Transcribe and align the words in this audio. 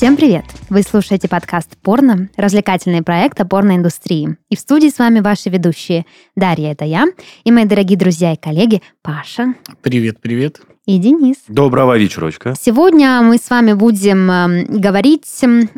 Всем 0.00 0.16
привет! 0.16 0.46
Вы 0.70 0.82
слушаете 0.82 1.28
подкаст 1.28 1.76
«Порно», 1.76 2.30
развлекательный 2.38 3.02
проект 3.02 3.38
о 3.38 3.44
порноиндустрии. 3.44 4.38
И 4.48 4.56
в 4.56 4.58
студии 4.58 4.88
с 4.88 4.98
вами 4.98 5.20
ваши 5.20 5.50
ведущие 5.50 6.06
Дарья, 6.34 6.72
это 6.72 6.86
я, 6.86 7.04
и 7.44 7.52
мои 7.52 7.66
дорогие 7.66 7.98
друзья 7.98 8.32
и 8.32 8.36
коллеги 8.36 8.80
Паша. 9.02 9.52
Привет, 9.82 10.18
привет. 10.22 10.62
И 10.86 10.96
Денис. 10.96 11.36
Доброго 11.48 11.98
вечерочка. 11.98 12.54
Сегодня 12.58 13.20
мы 13.20 13.36
с 13.36 13.50
вами 13.50 13.74
будем 13.74 14.30
э, 14.30 14.64
говорить 14.68 15.26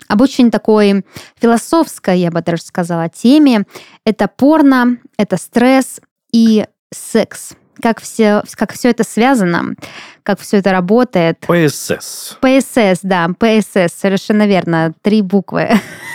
об 0.06 0.20
очень 0.20 0.52
такой 0.52 1.04
философской, 1.40 2.20
я 2.20 2.30
бы 2.30 2.42
даже 2.42 2.62
сказала, 2.62 3.08
теме. 3.08 3.64
Это 4.06 4.28
порно, 4.28 4.98
это 5.18 5.36
стресс 5.36 6.00
и 6.32 6.64
секс 6.94 7.56
как 7.82 8.00
все, 8.00 8.42
как 8.54 8.72
все 8.72 8.90
это 8.90 9.04
связано, 9.04 9.74
как 10.22 10.40
все 10.40 10.58
это 10.58 10.70
работает. 10.70 11.40
ПСС. 11.40 12.38
ПСС, 12.40 13.00
да, 13.02 13.28
ПСС, 13.38 13.92
совершенно 13.98 14.46
верно, 14.46 14.94
три 15.02 15.20
буквы. 15.20 15.68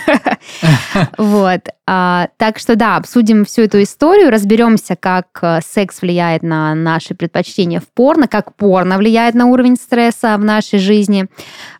Вот. 1.18 1.68
А, 1.86 2.28
так 2.36 2.58
что 2.58 2.76
да, 2.76 2.96
обсудим 2.96 3.44
всю 3.44 3.62
эту 3.62 3.82
историю, 3.82 4.30
разберемся, 4.30 4.94
как 4.94 5.26
э, 5.40 5.60
секс 5.64 6.02
влияет 6.02 6.42
на 6.42 6.74
наши 6.74 7.14
предпочтения 7.14 7.80
в 7.80 7.88
порно, 7.88 8.28
как 8.28 8.54
порно 8.56 8.98
влияет 8.98 9.34
на 9.34 9.46
уровень 9.46 9.76
стресса 9.76 10.36
в 10.36 10.44
нашей 10.44 10.78
жизни. 10.80 11.28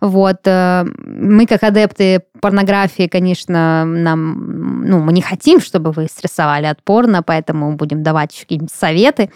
Вот. 0.01 0.39
Э, 0.47 0.85
мы, 1.05 1.47
как 1.47 1.63
адепты 1.63 2.23
порнографии, 2.41 3.07
конечно, 3.07 3.85
нам, 3.85 4.85
ну, 4.89 5.01
мы 5.01 5.13
не 5.13 5.21
хотим, 5.21 5.61
чтобы 5.61 5.93
вы 5.93 6.07
стрессовали 6.07 6.67
от 6.67 6.83
порно, 6.83 7.23
поэтому 7.23 7.75
будем 7.75 8.03
давать 8.03 8.39
какие-нибудь 8.39 8.75
советы. 8.75 9.31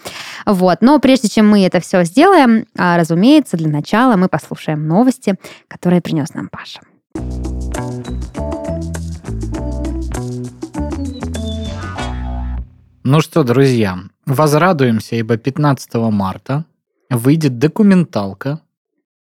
Вот. 0.46 0.78
Но 0.80 0.98
прежде 1.00 1.28
чем 1.28 1.50
мы 1.50 1.66
это 1.66 1.80
все 1.80 2.04
сделаем, 2.04 2.66
а, 2.78 2.96
разумеется, 2.96 3.56
для 3.56 3.68
начала 3.68 4.16
мы 4.16 4.28
послушаем 4.28 4.86
новости, 4.86 5.34
которые 5.68 6.00
принес 6.00 6.32
нам 6.32 6.48
Паша. 6.48 6.80
Ну 13.04 13.20
что, 13.20 13.42
друзья, 13.42 13.98
возрадуемся, 14.26 15.16
ибо 15.16 15.36
15 15.36 15.94
марта 15.94 16.64
выйдет 17.10 17.58
документалка 17.58 18.60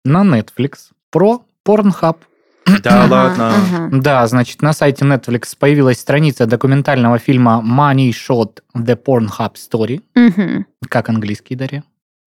на 0.02 0.24
Netflix 0.24 0.92
про 1.10 1.44
Pornhub. 1.62 2.16
Да 2.82 3.06
ладно. 3.08 3.90
Да, 3.92 4.26
значит, 4.26 4.62
на 4.62 4.72
сайте 4.72 5.04
Netflix 5.04 5.54
появилась 5.58 6.00
страница 6.00 6.46
документального 6.46 7.18
фильма 7.18 7.62
Money 7.62 8.10
Shot 8.10 8.62
The 8.74 8.96
Pornhub 8.96 9.54
Story. 9.54 10.64
Как 10.88 11.10
английский, 11.10 11.54
Дарья? 11.54 11.84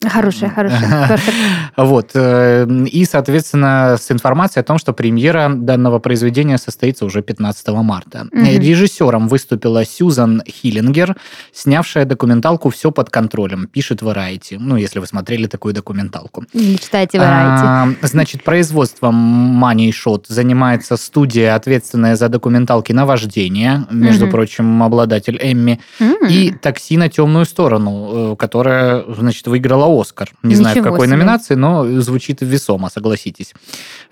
Хорошая, 0.08 0.50
хорошая. 0.50 1.20
Вот. 1.76 2.12
Э, 2.14 2.66
и, 2.86 3.04
соответственно, 3.06 3.98
с 4.00 4.12
информацией 4.12 4.62
о 4.62 4.64
том, 4.64 4.78
что 4.78 4.94
премьера 4.94 5.50
данного 5.54 6.00
произведения 6.00 6.58
состоится 6.58 7.06
уже 7.06 7.22
15 7.22 7.68
марта. 7.70 8.28
Mm-hmm. 8.32 8.60
Режиссером 8.60 9.28
выступила 9.28 9.84
Сьюзан 9.84 10.42
Хиллингер, 10.48 11.18
снявшая 11.54 12.06
документалку 12.06 12.70
«Все 12.70 12.92
под 12.92 13.10
контролем», 13.10 13.68
пишет 13.68 14.02
Variety. 14.02 14.58
Ну, 14.58 14.78
если 14.78 15.00
вы 15.00 15.08
смотрели 15.08 15.48
такую 15.48 15.74
документалку. 15.74 16.46
Не 16.54 16.78
читайте 16.78 17.18
Variety. 17.18 17.64
А, 17.64 17.88
значит, 18.02 18.44
производством 18.44 19.62
Money 19.62 19.92
Shot 19.92 20.26
занимается 20.28 20.96
студия, 20.96 21.56
ответственная 21.56 22.16
за 22.16 22.30
документалки 22.30 22.94
на 22.94 23.06
вождение, 23.06 23.86
между 23.92 24.28
mm-hmm. 24.28 24.32
прочим, 24.32 24.84
обладатель 24.84 25.38
Эмми, 25.42 25.82
mm-hmm. 26.00 26.30
и 26.30 26.52
«Такси 26.52 26.96
на 26.96 27.10
темную 27.10 27.46
сторону», 27.46 28.34
э, 28.34 28.36
которая, 28.38 29.04
значит, 29.14 29.48
выиграла 29.48 29.89
Оскар. 29.90 30.32
Не 30.44 30.50
Ничего 30.50 30.64
знаю, 30.64 30.82
в 30.82 30.84
какой 30.84 31.08
себе. 31.08 31.18
номинации, 31.18 31.56
но 31.56 32.02
звучит 32.02 32.42
весомо, 32.42 32.90
согласитесь. 32.90 33.54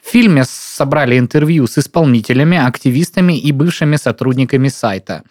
В 0.03 0.09
фильме 0.09 0.43
собрали 0.45 1.17
интервью 1.17 1.67
с 1.67 1.77
исполнителями, 1.77 2.57
активистами 2.57 3.37
и 3.37 3.51
бывшими 3.51 3.97
сотрудниками 3.97 4.69
сайта. 4.69 5.23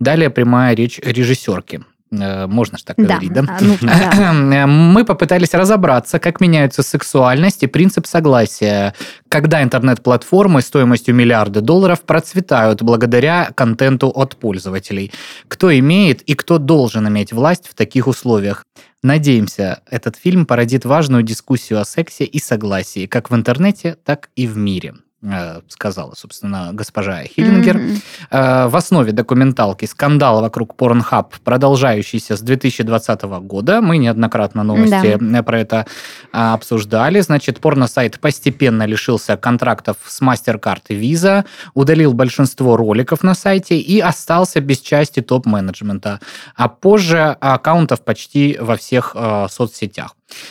Далее 0.00 0.30
прямая 0.30 0.74
речь 0.74 0.98
режиссерки. 0.98 1.82
Э, 2.20 2.46
можно 2.46 2.78
же 2.78 2.84
так 2.84 2.96
да. 2.96 3.04
говорить, 3.04 3.32
да? 3.32 3.44
А, 3.48 3.58
ну, 3.60 3.76
да? 3.80 4.66
Мы 4.66 5.04
попытались 5.04 5.54
разобраться, 5.54 6.18
как 6.18 6.40
меняются 6.40 6.82
сексуальность 6.82 7.62
и 7.62 7.66
принцип 7.66 8.06
согласия, 8.06 8.94
когда 9.28 9.62
интернет-платформы 9.62 10.60
стоимостью 10.60 11.14
миллиарда 11.14 11.60
долларов 11.60 12.02
процветают 12.02 12.82
благодаря 12.82 13.50
контенту 13.54 14.08
от 14.08 14.36
пользователей. 14.36 15.12
Кто 15.48 15.76
имеет 15.78 16.22
и 16.22 16.34
кто 16.34 16.58
должен 16.58 17.08
иметь 17.08 17.32
власть 17.32 17.68
в 17.68 17.74
таких 17.74 18.06
условиях. 18.06 18.64
Надеемся, 19.04 19.82
этот 19.84 20.16
фильм 20.16 20.46
породит 20.46 20.86
важную 20.86 21.22
дискуссию 21.22 21.78
о 21.78 21.84
сексе 21.84 22.24
и 22.24 22.38
согласии 22.38 23.04
как 23.04 23.30
в 23.30 23.34
интернете, 23.34 23.98
так 24.02 24.30
и 24.34 24.46
в 24.46 24.56
мире. 24.56 24.94
Э, 25.24 25.60
сказала, 25.68 26.12
собственно, 26.14 26.70
госпожа 26.72 27.22
Хиллингер. 27.24 27.76
Mm-hmm. 27.76 28.68
В 28.68 28.76
основе 28.76 29.12
документалки 29.12 29.86
скандал 29.86 30.42
вокруг 30.42 30.74
Pornhub, 30.76 31.26
продолжающийся 31.42 32.36
с 32.36 32.40
2020 32.40 33.22
года. 33.22 33.80
Мы 33.80 33.96
неоднократно 33.96 34.62
новости 34.62 35.16
да. 35.18 35.42
про 35.42 35.60
это 35.60 35.86
а, 36.32 36.54
обсуждали. 36.54 37.20
Значит, 37.20 37.60
порно-сайт 37.60 38.20
постепенно 38.20 38.84
лишился 38.84 39.36
контрактов 39.36 39.96
с 40.06 40.20
MasterCard 40.20 40.82
и 40.88 40.94
Visa, 40.94 41.44
удалил 41.72 42.12
большинство 42.12 42.76
роликов 42.76 43.22
на 43.22 43.34
сайте 43.34 43.78
и 43.78 44.00
остался 44.00 44.60
без 44.60 44.80
части 44.80 45.20
топ-менеджмента. 45.20 46.20
А 46.54 46.68
позже 46.68 47.36
аккаунтов 47.40 48.04
почти 48.04 48.58
во 48.60 48.76
всех 48.76 49.12
э, 49.14 49.46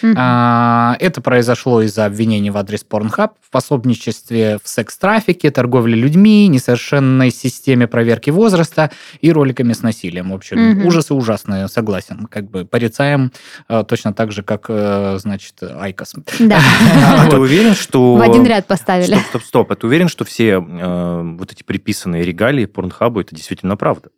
Mm-hmm. 0.01 0.97
Это 0.99 1.21
произошло 1.21 1.81
из-за 1.81 2.05
обвинений 2.05 2.49
в 2.49 2.57
адрес 2.57 2.85
Pornhub 2.89 3.31
в 3.41 3.49
пособничестве 3.51 4.59
в 4.63 4.67
секс-трафике, 4.67 5.51
торговле 5.51 5.95
людьми, 5.95 6.47
несовершенной 6.47 7.31
системе 7.31 7.87
проверки 7.87 8.29
возраста 8.29 8.91
и 9.21 9.31
роликами 9.31 9.73
с 9.73 9.81
насилием. 9.81 10.31
В 10.31 10.35
общем, 10.35 10.85
ужасы 10.85 11.13
ужасные, 11.13 11.67
согласен. 11.67 12.27
Как 12.29 12.49
бы 12.49 12.65
порицаем 12.65 13.31
э, 13.69 13.83
точно 13.87 14.13
так 14.13 14.31
же, 14.31 14.43
как, 14.43 14.65
э, 14.69 15.17
значит, 15.19 15.61
IQOS. 15.61 16.15
Да. 16.39 16.59
А 17.03 17.29
ты 17.29 17.37
уверен, 17.37 17.75
что... 17.75 18.15
В 18.15 18.21
один 18.21 18.45
ряд 18.45 18.65
поставили. 18.65 19.15
Стоп, 19.15 19.25
стоп, 19.27 19.43
стоп. 19.43 19.71
А 19.71 19.75
ты 19.75 19.87
уверен, 19.87 20.07
что 20.07 20.25
все 20.25 20.57
вот 20.59 21.51
эти 21.51 21.63
приписанные 21.63 22.23
регалии 22.23 22.65
Порнхабу 22.65 23.21
это 23.21 23.35
действительно 23.35 23.77
правда? 23.77 24.09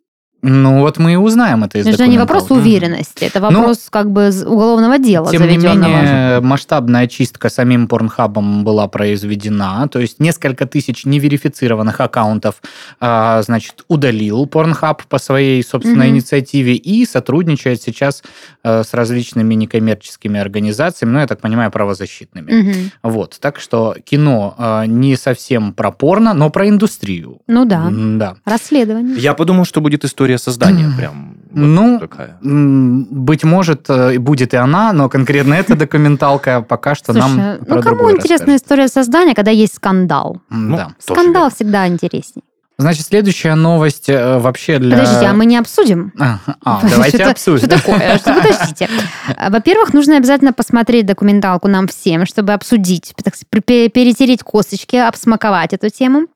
Ну, 0.48 0.80
вот 0.80 0.98
мы 0.98 1.14
и 1.14 1.16
узнаем 1.16 1.64
это 1.64 1.78
из 1.78 1.86
Это 1.86 1.98
же 1.98 2.08
не 2.08 2.18
вопрос 2.18 2.50
уверенности, 2.50 3.24
это 3.24 3.40
ну, 3.40 3.58
вопрос 3.58 3.82
ну, 3.86 3.90
как 3.90 4.12
бы 4.12 4.30
уголовного 4.46 4.98
дела 4.98 5.28
Тем 5.30 5.42
не 5.42 5.56
менее, 5.56 6.40
масштабная 6.40 7.08
чистка 7.08 7.48
самим 7.48 7.88
Порнхабом 7.88 8.62
была 8.62 8.86
произведена, 8.86 9.88
то 9.88 9.98
есть 9.98 10.20
несколько 10.20 10.66
тысяч 10.66 11.04
неверифицированных 11.04 12.00
аккаунтов, 12.00 12.62
а, 13.00 13.42
значит, 13.42 13.84
удалил 13.88 14.46
Порнхаб 14.46 15.02
по 15.04 15.18
своей 15.18 15.62
собственной 15.64 16.06
угу. 16.06 16.14
инициативе 16.14 16.74
и 16.74 17.04
сотрудничает 17.04 17.82
сейчас 17.82 18.22
а, 18.62 18.84
с 18.84 18.94
различными 18.94 19.54
некоммерческими 19.54 20.38
организациями, 20.38 21.12
ну, 21.12 21.18
я 21.18 21.26
так 21.26 21.40
понимаю, 21.40 21.72
правозащитными. 21.72 22.60
Угу. 22.60 22.72
Вот, 23.02 23.36
так 23.40 23.58
что 23.58 23.96
кино 24.04 24.54
а, 24.58 24.86
не 24.86 25.16
совсем 25.16 25.72
про 25.72 25.90
порно, 25.90 26.34
но 26.34 26.50
про 26.50 26.68
индустрию. 26.68 27.40
Ну 27.48 27.64
да, 27.64 27.88
да. 27.90 28.36
расследование. 28.44 29.16
Я 29.16 29.34
подумал, 29.34 29.64
что 29.64 29.80
будет 29.80 30.04
история 30.04 30.35
история 30.36 30.38
создания 30.38 30.90
прям 30.96 31.36
вот 31.50 31.66
ну, 31.66 31.98
такая. 31.98 32.36
быть 32.42 33.44
может, 33.44 33.88
э, 33.88 34.18
будет 34.18 34.52
и 34.52 34.56
она, 34.56 34.92
но 34.92 35.08
конкретно 35.08 35.54
эта 35.54 35.74
документалка 35.74 36.60
пока 36.60 36.94
что 36.94 37.12
Слушай, 37.12 37.36
нам 37.36 37.58
ну 37.66 37.82
кому 37.82 38.10
интересна 38.10 38.56
история 38.56 38.88
создания, 38.88 39.34
когда 39.34 39.50
есть 39.50 39.74
скандал? 39.74 40.40
Ну, 40.50 40.76
да. 40.76 40.88
Скандал 40.98 41.50
всегда 41.50 41.88
интересней. 41.88 42.42
Значит, 42.78 43.06
следующая 43.06 43.54
новость 43.54 44.10
э, 44.10 44.38
вообще 44.38 44.78
для... 44.78 44.98
Подождите, 44.98 45.26
а 45.26 45.32
мы 45.32 45.46
не 45.46 45.56
обсудим? 45.56 46.12
А, 46.18 46.40
а 46.62 46.82
давайте 46.90 47.16
что 47.16 47.30
обсудим. 47.30 47.58
Что 47.58 47.68
такое? 47.68 48.18
Что, 48.18 48.34
подождите. 48.34 48.90
Во-первых, 49.48 49.94
нужно 49.94 50.18
обязательно 50.18 50.52
посмотреть 50.52 51.06
документалку 51.06 51.68
нам 51.68 51.88
всем, 51.88 52.26
чтобы 52.26 52.52
обсудить, 52.52 53.14
перетереть 53.50 54.42
косточки, 54.42 54.96
обсмаковать 54.96 55.72
эту 55.72 55.88
тему. 55.88 56.26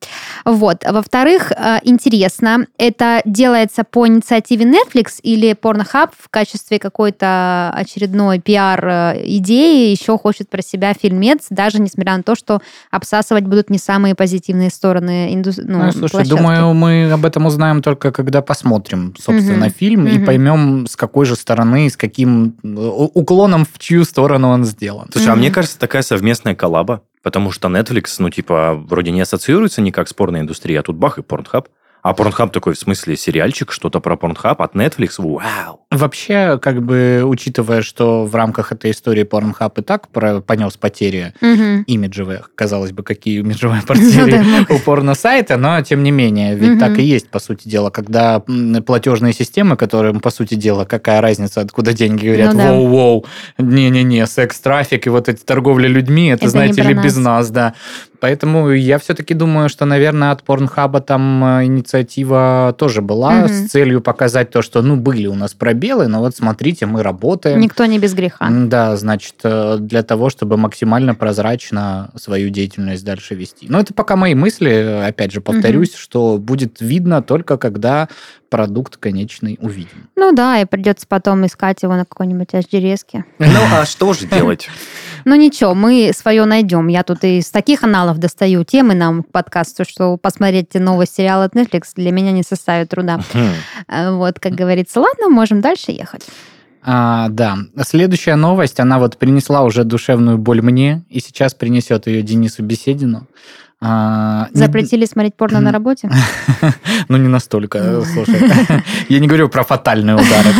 Вот. 0.46 0.82
Во-вторых, 0.88 1.52
э, 1.52 1.80
интересно, 1.82 2.66
это 2.78 3.20
делается 3.26 3.84
по 3.84 4.08
инициативе 4.08 4.64
Netflix 4.64 5.20
или 5.22 5.52
Pornhub 5.52 6.08
в 6.18 6.30
качестве 6.30 6.78
какой-то 6.78 7.70
очередной 7.74 8.38
пиар-идеи 8.38 9.90
еще 9.90 10.16
хочет 10.16 10.48
про 10.48 10.62
себя 10.62 10.94
фильмец, 10.94 11.48
даже 11.50 11.82
несмотря 11.82 12.16
на 12.16 12.22
то, 12.22 12.34
что 12.34 12.62
обсасывать 12.90 13.44
будут 13.44 13.68
не 13.68 13.76
самые 13.76 14.14
позитивные 14.14 14.70
стороны 14.70 15.34
инду... 15.34 15.50
ну, 15.58 15.84
ну, 15.84 15.92
слушай, 15.92 16.29
Думаю, 16.36 16.74
мы 16.74 17.10
об 17.10 17.24
этом 17.24 17.46
узнаем 17.46 17.82
только 17.82 18.12
когда 18.12 18.42
посмотрим, 18.42 19.14
собственно, 19.18 19.66
угу. 19.66 19.74
фильм 19.76 20.04
угу. 20.04 20.10
и 20.10 20.18
поймем, 20.24 20.86
с 20.86 20.96
какой 20.96 21.26
же 21.26 21.36
стороны, 21.36 21.88
с 21.90 21.96
каким 21.96 22.56
э, 22.62 22.68
уклоном 22.68 23.64
в 23.64 23.78
чью 23.78 24.04
сторону 24.04 24.48
он 24.48 24.64
сделан. 24.64 25.08
Слушай, 25.12 25.26
угу. 25.26 25.32
а 25.32 25.36
мне 25.36 25.50
кажется, 25.50 25.78
такая 25.78 26.02
совместная 26.02 26.54
коллаба, 26.54 27.02
потому 27.22 27.50
что 27.50 27.68
Netflix, 27.68 28.16
ну, 28.18 28.30
типа, 28.30 28.74
вроде 28.74 29.10
не 29.10 29.20
ассоциируется 29.20 29.82
никак 29.82 30.08
с 30.08 30.14
порноиндустрией, 30.14 30.80
а 30.80 30.82
тут 30.82 30.96
бах 30.96 31.18
и 31.18 31.22
Pornhub. 31.22 31.66
А 32.02 32.12
Pornhub 32.12 32.50
такой, 32.50 32.74
в 32.74 32.78
смысле, 32.78 33.16
сериальчик, 33.16 33.72
что-то 33.72 34.00
про 34.00 34.14
Pornhub 34.14 34.56
от 34.56 34.74
Netflix, 34.74 35.14
вау. 35.18 35.79
Вообще, 35.90 36.58
как 36.62 36.82
бы, 36.82 37.22
учитывая, 37.24 37.82
что 37.82 38.24
в 38.24 38.34
рамках 38.34 38.70
этой 38.72 38.92
истории 38.92 39.24
Pornhub 39.24 39.72
и 39.80 39.82
так 39.82 40.08
понес 40.08 40.76
потери 40.76 41.34
угу. 41.40 41.84
имиджевые, 41.86 42.42
казалось 42.54 42.92
бы, 42.92 43.02
какие 43.02 43.40
имиджевые 43.40 43.82
потери 43.86 44.38
ну, 44.38 44.76
у 44.76 44.78
порно-сайта, 44.78 45.56
но 45.56 45.80
тем 45.82 46.02
не 46.02 46.10
менее, 46.10 46.54
ведь 46.54 46.78
так 46.78 46.98
и 46.98 47.02
есть, 47.02 47.28
по 47.28 47.40
сути 47.40 47.68
дела, 47.68 47.90
когда 47.90 48.40
платежные 48.86 49.32
системы, 49.32 49.76
которым, 49.76 50.20
по 50.20 50.30
сути 50.30 50.54
дела, 50.54 50.84
какая 50.84 51.20
разница, 51.20 51.60
откуда 51.60 51.92
деньги, 51.92 52.26
говорят, 52.26 52.54
ну 52.54 52.60
воу-воу, 52.60 53.26
не-не-не, 53.58 54.26
секс-трафик 54.26 55.06
и 55.06 55.10
вот 55.10 55.28
эти 55.28 55.42
торговля 55.42 55.88
людьми, 55.88 56.28
это, 56.28 56.48
знаете 56.48 56.82
ли, 56.82 56.94
без 56.94 57.16
нас, 57.16 57.50
да. 57.50 57.74
Поэтому 58.20 58.70
я 58.70 58.98
все-таки 58.98 59.34
думаю, 59.34 59.68
что, 59.68 59.86
наверное, 59.86 60.30
от 60.30 60.42
Порнхаба 60.44 61.00
там 61.00 61.42
э, 61.42 61.64
инициатива 61.64 62.74
тоже 62.78 63.00
была 63.00 63.44
угу. 63.44 63.48
с 63.48 63.68
целью 63.70 64.02
показать 64.02 64.50
то, 64.50 64.60
что, 64.60 64.82
ну, 64.82 64.96
были 64.96 65.26
у 65.26 65.34
нас 65.34 65.54
пробелы, 65.80 66.08
но 66.08 66.20
вот 66.20 66.36
смотрите, 66.36 66.86
мы 66.86 67.02
работаем. 67.02 67.58
Никто 67.58 67.86
не 67.86 67.98
без 67.98 68.14
греха. 68.14 68.48
Да, 68.50 68.96
значит, 68.96 69.36
э, 69.44 69.78
для 69.80 70.02
того, 70.02 70.28
чтобы 70.28 70.56
максимально 70.56 71.14
прозрачно 71.14 72.10
свою 72.16 72.50
деятельность 72.50 73.04
дальше 73.04 73.34
вести. 73.34 73.66
Но 73.68 73.80
это 73.80 73.94
пока 73.94 74.16
мои 74.16 74.34
мысли, 74.34 75.02
опять 75.06 75.32
же, 75.32 75.40
повторюсь, 75.40 75.90
угу. 75.90 75.98
что 75.98 76.38
будет 76.38 76.80
видно 76.80 77.22
только 77.22 77.56
когда 77.56 78.08
продукт 78.50 78.96
конечный 78.96 79.56
увидим. 79.60 80.10
Ну 80.16 80.32
да, 80.32 80.60
и 80.60 80.64
придется 80.64 81.06
потом 81.08 81.46
искать 81.46 81.82
его 81.82 81.94
на 81.94 82.04
какой-нибудь 82.04 82.48
HDRS. 82.52 83.22
Ну, 83.38 83.60
а 83.72 83.86
что 83.86 84.12
же 84.12 84.26
делать? 84.30 84.68
Ну 85.24 85.36
ничего, 85.36 85.74
мы 85.74 86.12
свое 86.14 86.44
найдем. 86.44 86.88
Я 86.88 87.02
тут 87.04 87.24
из 87.24 87.50
таких 87.50 87.84
аналов 87.84 88.18
достаю 88.18 88.64
темы 88.64 88.94
нам 88.94 89.22
к 89.22 89.30
подкасту, 89.30 89.84
что 89.84 90.16
посмотреть 90.16 90.74
новый 90.74 91.06
сериал 91.06 91.42
от 91.42 91.54
Netflix 91.54 91.92
для 91.94 92.10
меня 92.10 92.32
не 92.32 92.42
составит 92.42 92.90
труда. 92.90 93.20
Э, 93.88 94.12
вот, 94.12 94.40
как 94.40 94.52
говорится, 94.52 95.00
ладно, 95.00 95.28
можем 95.28 95.60
дальше 95.60 95.69
ехать. 95.92 96.26
А, 96.82 97.28
да. 97.28 97.58
Следующая 97.82 98.36
новость, 98.36 98.80
она 98.80 98.98
вот 98.98 99.18
принесла 99.18 99.62
уже 99.62 99.84
душевную 99.84 100.38
боль 100.38 100.62
мне, 100.62 101.04
и 101.10 101.20
сейчас 101.20 101.54
принесет 101.54 102.06
ее 102.06 102.22
Денису 102.22 102.62
Беседину. 102.62 103.26
А, 103.82 104.48
Запретили 104.52 105.00
не... 105.00 105.06
смотреть 105.06 105.36
порно 105.36 105.60
на 105.60 105.72
работе? 105.72 106.10
Ну, 107.08 107.16
не 107.16 107.28
настолько, 107.28 108.04
слушай. 108.04 108.40
Я 109.08 109.18
не 109.18 109.26
говорю 109.26 109.48
про 109.48 109.64
фатальные 109.64 110.16
удары. 110.16 110.50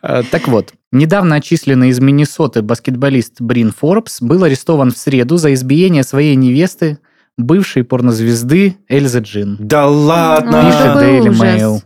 А, 0.00 0.22
так 0.22 0.48
вот, 0.48 0.72
недавно 0.92 1.36
отчисленный 1.36 1.90
из 1.90 2.00
Миннесоты 2.00 2.62
баскетболист 2.62 3.40
Брин 3.40 3.72
Форбс 3.72 4.22
был 4.22 4.44
арестован 4.44 4.92
в 4.92 4.96
среду 4.96 5.36
за 5.36 5.52
избиение 5.52 6.04
своей 6.04 6.36
невесты 6.36 6.98
бывшей 7.38 7.84
порнозвезды 7.84 8.76
Эльзы 8.88 9.20
Джин. 9.20 9.56
Да 9.58 9.86
ладно! 9.86 10.64
Пишет 10.66 10.96
Daily 10.96 11.30
Mail. 11.30 11.80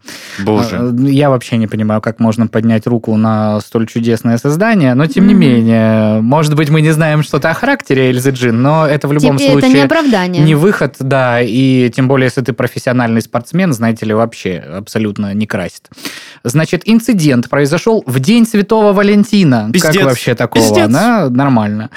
Боже. 0.44 0.78
А, 0.80 0.94
я 1.08 1.30
вообще 1.30 1.58
не 1.58 1.66
понимаю, 1.66 2.00
как 2.00 2.18
можно 2.18 2.46
поднять 2.46 2.86
руку 2.86 3.14
на 3.16 3.60
столь 3.60 3.86
чудесное 3.86 4.38
создание, 4.38 4.94
но 4.94 5.06
тем 5.06 5.26
не 5.26 5.34
менее, 5.34 6.20
может 6.22 6.56
быть, 6.56 6.70
мы 6.70 6.80
не 6.80 6.90
знаем 6.90 7.22
что-то 7.22 7.50
о 7.50 7.54
характере 7.54 8.10
Эльзы 8.10 8.30
Джин, 8.30 8.62
но 8.62 8.86
это 8.86 9.06
в 9.06 9.12
любом 9.12 9.38
случае... 9.38 9.58
Это 9.58 9.68
не 9.68 9.80
оправдание. 9.80 10.42
Не 10.42 10.54
выход, 10.54 10.96
да, 10.98 11.40
и 11.42 11.90
тем 11.94 12.08
более, 12.08 12.26
если 12.26 12.40
ты 12.40 12.54
профессиональный 12.54 13.20
спортсмен, 13.20 13.72
знаете 13.72 14.06
ли, 14.06 14.14
вообще 14.14 14.56
абсолютно 14.56 15.34
не 15.34 15.46
красит. 15.46 15.90
Значит, 16.44 16.82
инцидент 16.86 17.50
произошел 17.50 18.02
в 18.06 18.18
день 18.20 18.46
Святого 18.46 18.94
Валентина. 18.94 19.68
Пиздец. 19.72 19.96
Как 19.96 20.04
вообще 20.04 20.34
такого? 20.34 20.64
Пиздец. 20.64 20.90
Да? 20.90 21.28
Нормально. 21.28 21.90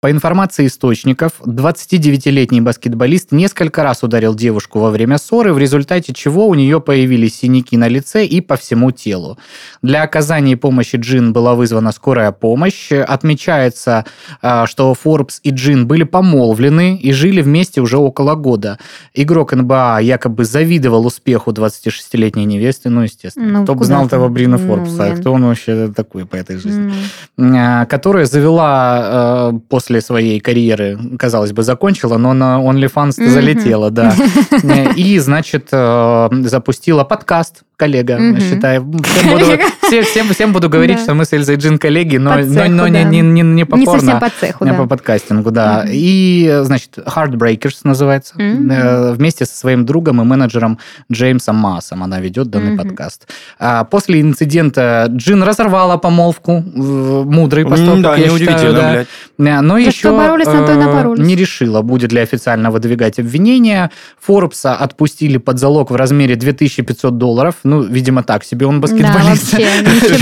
По 0.00 0.10
информации 0.10 0.66
источников, 0.66 1.32
29-летний 1.44 2.62
баскетболист 2.62 3.32
несколько 3.32 3.82
раз 3.82 4.02
ударил 4.02 4.34
девушку 4.34 4.78
во 4.78 4.90
время 4.90 5.18
ссоры, 5.18 5.52
в 5.52 5.58
результате 5.58 6.14
чего 6.14 6.48
у 6.48 6.54
нее 6.54 6.80
появились 6.80 7.40
синяки 7.40 7.76
на 7.76 7.86
лице 7.86 8.24
и 8.24 8.40
по 8.40 8.56
всему 8.56 8.92
телу. 8.92 9.36
Для 9.82 10.02
оказания 10.02 10.56
помощи 10.56 10.96
Джин 10.96 11.34
была 11.34 11.54
вызвана 11.54 11.92
скорая 11.92 12.32
помощь. 12.32 12.90
Отмечается, 12.92 14.06
а, 14.40 14.66
что 14.66 14.94
Форбс 14.94 15.40
и 15.42 15.50
Джин 15.50 15.86
были 15.86 16.04
помолвлены 16.04 16.96
и 16.96 17.12
жили 17.12 17.42
вместе 17.42 17.82
уже 17.82 17.98
около 17.98 18.36
года. 18.36 18.78
Игрок 19.12 19.52
НБА 19.52 19.98
якобы 20.00 20.46
завидовал 20.46 21.04
успеху 21.04 21.50
26-летней 21.50 22.46
невесты, 22.46 22.88
ну, 22.88 23.02
естественно. 23.02 23.58
Ну, 23.58 23.64
кто 23.64 23.74
бы 23.74 23.84
знал 23.84 24.08
того 24.08 24.30
Брина 24.30 24.56
ну, 24.56 24.66
Форбса, 24.66 25.10
ну, 25.10 25.20
кто 25.20 25.32
он 25.34 25.44
вообще 25.44 25.92
такой 25.94 26.24
по 26.24 26.36
этой 26.36 26.56
жизни, 26.56 26.90
mm. 27.36 27.84
которая 27.84 28.24
завела 28.24 28.70
а, 28.72 29.52
после 29.68 29.89
после 29.90 30.00
своей 30.02 30.38
карьеры, 30.38 30.96
казалось 31.18 31.52
бы, 31.52 31.64
закончила, 31.64 32.16
но 32.16 32.32
на 32.32 32.60
OnlyFans 32.60 33.18
mm-hmm. 33.18 33.28
залетела, 33.28 33.90
да. 33.90 34.14
И, 34.96 35.18
значит, 35.18 35.68
э, 35.72 36.28
запустила 36.44 37.02
подкаст, 37.02 37.64
коллега, 37.80 38.18
mm-hmm. 38.18 38.50
считаю. 38.50 38.82
Всем 39.02 39.30
буду, 39.30 39.44
всем, 39.82 40.04
всем, 40.04 40.28
всем 40.28 40.52
буду 40.52 40.68
говорить, 40.68 40.98
да. 40.98 41.02
что 41.02 41.14
мы 41.14 41.24
с 41.24 41.32
Эльзой 41.32 41.56
Джин 41.56 41.78
коллеги, 41.78 42.18
но, 42.18 42.34
цеху, 42.42 42.70
но, 42.70 42.86
но 42.86 42.92
да. 42.92 43.02
не, 43.04 43.22
не, 43.22 43.40
не 43.40 43.64
по 43.64 43.76
не 43.76 43.86
порно, 43.86 44.00
совсем 44.00 44.20
по 44.20 44.28
цеху, 44.28 44.64
не 44.64 44.72
да. 44.72 44.76
по 44.76 44.86
подкастингу, 44.86 45.50
да. 45.50 45.84
Mm-hmm. 45.84 45.90
И, 45.92 46.60
значит, 46.62 46.98
Heartbreakers 46.98 47.78
называется. 47.84 48.34
Mm-hmm. 48.36 49.14
Вместе 49.14 49.46
со 49.46 49.56
своим 49.56 49.86
другом 49.86 50.20
и 50.20 50.24
менеджером 50.24 50.78
Джеймсом 51.10 51.56
Массом 51.56 52.02
она 52.02 52.20
ведет 52.20 52.48
данный 52.48 52.74
mm-hmm. 52.74 52.88
подкаст. 52.88 53.26
А 53.58 53.84
после 53.84 54.20
инцидента 54.20 55.06
Джин 55.08 55.42
разорвала 55.42 55.96
помолвку, 55.96 56.60
мудрый 56.60 57.64
поступок, 57.64 57.98
mm, 57.98 58.02
да, 58.02 58.16
я 58.16 58.38
считаю, 58.38 58.74
да. 58.74 58.92
блядь. 58.92 59.08
Но 59.38 59.74
За 59.74 59.80
еще 59.80 60.10
боролись, 60.10 60.46
э, 60.46 61.22
не 61.22 61.36
решила, 61.36 61.80
будет 61.80 62.12
ли 62.12 62.20
официально 62.20 62.70
выдвигать 62.70 63.18
обвинения. 63.18 63.90
Форбса 64.20 64.74
отпустили 64.74 65.38
под 65.38 65.58
залог 65.58 65.90
в 65.90 65.96
размере 65.96 66.36
2500 66.36 67.16
долларов, 67.16 67.54
ну, 67.70 67.82
видимо, 67.82 68.22
так 68.22 68.44
себе 68.44 68.66
он 68.66 68.80
баскетболист. 68.80 69.56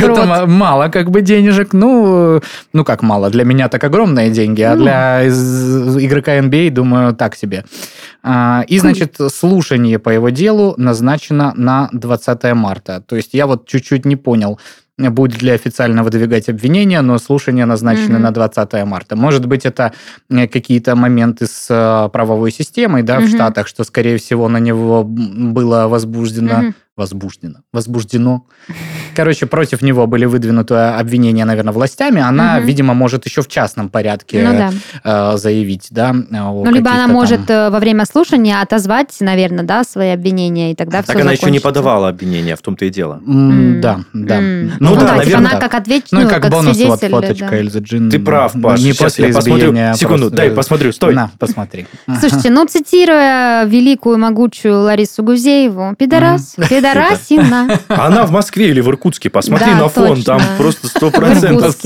Да, 0.01 0.47
мало 0.47 0.89
как 0.89 1.11
бы 1.11 1.23
денежек. 1.23 1.73
Ну, 1.73 2.43
ну 2.73 2.85
как 2.85 3.03
мало? 3.03 3.31
Для 3.31 3.45
меня 3.45 3.69
так 3.69 3.83
огромные 3.85 4.31
деньги, 4.31 4.63
а 4.63 4.75
ну. 4.75 4.83
для 4.83 5.27
игрока 5.27 6.39
NBA, 6.39 6.71
думаю, 6.71 7.15
так 7.15 7.37
себе. 7.37 7.65
А, 8.23 8.65
и, 8.69 8.79
значит, 8.79 9.17
слушание 9.33 9.99
по 9.99 10.11
его 10.11 10.29
делу 10.29 10.75
назначено 10.77 11.55
на 11.57 11.89
20 11.93 12.55
марта. 12.55 13.03
То 13.07 13.17
есть 13.17 13.31
я 13.33 13.47
вот 13.47 13.67
чуть-чуть 13.67 14.05
не 14.05 14.17
понял, 14.17 14.59
будет 14.99 15.43
ли 15.43 15.51
официально 15.51 16.03
выдвигать 16.03 16.49
обвинения, 16.49 17.01
но 17.03 17.19
слушания 17.19 17.67
назначены 17.67 18.17
mm-hmm. 18.17 18.19
на 18.19 18.31
20 18.33 18.85
марта. 18.85 19.17
Может 19.17 19.47
быть, 19.47 19.65
это 19.65 19.93
э, 20.29 20.49
какие-то 20.49 20.97
моменты 20.97 21.47
с 21.47 21.69
э, 21.71 22.09
правовой 22.11 22.51
системой 22.51 23.03
да, 23.03 23.19
mm-hmm. 23.19 23.27
в 23.27 23.31
Штатах, 23.31 23.69
что, 23.69 23.85
скорее 23.85 24.19
всего, 24.19 24.49
на 24.49 24.59
него 24.59 25.05
было 25.05 25.89
возбуждено 25.89 26.53
mm-hmm 26.53 26.75
возбуждено, 26.99 27.61
возбуждено. 27.73 28.45
Короче, 29.17 29.47
против 29.47 29.81
него 29.83 30.07
были 30.07 30.27
выдвинуты 30.27 30.75
обвинения, 30.75 31.45
наверное, 31.45 31.73
властями. 31.73 32.21
Она, 32.21 32.59
угу. 32.59 32.67
видимо, 32.67 32.95
может 32.95 33.25
еще 33.25 33.43
в 33.43 33.49
частном 33.49 33.89
порядке 33.89 34.43
ну, 34.47 34.59
да. 34.59 35.35
э, 35.35 35.37
заявить, 35.39 35.87
да. 35.91 36.13
Ну, 36.13 36.71
либо 36.71 36.91
она 36.91 37.09
может 37.09 37.47
там... 37.47 37.69
Э, 37.69 37.71
во 37.71 37.79
время 37.79 38.05
слушания 38.05 38.61
отозвать, 38.61 39.17
наверное, 39.21 39.65
да, 39.65 39.85
свои 39.85 40.11
обвинения, 40.11 40.73
и 40.73 40.75
тогда 40.75 41.03
все 41.03 41.13
Так 41.13 41.23
она 41.23 41.33
еще 41.33 41.51
не 41.51 41.61
подавала 41.61 42.09
обвинения, 42.09 42.57
в 42.57 42.61
том-то 42.61 42.85
и 42.85 42.91
дело. 42.91 43.23
Mm. 43.27 43.81
Да, 43.81 44.01
да. 44.13 44.41
Mm. 44.41 44.73
Ну, 44.81 44.91
ну 44.91 44.95
да, 44.97 45.01
да 45.01 45.17
наверное. 45.17 45.25
Типа 45.25 45.39
она 45.39 45.61
как 45.61 45.75
ответчик, 45.75 46.13
ну, 46.13 46.21
и 46.23 46.27
как, 46.27 46.43
как 46.43 46.53
бонус, 46.53 46.79
вот 46.79 47.01
фоточка 47.01 47.49
да. 47.51 47.57
Эльзы 47.57 47.79
Джин. 47.79 48.11
Ты 48.11 48.19
прав, 48.19 48.53
Паш. 48.61 48.81
Не 48.81 48.93
Сейчас 48.93 49.19
я 49.19 49.33
посмотрю. 49.33 49.73
Секунду, 49.95 50.23
просто... 50.23 50.37
дай 50.37 50.51
посмотрю, 50.51 50.93
стой. 50.93 51.15
На, 51.15 51.31
посмотри. 51.39 51.87
Слушайте, 52.21 52.51
ну, 52.51 52.67
цитируя 52.67 53.65
великую 53.65 54.19
могучую 54.19 54.81
Ларису 54.83 55.23
Гузееву, 55.23 55.95
пидорас, 55.97 56.57
пидорасина. 56.93 57.69
Она 57.89 58.27
в 58.27 58.31
Москве 58.31 58.71
или 58.71 58.81
в 58.81 58.89
Иркутске, 58.89 59.31
посмотри 59.31 59.73
на 59.75 59.89
фон, 59.89 60.23
там 60.23 60.41
просто 60.57 60.89
сто 60.89 61.11
процентов. 61.11 61.77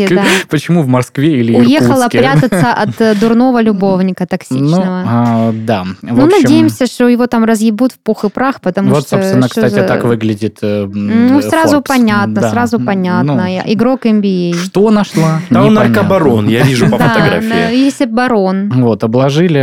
Почему 0.48 0.82
в 0.82 0.88
Москве 0.88 1.40
или 1.40 1.52
Иркутске? 1.52 1.78
Уехала 1.78 2.08
прятаться 2.08 2.72
от 2.72 3.00
э, 3.00 3.14
дурного 3.14 3.60
любовника 3.60 4.26
токсичного. 4.26 4.84
Ну, 4.84 5.04
а, 5.06 5.52
да. 5.52 5.84
Ну, 6.02 6.26
надеемся, 6.26 6.86
что 6.86 7.08
его 7.08 7.26
там 7.26 7.44
разъебут 7.44 7.92
в 7.92 7.98
пух 7.98 8.24
и 8.24 8.28
прах, 8.28 8.60
потому 8.60 8.88
что... 8.88 8.96
Вот, 8.96 9.08
собственно, 9.08 9.48
кстати, 9.48 9.86
так 9.86 10.04
выглядит 10.04 10.58
э, 10.62 10.86
Ну, 10.86 11.40
сразу 11.42 11.82
понятно, 11.82 12.50
сразу 12.50 12.78
понятно. 12.80 13.34
Ну, 13.34 13.72
Игрок 13.72 14.06
NBA. 14.06 14.54
Что 14.54 14.90
нашла? 14.90 15.40
Да 15.50 15.64
он 15.64 15.74
наркобарон, 15.74 16.48
я 16.48 16.62
вижу 16.62 16.88
по 16.88 16.98
фотографии. 16.98 17.76
Если 17.76 18.04
барон. 18.04 18.70
Вот, 18.74 19.04
обложили 19.04 19.62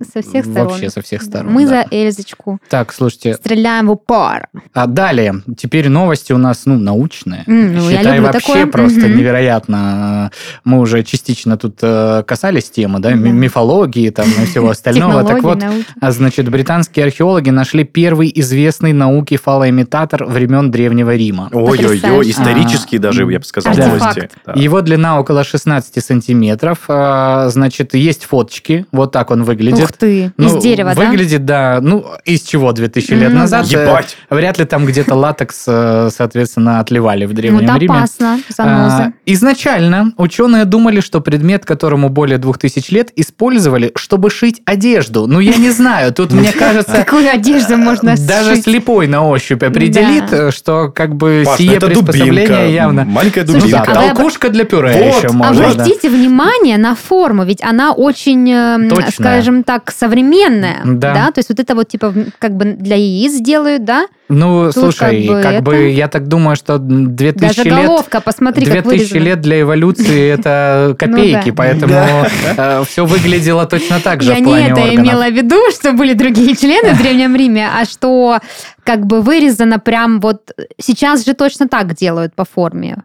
со 0.00 0.22
всех 0.22 0.44
сторон. 0.44 0.68
Вообще 0.68 0.90
со 0.90 1.02
всех 1.02 1.22
сторон. 1.22 1.52
Мы 1.52 1.66
да. 1.66 1.68
за 1.68 1.86
Эльзочку. 1.90 2.58
Так, 2.68 2.92
слушайте. 2.92 3.34
Стреляем 3.34 3.88
в 3.88 3.92
упор. 3.92 4.48
А 4.72 4.86
далее, 4.86 5.42
теперь 5.56 5.88
новости 5.88 6.32
у 6.32 6.38
нас, 6.38 6.62
ну, 6.66 6.78
научные. 6.78 7.44
Mm, 7.46 7.70
ну, 7.70 7.88
Считай, 7.88 8.04
я 8.04 8.14
люблю 8.16 8.22
вообще 8.32 8.46
такое. 8.46 8.66
просто 8.66 9.00
mm-hmm. 9.00 9.14
невероятно. 9.14 10.30
Мы 10.64 10.80
уже 10.80 11.02
частично 11.02 11.56
тут 11.56 11.78
э, 11.82 12.22
касались 12.26 12.70
темы, 12.70 12.98
да, 13.00 13.12
mm-hmm. 13.12 13.30
мифологии 13.30 14.10
там 14.10 14.26
и 14.28 14.46
всего 14.46 14.70
остального. 14.70 15.24
Так 15.24 15.42
вот, 15.42 15.62
а, 16.00 16.10
значит, 16.10 16.48
британские 16.48 17.06
археологи 17.06 17.50
нашли 17.50 17.84
первый 17.84 18.32
известный 18.34 18.92
науке 18.92 19.36
фалоимитатор 19.36 20.24
времен 20.24 20.70
Древнего 20.70 21.14
Рима. 21.14 21.48
Ой-ой-ой, 21.52 22.30
исторический 22.30 22.98
даже, 22.98 23.30
я 23.30 23.38
бы 23.38 23.44
сказал, 23.44 23.74
новости. 23.74 24.30
Его 24.54 24.80
длина 24.80 25.20
около 25.20 25.44
16 25.44 26.04
сантиметров. 26.04 26.84
А, 26.88 27.48
значит, 27.50 27.94
есть 27.94 28.24
фоточки, 28.24 28.86
вот 28.92 29.12
так 29.12 29.30
он 29.30 29.44
выглядит. 29.44 29.83
Ух 29.84 29.92
ты, 29.92 30.32
ну, 30.36 30.46
из 30.58 30.62
дерева, 30.62 30.92
выглядит, 30.94 31.44
да? 31.44 31.74
да, 31.76 31.80
ну, 31.80 32.04
из 32.24 32.42
чего 32.42 32.72
2000 32.72 33.12
лет 33.14 33.32
Ну, 33.32 33.40
назад? 33.40 33.66
да. 33.70 33.82
Ебать! 33.82 34.16
Э, 34.30 34.34
Вряд 34.34 34.58
ли 34.58 34.64
там 34.64 34.84
где-то 34.86 35.14
латекс, 35.14 35.64
э, 35.66 36.08
соответственно, 36.14 36.80
отливали 36.80 37.24
в 37.26 37.30
Ну, 37.30 37.34
Древнем 37.34 37.64
это 37.70 37.78
Риме. 37.78 37.94
опасно, 37.98 38.38
А, 38.58 39.12
изначально 39.26 40.12
ученые 40.16 40.64
думали, 40.64 41.00
что 41.00 41.20
предмет, 41.20 41.64
которому 41.64 42.08
более 42.08 42.38
2000 42.38 42.92
лет, 42.92 43.10
использовали, 43.16 43.92
чтобы 43.96 44.30
шить 44.30 44.62
одежду. 44.64 45.26
Ну, 45.26 45.40
я 45.40 45.56
не 45.56 45.70
знаю, 45.70 46.12
тут, 46.12 46.32
мне 46.32 46.52
кажется, 46.58 46.92
Какую 47.04 47.30
одежду 47.30 47.76
можно 47.76 48.16
даже 48.16 48.54
сшить? 48.54 48.64
слепой 48.64 49.06
на 49.06 49.26
ощупь 49.26 49.62
определит, 49.62 50.32
э, 50.32 50.50
что 50.50 50.88
как 50.94 51.14
бы 51.16 51.42
ну 51.44 51.56
сие 51.56 51.80
приспособление 51.80 52.72
явно... 52.74 53.04
Маленькая 53.04 53.44
Ну 53.44 53.54
дубинка. 53.58 53.82
а 53.82 53.94
толкушка 53.94 54.48
для 54.50 54.64
пюре 54.64 54.90
еще 54.90 55.30
можно. 55.32 55.68
Обратите 55.68 56.08
внимание 56.08 56.78
на 56.78 56.94
форму, 56.94 57.44
ведь 57.44 57.62
она 57.62 57.92
очень, 57.92 58.50
э, 58.50 59.10
скажем 59.12 59.64
так, 59.64 59.73
современная. 59.90 60.82
Да. 60.84 61.30
То 61.32 61.38
есть 61.38 61.48
вот 61.48 61.60
это 61.60 61.74
вот 61.74 61.88
типа 61.88 62.12
как 62.38 62.56
бы 62.56 62.64
для 62.64 62.96
яиц 62.96 63.40
делают, 63.40 63.84
да? 63.84 64.06
Ну, 64.28 64.66
Тут 64.66 64.74
слушай, 64.74 65.26
как 65.26 65.36
бы 65.36 65.42
как 65.42 65.52
это- 65.54 65.62
бы 65.62 65.88
я 65.90 66.08
так 66.08 66.28
думаю, 66.28 66.56
что 66.56 66.78
2000 66.78 67.56
Даже 67.56 67.62
лет... 67.68 67.86
головка, 67.86 68.20
посмотри, 68.20 68.64
как 68.64 68.84
2000 68.84 68.98
вырезана. 68.98 69.22
лет 69.22 69.40
для 69.40 69.60
эволюции 69.60 70.30
это 70.32 70.96
копейки, 70.98 71.50
да. 71.50 71.54
поэтому 71.56 72.84
все 72.86 73.04
выглядело 73.04 73.66
точно 73.66 74.00
так 74.00 74.22
же 74.22 74.32
Я 74.32 74.40
не 74.40 74.68
это 74.68 74.94
имела 74.94 75.24
в 75.28 75.32
виду, 75.32 75.56
что 75.70 75.92
были 75.92 76.14
другие 76.14 76.56
члены 76.56 76.94
в 76.94 76.98
Древнем 76.98 77.36
Риме, 77.36 77.68
а 77.68 77.84
что 77.84 78.38
как 78.82 79.06
бы 79.06 79.20
вырезано 79.22 79.78
прям 79.78 80.20
вот... 80.20 80.52
Сейчас 80.80 81.24
же 81.24 81.34
точно 81.34 81.68
так 81.68 81.94
делают 81.94 82.34
по 82.34 82.44
форме. 82.44 83.02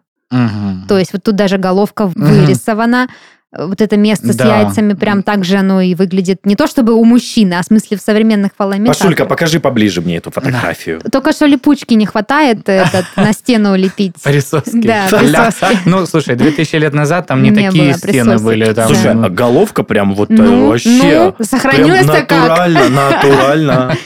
То 0.87 0.97
есть 0.97 1.11
вот 1.13 1.23
тут 1.23 1.35
даже 1.35 1.57
головка 1.57 2.07
вырисована. 2.15 3.07
Вот 3.57 3.81
это 3.81 3.97
место 3.97 4.31
с 4.31 4.35
Да. 4.35 4.59
яйцами 4.61 4.93
прям 4.93 5.23
так 5.23 5.43
же 5.43 5.57
оно 5.57 5.81
и 5.81 5.95
выглядит. 5.95 6.45
Не 6.45 6.55
то 6.55 6.67
чтобы 6.67 6.93
у 6.93 7.03
мужчины, 7.03 7.55
а 7.55 7.63
в 7.63 7.65
смысле 7.65 7.97
в 7.97 8.01
современных 8.01 8.51
фалоимитаторах. 8.55 8.99
Пашулька, 8.99 9.25
покажи 9.25 9.59
поближе 9.59 10.01
мне 10.01 10.17
эту 10.17 10.29
фотографию. 10.29 11.01
Только 11.11 11.31
что 11.31 11.47
липучки 11.47 11.95
не 11.95 12.05
хватает 12.05 12.69
этот, 12.69 13.05
на 13.15 13.33
стену 13.33 13.75
лепить. 13.75 14.13
Присоски. 14.21 14.85
Да, 14.85 15.07
присоски. 15.09 15.79
Ну, 15.85 16.05
слушай, 16.05 16.35
2000 16.35 16.75
лет 16.75 16.93
назад 16.93 17.25
там 17.25 17.41
не, 17.41 17.49
Не 17.49 17.65
такие 17.67 17.93
стены 17.95 18.37
были. 18.37 18.71
Там, 18.71 18.87
Слушай, 18.87 19.13
а 19.13 19.29
головка 19.29 19.81
прям 19.81 20.13
вот 20.13 20.29
Ну, 20.29 20.67
вообще... 20.69 21.33
ну, 21.39 21.43
сохранилась-то 21.43 22.11
прям 22.11 22.25
как? 22.27 22.49
натурально, 22.49 22.89
натурально. 22.89 23.97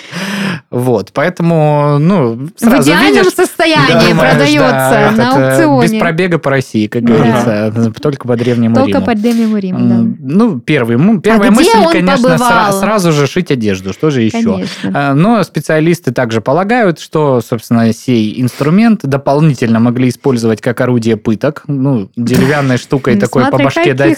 Вот, 0.73 1.11
поэтому, 1.13 1.97
ну, 1.99 2.49
В 2.55 2.59
сразу 2.59 2.89
идеальном 2.89 3.13
видишь, 3.23 3.33
состоянии 3.33 4.09
думаешь, 4.09 4.17
продается 4.31 4.57
да, 4.59 5.11
на 5.11 5.21
э, 5.21 5.49
аукционе. 5.51 5.87
Без 5.87 5.99
пробега 5.99 6.39
по 6.39 6.49
России, 6.49 6.87
как 6.87 7.03
Да. 7.03 7.13
говорится, 7.13 7.93
только 8.01 8.27
по 8.27 8.35
древнему 8.35 8.73
Только 8.75 8.93
Риму. 8.93 9.05
по 9.05 9.13
Древнему 9.13 9.57
Риму, 9.59 9.79
да. 9.79 10.15
Ну, 10.19 10.59
первый, 10.59 10.95
м, 10.95 11.21
первая 11.21 11.51
где 11.51 11.59
мысль, 11.59 11.77
он 11.77 11.91
конечно, 11.91 12.27
сра- 12.27 12.71
сразу 12.79 13.11
же 13.11 13.27
шить 13.27 13.51
одежду. 13.51 13.93
Что 13.93 14.09
же 14.09 14.21
еще? 14.23 14.41
Конечно. 14.41 14.91
А, 14.95 15.13
Но 15.13 15.43
специалисты 15.43 16.11
также 16.11 16.41
полагают, 16.41 16.99
что, 16.99 17.39
собственно, 17.47 17.93
сей 17.93 18.41
инструмент 18.41 19.01
дополнительно 19.03 19.79
могли 19.79 20.09
использовать 20.09 20.59
как 20.59 20.81
орудие 20.81 21.17
пыток. 21.17 21.63
Ну, 21.67 22.09
деревянной 22.15 22.77
штукой 22.77 23.13
Ну, 23.13 23.21
такой 23.21 23.45
по 23.45 23.59
башке 23.59 23.93
дать. 23.93 24.17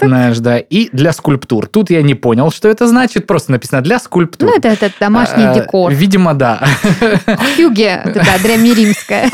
Знаешь, 0.00 0.38
да. 0.38 0.58
И 0.58 0.90
для 0.92 1.12
скульптур. 1.14 1.66
Тут 1.66 1.88
я 1.88 2.02
не 2.02 2.14
понял, 2.14 2.50
что 2.50 2.68
это 2.68 2.86
значит. 2.86 3.26
Просто 3.26 3.52
написано 3.52 3.80
для 3.80 3.98
скульптур. 3.98 4.50
Ну, 4.50 4.56
это 4.60 4.90
домашний 5.00 5.44
А, 5.44 5.54
декор. 5.54 5.93
Видимо, 5.94 6.34
да. 6.34 6.66
Хюге, 7.56 8.02
эта 8.04 8.42
древнеримская. 8.42 9.30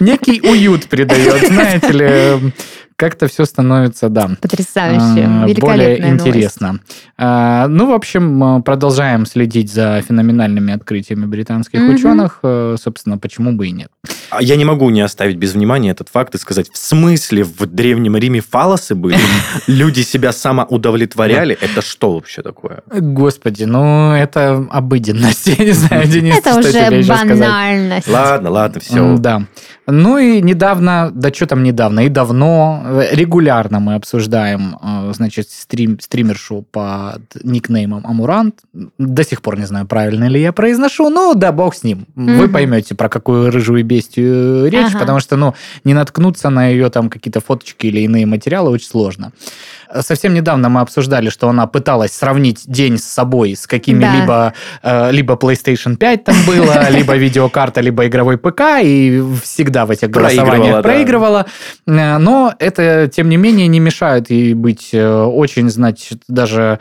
Некий 0.00 0.40
уют 0.40 0.86
придает, 0.86 1.46
знаете 1.46 1.92
ли. 1.92 2.52
Как-то 3.00 3.28
все 3.28 3.46
становится, 3.46 4.10
да. 4.10 4.28
Потрясающе. 4.42 5.00
а, 5.00 5.14
более 5.14 5.46
Великолепная 5.46 6.08
новость. 6.10 6.26
интересно. 6.26 6.80
А, 7.16 7.66
Ну, 7.68 7.86
в 7.86 7.92
общем, 7.92 8.58
э, 8.58 8.62
продолжаем 8.62 9.24
следить 9.24 9.72
за 9.72 10.02
феноменальными 10.06 10.74
открытиями 10.74 11.24
британских 11.24 11.80
Мгм. 11.80 11.94
ученых. 11.94 12.38
Э, 12.42 12.76
Собственно, 12.78 13.16
почему 13.16 13.52
бы 13.52 13.68
и 13.68 13.70
нет. 13.70 13.88
А 14.30 14.42
я 14.42 14.56
не 14.56 14.64
могу 14.66 14.90
не 14.90 15.00
оставить 15.00 15.36
без 15.36 15.54
внимания 15.54 15.90
этот 15.90 16.08
факт 16.10 16.34
и 16.34 16.38
сказать, 16.38 16.70
в 16.70 16.76
смысле 16.76 17.42
в 17.44 17.66
Древнем 17.66 18.16
Риме 18.18 18.40
фалосы 18.42 18.94
были? 18.94 19.16
Люди 19.66 20.02
себя 20.02 20.30
самоудовлетворяли? 20.32 21.56
Это 21.60 21.80
что 21.82 22.12
вообще 22.14 22.42
такое? 22.42 22.82
Господи, 22.94 23.64
ну, 23.64 24.12
это 24.12 24.66
обыденность. 24.70 25.46
Я 25.58 25.64
не 25.64 25.72
знаю, 25.72 26.06
Денис, 26.06 26.36
Это 26.36 26.50
что 26.50 26.60
уже 26.60 26.72
тебе 26.72 26.98
еще 26.98 27.14
сказать. 27.16 27.38
банальность. 27.38 28.08
Ладно, 28.08 28.50
ладно, 28.50 28.80
все. 28.80 29.16
Да. 29.16 29.42
Ну 29.90 30.18
и 30.18 30.40
недавно, 30.42 31.10
да 31.14 31.32
что 31.32 31.46
там 31.46 31.62
недавно, 31.62 32.00
и 32.00 32.08
давно, 32.08 32.82
э, 32.84 33.14
регулярно 33.14 33.80
мы 33.80 33.94
обсуждаем, 33.94 34.76
э, 34.82 35.12
значит, 35.14 35.50
стрим, 35.50 35.98
стримершу 36.00 36.64
под 36.70 37.22
никнеймом 37.42 38.06
Амурант. 38.06 38.56
До 38.98 39.24
сих 39.24 39.42
пор 39.42 39.58
не 39.58 39.66
знаю, 39.66 39.86
правильно 39.86 40.24
ли 40.28 40.40
я 40.40 40.52
произношу, 40.52 41.08
но 41.10 41.34
да, 41.34 41.52
бог 41.52 41.74
с 41.74 41.84
ним. 41.84 42.06
Вы 42.14 42.44
Мгм. 42.46 42.52
поймете, 42.52 42.94
про 42.94 43.08
какую 43.08 43.50
рыжую 43.50 43.84
бестию 43.84 44.68
речь, 44.70 44.90
Ага. 44.90 44.98
потому 45.00 45.20
что, 45.20 45.36
ну, 45.36 45.54
не 45.84 45.94
наткнуться 45.94 46.50
на 46.50 46.68
ее 46.68 46.90
там 46.90 47.10
какие-то 47.10 47.40
фоточки 47.40 47.86
или 47.86 48.00
иные 48.00 48.26
материалы 48.26 48.70
очень 48.70 48.88
сложно. 48.88 49.32
Совсем 50.00 50.34
недавно 50.34 50.68
мы 50.68 50.80
обсуждали, 50.82 51.30
что 51.30 51.48
она 51.48 51.66
пыталась 51.66 52.12
сравнить 52.12 52.62
день 52.66 52.96
с 52.96 53.04
собой 53.04 53.56
с 53.56 53.66
какими-либо 53.66 54.52
э, 54.82 55.10
либо 55.10 55.34
PlayStation 55.34 55.96
5 55.96 56.24
там 56.24 56.36
было, 56.46 56.88
либо 56.90 57.16
видеокарта, 57.16 57.80
либо 57.80 58.06
игровой 58.06 58.38
ПК, 58.38 58.80
и 58.82 59.20
всегда 59.42 59.79
в 59.86 59.90
этих 59.90 60.10
голосованиях 60.10 60.82
Проигрывала, 60.82 60.82
да. 60.82 60.82
проигрывала. 60.82 61.46
Э, 61.86 62.18
Но 62.18 62.54
это, 62.58 63.08
тем 63.08 63.28
не 63.28 63.36
менее, 63.36 63.68
не 63.68 63.80
мешает 63.80 64.30
ей 64.30 64.54
быть 64.54 64.90
э, 64.92 65.22
очень, 65.22 65.70
значит, 65.70 66.22
даже 66.28 66.78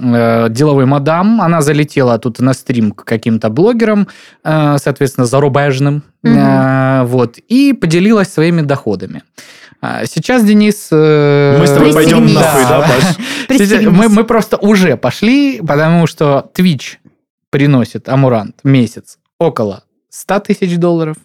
э, 0.00 0.46
деловой 0.50 0.86
мадам. 0.86 1.40
Она 1.40 1.62
залетела 1.62 2.18
тут 2.18 2.40
на 2.40 2.54
стрим 2.54 2.92
к 2.92 3.04
каким-то 3.04 3.48
блогерам, 3.48 4.08
соответственно, 4.42 5.26
зарубежным, 5.26 6.02
э, 6.24 7.02
вот, 7.04 7.38
и 7.38 7.72
поделилась 7.72 8.32
своими 8.32 8.62
доходами. 8.62 9.22
А 9.82 10.06
Сейчас, 10.06 10.42
Денис... 10.42 10.88
Мы 10.90 11.66
с 11.66 11.70
тобой 11.70 11.92
пойдем 11.92 12.32
нахуй, 12.32 12.62
да, 12.62 12.80
Паш? 12.80 13.16
Сейчас. 13.58 13.84
Мы, 13.84 14.08
мы 14.08 14.24
просто 14.24 14.56
уже 14.56 14.96
пошли, 14.96 15.60
потому 15.60 16.06
что 16.06 16.50
Twitch 16.56 16.96
приносит 17.50 18.08
Амурант 18.08 18.56
месяц 18.64 19.18
около 19.38 19.84
100 20.10 20.40
тысяч 20.40 20.76
долларов. 20.76 21.16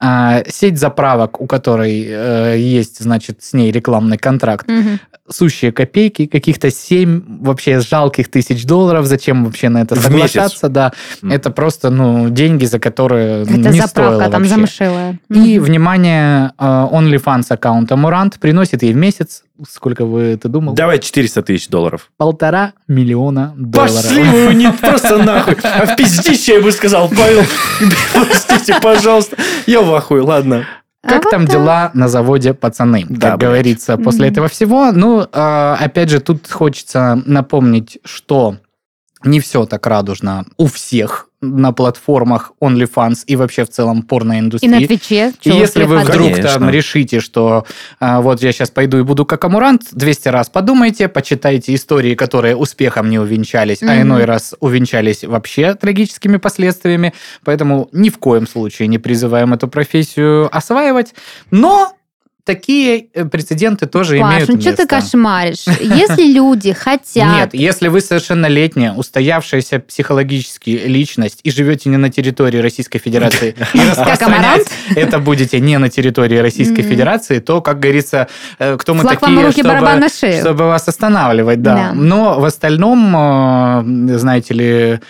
А 0.00 0.44
сеть 0.48 0.78
заправок, 0.78 1.40
у 1.40 1.46
которой 1.46 2.06
э, 2.08 2.56
есть, 2.58 3.02
значит, 3.02 3.42
с 3.42 3.52
ней 3.52 3.72
рекламный 3.72 4.16
контракт, 4.16 4.68
Мгм. 4.68 5.00
сущие 5.28 5.72
копейки, 5.72 6.26
каких-то 6.26 6.70
7 6.70 7.40
вообще 7.42 7.80
жалких 7.80 8.28
тысяч 8.30 8.64
долларов. 8.64 9.06
Зачем 9.06 9.44
вообще 9.44 9.68
на 9.70 9.78
это 9.82 9.96
В 9.96 9.98
соглашаться? 10.02 10.68
Да, 10.68 10.92
М. 11.22 11.32
это 11.32 11.50
просто, 11.50 11.90
ну, 11.90 12.28
деньги, 12.30 12.64
за 12.64 12.78
которые 12.78 13.42
Это 13.42 13.50
не 13.50 13.80
стоило 13.82 13.86
заправка 14.12 14.30
там 14.30 14.42
вообще. 14.42 14.54
замшилая. 14.54 15.18
И, 15.30 15.58
Мгм. 15.58 15.64
внимание, 15.64 16.52
э, 16.58 16.64
OnlyFans 16.92 17.46
аккаунт 17.50 17.90
Амурант 17.90 18.38
приносит 18.38 18.84
ей 18.84 18.92
в 18.92 18.96
месяц, 18.96 19.42
сколько 19.68 20.04
вы, 20.04 20.36
ты 20.36 20.48
думал? 20.48 20.74
Давай 20.74 20.98
400 20.98 21.42
тысяч 21.42 21.68
долларов. 21.68 22.10
Полтора 22.16 22.74
миллиона 22.86 23.54
долларов. 23.56 23.94
Пошли 23.96 24.22
вы 24.22 24.54
не 24.54 24.70
просто 24.72 25.18
нахуй. 25.18 25.56
А 25.62 25.86
в 25.86 25.96
пиздище 25.96 26.54
я 26.56 26.60
бы 26.60 26.70
сказал, 26.72 27.08
Павел, 27.08 27.42
простите, 28.12 28.78
пожалуйста. 28.80 29.36
Я 29.66 29.80
в 29.82 29.92
ахуе, 29.94 30.22
ладно. 30.22 30.66
Как 31.02 31.26
А 31.26 31.30
там 31.30 31.42
вот 31.42 31.50
так. 31.52 31.60
дела 31.60 31.90
на 31.94 32.08
заводе 32.08 32.54
пацаны, 32.54 33.06
Да, 33.08 33.30
как 33.30 33.38
блядь. 33.38 33.50
говорится, 33.50 33.96
после 33.96 34.24
Мгм. 34.26 34.32
этого 34.32 34.48
всего. 34.48 34.90
Ну, 34.92 35.22
э, 35.22 35.76
опять 35.78 36.10
же, 36.10 36.20
тут 36.20 36.50
хочется 36.50 37.22
напомнить, 37.24 37.98
что 38.04 38.56
не 39.24 39.40
все 39.40 39.66
так 39.66 39.86
радужно 39.86 40.44
у 40.56 40.66
всех 40.66 41.28
на 41.40 41.72
платформах 41.72 42.52
OnlyFans 42.60 43.18
и 43.26 43.36
вообще 43.36 43.64
в 43.64 43.68
целом 43.68 43.98
И 43.98 44.00
на 44.00 44.06
порноиндустрии. 44.06 44.86
Твиче. 44.86 45.32
И 45.42 45.50
если 45.50 45.84
вы 45.84 45.98
вдруг 46.00 46.32
Конечно. 46.32 46.42
там 46.42 46.68
решите, 46.68 47.20
что 47.20 47.64
а, 48.00 48.20
вот 48.20 48.42
я 48.42 48.50
сейчас 48.50 48.70
пойду 48.70 48.98
и 48.98 49.02
буду 49.02 49.24
как 49.24 49.44
Амурант, 49.44 49.82
200 49.92 50.28
раз 50.28 50.50
подумайте, 50.50 51.06
почитайте 51.06 51.74
истории, 51.74 52.16
которые 52.16 52.56
успехом 52.56 53.08
не 53.08 53.20
увенчались, 53.20 53.82
а 53.82 53.86
Мгм. 53.86 54.02
иной 54.02 54.24
раз 54.24 54.56
увенчались 54.58 55.22
вообще 55.22 55.74
трагическими 55.74 56.38
последствиями. 56.38 57.14
Поэтому 57.44 57.88
ни 57.92 58.08
в 58.08 58.18
коем 58.18 58.48
случае 58.48 58.88
не 58.88 58.98
призываем 58.98 59.54
эту 59.54 59.68
профессию 59.68 60.48
осваивать. 60.54 61.14
Но 61.52 61.92
такие 62.48 63.08
э, 63.12 63.26
прецеденты 63.26 63.86
тоже 63.86 64.18
Паш, 64.18 64.32
имеют 64.32 64.48
ну 64.48 64.56
место. 64.56 64.72
что 64.72 64.82
ты 64.82 64.88
кошмаришь? 64.88 65.66
Если 65.80 66.32
люди 66.32 66.72
хотят... 66.72 67.52
Нет, 67.52 67.54
если 67.54 67.88
вы 67.88 68.00
совершеннолетняя, 68.00 68.92
устоявшаяся 68.94 69.80
психологически 69.80 70.70
личность 70.70 71.40
и 71.42 71.50
живете 71.50 71.90
не 71.90 71.98
на 71.98 72.08
территории 72.08 72.58
Российской 72.58 72.98
Федерации 72.98 73.54
и 73.74 73.80
распространять 73.80 74.66
это 74.96 75.18
будете 75.18 75.60
не 75.60 75.78
на 75.78 75.88
территории 75.88 76.38
Российской. 76.38 76.88
Федерации, 76.88 77.40
то, 77.40 77.60
как 77.60 77.80
говорится, 77.80 78.28
э, 78.58 78.76
кто 78.78 78.94
мы 78.94 79.04
такие, 79.04 79.52
чтобы, 79.52 80.64
вас 80.64 80.88
останавливать, 80.88 81.60
да. 81.60 81.74
Да. 81.74 81.92
Но 81.92 82.40
в 82.40 82.44
остальном, 82.44 83.14
э, 83.16 84.18
знаете 84.18 84.54
ли, 84.54 85.00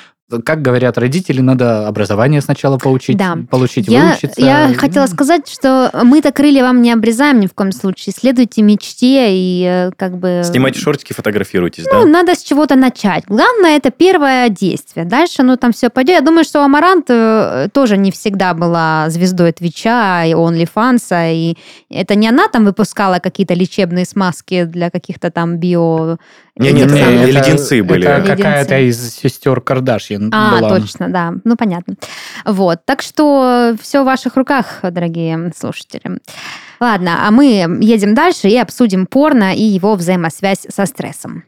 как 0.44 0.60
говорят 0.62 0.98
родители, 0.98 1.40
надо 1.40 1.88
образование 1.88 2.40
сначала 2.42 2.76
получить, 2.78 3.16
Да. 3.16 3.38
получить, 3.50 3.88
Я, 3.88 4.08
выучиться. 4.10 4.40
я 4.40 4.74
хотела 4.76 5.06
Ну, 5.06 5.08
сказать, 5.12 5.48
что 5.48 5.90
мы-то 6.04 6.32
крылья 6.32 6.62
вам 6.64 6.82
не 6.82 6.92
обрезаем 6.92 7.40
ни 7.40 7.46
в 7.46 7.54
коем 7.54 7.72
случае. 7.72 8.14
Следуйте 8.16 8.60
мечте 8.62 9.28
и 9.30 9.64
э, 9.64 9.90
как 9.96 10.18
бы... 10.18 10.42
Снимайте 10.44 10.80
шортики, 10.80 11.12
фотографируйтесь, 11.14 11.84
Ну, 11.90 12.02
да? 12.02 12.06
надо 12.06 12.34
с 12.34 12.42
чего-то 12.42 12.76
начать. 12.76 13.24
Главное, 13.26 13.76
это 13.76 13.90
первое 13.90 14.50
действие. 14.50 15.06
Дальше, 15.06 15.42
ну, 15.42 15.56
там 15.56 15.72
все 15.72 15.88
пойдет. 15.88 16.16
Я 16.16 16.20
думаю, 16.20 16.44
что 16.44 16.62
Амарант 16.62 17.06
э, 17.08 17.68
тоже 17.72 17.96
не 17.96 18.10
всегда 18.10 18.52
была 18.52 19.08
звездой 19.08 19.52
Твича 19.52 20.24
и 20.26 20.32
OnlyFans, 20.32 21.32
и 21.32 21.56
это 21.90 22.14
не 22.14 22.28
она 22.28 22.48
там 22.48 22.64
выпускала 22.66 23.18
какие-то 23.18 23.54
лечебные 23.54 24.04
смазки 24.04 24.64
для 24.64 24.90
каких-то 24.90 25.30
там 25.30 25.56
био... 25.56 26.18
Не-не, 26.58 26.82
этих 26.82 26.92
не, 26.92 27.00
это- 27.00 27.24
леденцы 27.30 27.82
были. 27.82 28.06
Это 28.06 28.26
какая-то 28.36 28.78
из 28.80 29.14
сестер 29.14 29.60
Кардашьян 29.60 30.30
А, 30.34 30.58
была. 30.58 30.78
точно, 30.80 31.08
да. 31.08 31.34
Ну, 31.44 31.56
понятно. 31.56 31.94
Вот. 32.44 32.80
Так 32.84 33.02
что 33.02 33.76
все 33.80 34.02
в 34.02 34.06
ваших 34.06 34.36
руках, 34.36 34.80
дорогие 34.82 35.52
слушатели. 35.56 36.18
Ладно, 36.80 37.26
а 37.26 37.30
мы 37.30 37.44
едем 37.80 38.14
дальше 38.14 38.48
и 38.48 38.56
обсудим 38.56 39.06
порно 39.06 39.54
и 39.54 39.62
его 39.62 39.94
взаимосвязь 39.94 40.66
со 40.68 40.86
стрессом. 40.86 41.44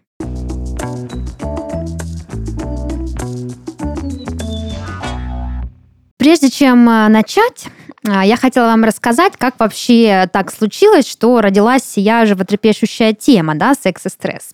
Прежде 6.19 6.51
чем 6.51 6.89
а, 6.89 7.09
начать, 7.09 7.69
я 8.05 8.37
хотела 8.37 8.67
вам 8.67 8.85
рассказать, 8.85 9.35
как 9.37 9.59
вообще 9.59 10.29
так 10.33 10.53
случилось, 10.53 11.09
что 11.09 11.41
родилась 11.41 11.83
сия 11.85 12.25
животрепещущая 12.27 13.13
тема, 13.13 13.55
да, 13.55 13.75
секс 13.75 14.07
и 14.07 14.09
стресс. 14.09 14.51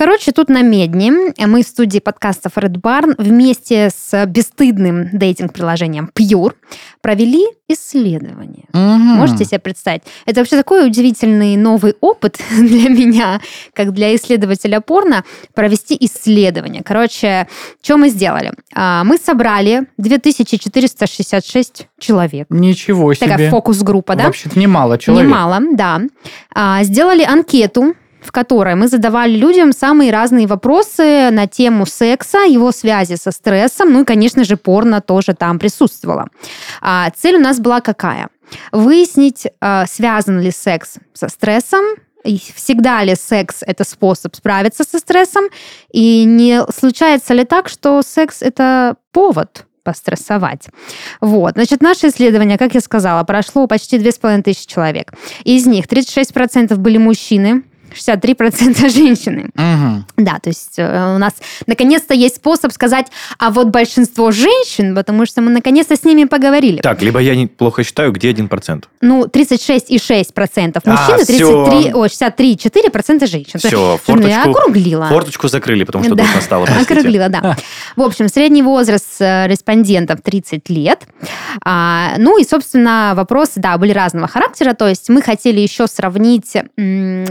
Короче, 0.00 0.32
тут 0.32 0.48
на 0.48 0.62
Медне 0.62 1.12
мы 1.36 1.62
в 1.62 1.66
студии 1.66 1.98
подкастов 1.98 2.56
Red 2.56 2.80
Barn 2.80 3.14
вместе 3.18 3.90
с 3.94 4.24
бесстыдным 4.24 5.10
дейтинг-приложением 5.12 6.08
Pure 6.18 6.54
провели 7.02 7.44
исследование. 7.68 8.64
Мгм. 8.72 9.18
Можете 9.18 9.44
себе 9.44 9.58
представить? 9.58 10.00
Это 10.24 10.40
вообще 10.40 10.56
такой 10.56 10.86
удивительный 10.86 11.54
новый 11.58 11.96
опыт 12.00 12.38
для 12.50 12.88
меня, 12.88 13.42
как 13.74 13.92
для 13.92 14.16
исследователя 14.16 14.80
порно, 14.80 15.22
провести 15.52 15.98
исследование. 16.00 16.82
Короче, 16.82 17.46
что 17.82 17.98
мы 17.98 18.08
сделали? 18.08 18.54
А, 18.74 19.04
Мы 19.04 19.18
собрали 19.18 19.86
2466 19.98 21.88
человек. 21.98 22.46
Ничего 22.48 23.12
себе. 23.12 23.28
Такая 23.28 23.50
фокус-группа, 23.50 24.16
да? 24.16 24.24
Вообще-то 24.24 24.58
немало 24.58 24.96
человек. 24.96 25.26
Немало, 25.26 25.60
да. 25.72 26.00
А, 26.54 26.82
Сделали 26.84 27.22
анкету, 27.22 27.94
в 28.22 28.32
которой 28.32 28.74
мы 28.74 28.88
задавали 28.88 29.36
людям 29.36 29.72
самые 29.72 30.12
разные 30.12 30.46
вопросы 30.46 31.30
на 31.30 31.46
тему 31.46 31.86
секса, 31.86 32.38
его 32.38 32.72
связи 32.72 33.16
со 33.16 33.30
стрессом, 33.30 33.92
ну 33.92 34.02
и, 34.02 34.04
конечно 34.04 34.44
же, 34.44 34.56
порно 34.56 35.00
тоже 35.00 35.34
там 35.34 35.58
присутствовало. 35.58 36.28
А, 36.80 37.10
Цель 37.10 37.36
у 37.36 37.40
нас 37.40 37.60
была 37.60 37.80
какая? 37.80 38.28
Выяснить, 38.72 39.46
а, 39.60 39.86
связан 39.86 40.40
ли 40.40 40.50
секс 40.50 40.94
со 41.12 41.28
стрессом, 41.28 41.84
всегда 42.54 43.02
ли 43.02 43.14
секс 43.14 43.62
это 43.62 43.84
способ 43.84 44.34
справиться 44.36 44.84
со 44.84 44.98
стрессом, 44.98 45.44
и 45.92 46.24
не 46.24 46.62
случается 46.74 47.34
ли 47.34 47.44
так, 47.44 47.68
что 47.68 48.02
секс 48.02 48.42
это 48.42 48.96
повод 49.12 49.64
пострессовать. 49.82 50.68
Вот. 51.20 51.54
Значит, 51.54 51.80
наше 51.80 52.08
исследование, 52.08 52.58
как 52.58 52.74
я 52.74 52.80
сказала, 52.80 53.24
прошло 53.24 53.66
почти 53.66 53.98
2500 53.98 54.66
человек. 54.66 55.12
Из 55.44 55.66
них 55.66 55.86
36% 55.86 56.76
были 56.76 56.98
мужчины, 56.98 57.62
63% 57.94 58.88
женщины. 58.88 59.50
Мгм. 59.54 60.06
Да, 60.16 60.38
то 60.42 60.48
есть 60.50 60.74
э, 60.78 61.14
у 61.14 61.18
нас 61.18 61.32
наконец-то 61.66 62.14
есть 62.14 62.36
способ 62.36 62.72
сказать, 62.72 63.06
а 63.38 63.50
вот 63.50 63.68
большинство 63.68 64.30
женщин, 64.30 64.94
потому 64.94 65.26
что 65.26 65.40
мы 65.42 65.50
наконец-то 65.50 65.96
с 65.96 66.04
ними 66.04 66.24
поговорили. 66.24 66.80
Так, 66.80 67.02
либо 67.02 67.20
я 67.20 67.34
неплохо 67.36 67.84
считаю, 67.84 68.12
где 68.12 68.30
1%? 68.30 68.84
Ну, 69.00 69.24
36,6% 69.26 70.80
А, 70.84 70.90
мужчин 70.90 71.16
и 71.20 71.24
всё. 71.24 71.66
33, 71.66 71.94
ой, 71.94 72.08
63,4% 72.08 73.26
женщин. 73.26 73.58
Все, 73.58 73.98
Ну, 74.08 74.26
я 74.26 74.42
форточку, 74.42 74.50
округлила. 74.50 75.06
форточку 75.08 75.48
закрыли, 75.48 75.84
потому 75.84 76.04
что 76.04 76.14
Да. 76.14 76.24
душно 76.24 76.40
стало, 76.40 76.64
простите. 76.66 76.92
Округлила, 76.94 77.28
да. 77.28 77.56
В 77.96 78.02
общем, 78.02 78.28
средний 78.28 78.62
возраст 78.62 79.20
э, 79.20 79.46
респондентов 79.46 80.20
30 80.22 80.68
лет. 80.70 81.00
А, 81.64 82.14
ну 82.18 82.38
и, 82.38 82.44
собственно, 82.44 83.12
вопросы, 83.16 83.52
да, 83.56 83.76
были 83.78 83.92
разного 83.92 84.28
характера. 84.28 84.74
То 84.74 84.88
есть 84.88 85.08
мы 85.08 85.22
хотели 85.22 85.60
еще 85.60 85.86
сравнить 85.86 86.54
м, 86.76 87.26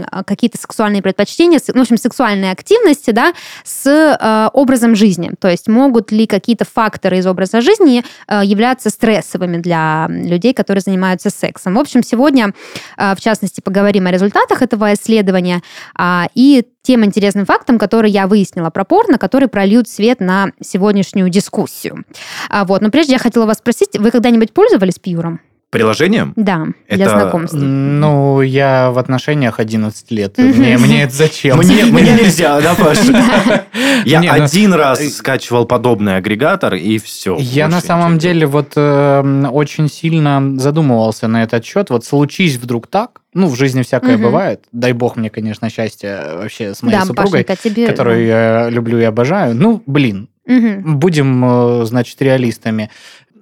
какие-то 0.50 0.58
сексуальные 0.58 1.02
предпочтения, 1.02 1.60
ну, 1.68 1.80
в 1.80 1.82
общем, 1.82 1.96
сексуальные 1.96 2.52
активности, 2.52 3.10
да, 3.10 3.32
с 3.64 3.86
э, 3.86 4.48
образом 4.52 4.96
жизни. 4.96 5.32
То 5.38 5.48
есть 5.48 5.68
могут 5.68 6.12
ли 6.12 6.26
какие-то 6.26 6.64
факторы 6.64 7.18
из 7.18 7.26
образа 7.26 7.60
жизни 7.60 8.04
э, 8.26 8.40
являться 8.44 8.90
стрессовыми 8.90 9.58
для 9.58 10.06
людей, 10.08 10.52
которые 10.52 10.82
занимаются 10.82 11.30
сексом. 11.30 11.74
В 11.74 11.78
общем, 11.78 12.02
сегодня, 12.02 12.52
э, 12.96 13.14
в 13.14 13.20
частности, 13.20 13.60
поговорим 13.60 14.06
о 14.06 14.10
результатах 14.10 14.62
этого 14.62 14.92
исследования 14.94 15.62
а, 15.94 16.28
и 16.34 16.64
тем 16.82 17.04
интересным 17.04 17.46
фактом, 17.46 17.78
который 17.78 18.10
я 18.10 18.26
выяснила 18.26 18.70
про 18.70 18.84
порно, 18.84 19.18
которые 19.18 19.48
прольют 19.48 19.88
свет 19.88 20.20
на 20.20 20.48
сегодняшнюю 20.60 21.28
дискуссию. 21.28 22.04
А, 22.48 22.64
вот. 22.64 22.80
Но 22.80 22.90
прежде 22.90 23.12
я 23.12 23.18
хотела 23.18 23.46
вас 23.46 23.58
спросить, 23.58 23.98
вы 23.98 24.10
когда-нибудь 24.10 24.52
пользовались 24.52 24.98
пьюром? 24.98 25.40
Приложением? 25.70 26.32
Да, 26.34 26.66
для 26.88 27.04
Это, 27.04 27.20
знакомства. 27.20 27.58
Ну, 27.58 28.42
я 28.42 28.90
в 28.90 28.98
отношениях 28.98 29.60
11 29.60 30.10
лет. 30.10 30.36
Мне, 30.36 30.76
мне 30.78 31.04
это 31.04 31.14
зачем? 31.14 31.58
Мне, 31.58 31.84
мне 31.84 32.12
нельзя, 32.12 32.60
да, 32.60 32.74
Паша? 32.74 33.66
Я 34.04 34.20
Не, 34.20 34.28
один 34.28 34.72
раз 34.72 35.00
скачивал 35.14 35.66
подобный 35.66 36.16
агрегатор, 36.16 36.74
и 36.74 36.98
все. 36.98 37.36
Я 37.38 37.68
на 37.68 37.80
самом 37.80 38.18
деле 38.18 38.46
вот 38.46 38.72
э, 38.74 39.46
очень 39.52 39.88
сильно 39.88 40.58
задумывался 40.58 41.28
на 41.28 41.44
этот 41.44 41.64
счет. 41.64 41.90
Вот 41.90 42.04
случись 42.04 42.56
вдруг 42.56 42.88
так, 42.88 43.20
ну, 43.32 43.46
в 43.46 43.54
жизни 43.54 43.82
всякое 43.82 44.18
бывает. 44.18 44.64
Дай 44.72 44.92
бог 44.92 45.16
мне, 45.16 45.30
конечно, 45.30 45.70
счастья 45.70 46.34
вообще 46.34 46.74
с 46.74 46.82
моей 46.82 46.98
Да, 46.98 47.04
супругой, 47.04 47.44
Пашенька, 47.44 47.62
тебе... 47.62 47.86
которую 47.86 48.26
я 48.26 48.68
люблю 48.70 48.98
и 48.98 49.04
обожаю. 49.04 49.54
Ну, 49.54 49.82
блин, 49.86 50.28
будем, 50.46 51.44
э, 51.44 51.84
значит, 51.84 52.20
реалистами. 52.20 52.90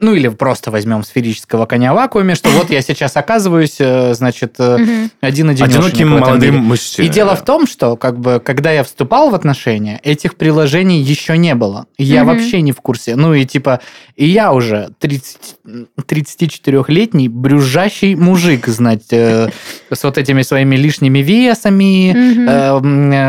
Ну, 0.00 0.14
или 0.14 0.28
просто 0.28 0.70
возьмем 0.70 1.02
сферического 1.02 1.66
коня 1.66 1.92
в 1.92 1.96
вакууме, 1.96 2.36
что 2.36 2.50
вот 2.50 2.70
я 2.70 2.82
сейчас 2.82 3.16
оказываюсь, 3.16 3.76
э, 3.80 4.14
значит, 4.14 4.54
э, 4.58 5.08
один 5.20 5.50
Одиноким 5.50 6.10
молодым 6.10 6.56
мужчиной. 6.56 7.08
И 7.08 7.10
дело 7.10 7.34
в 7.34 7.44
том, 7.44 7.66
что 7.66 7.96
как 7.96 8.18
бы 8.18 8.40
когда 8.44 8.70
я 8.70 8.84
вступал 8.84 9.30
в 9.30 9.34
отношения, 9.34 9.98
этих 10.04 10.36
приложений 10.36 11.00
еще 11.00 11.36
не 11.36 11.54
было. 11.54 11.86
Я 11.96 12.24
вообще 12.24 12.60
не 12.60 12.70
в 12.72 12.80
курсе. 12.80 13.16
Ну 13.16 13.34
и 13.34 13.44
типа, 13.44 13.80
и 14.14 14.26
я 14.26 14.52
уже 14.52 14.90
30, 15.00 15.56
34-летний 16.00 17.28
брюзжащий 17.28 18.14
мужик, 18.14 18.68
знать, 18.68 19.06
э, 19.10 19.48
с 19.90 20.04
вот 20.04 20.16
этими 20.16 20.42
своими 20.42 20.76
лишними 20.76 21.18
весами, 21.18 22.14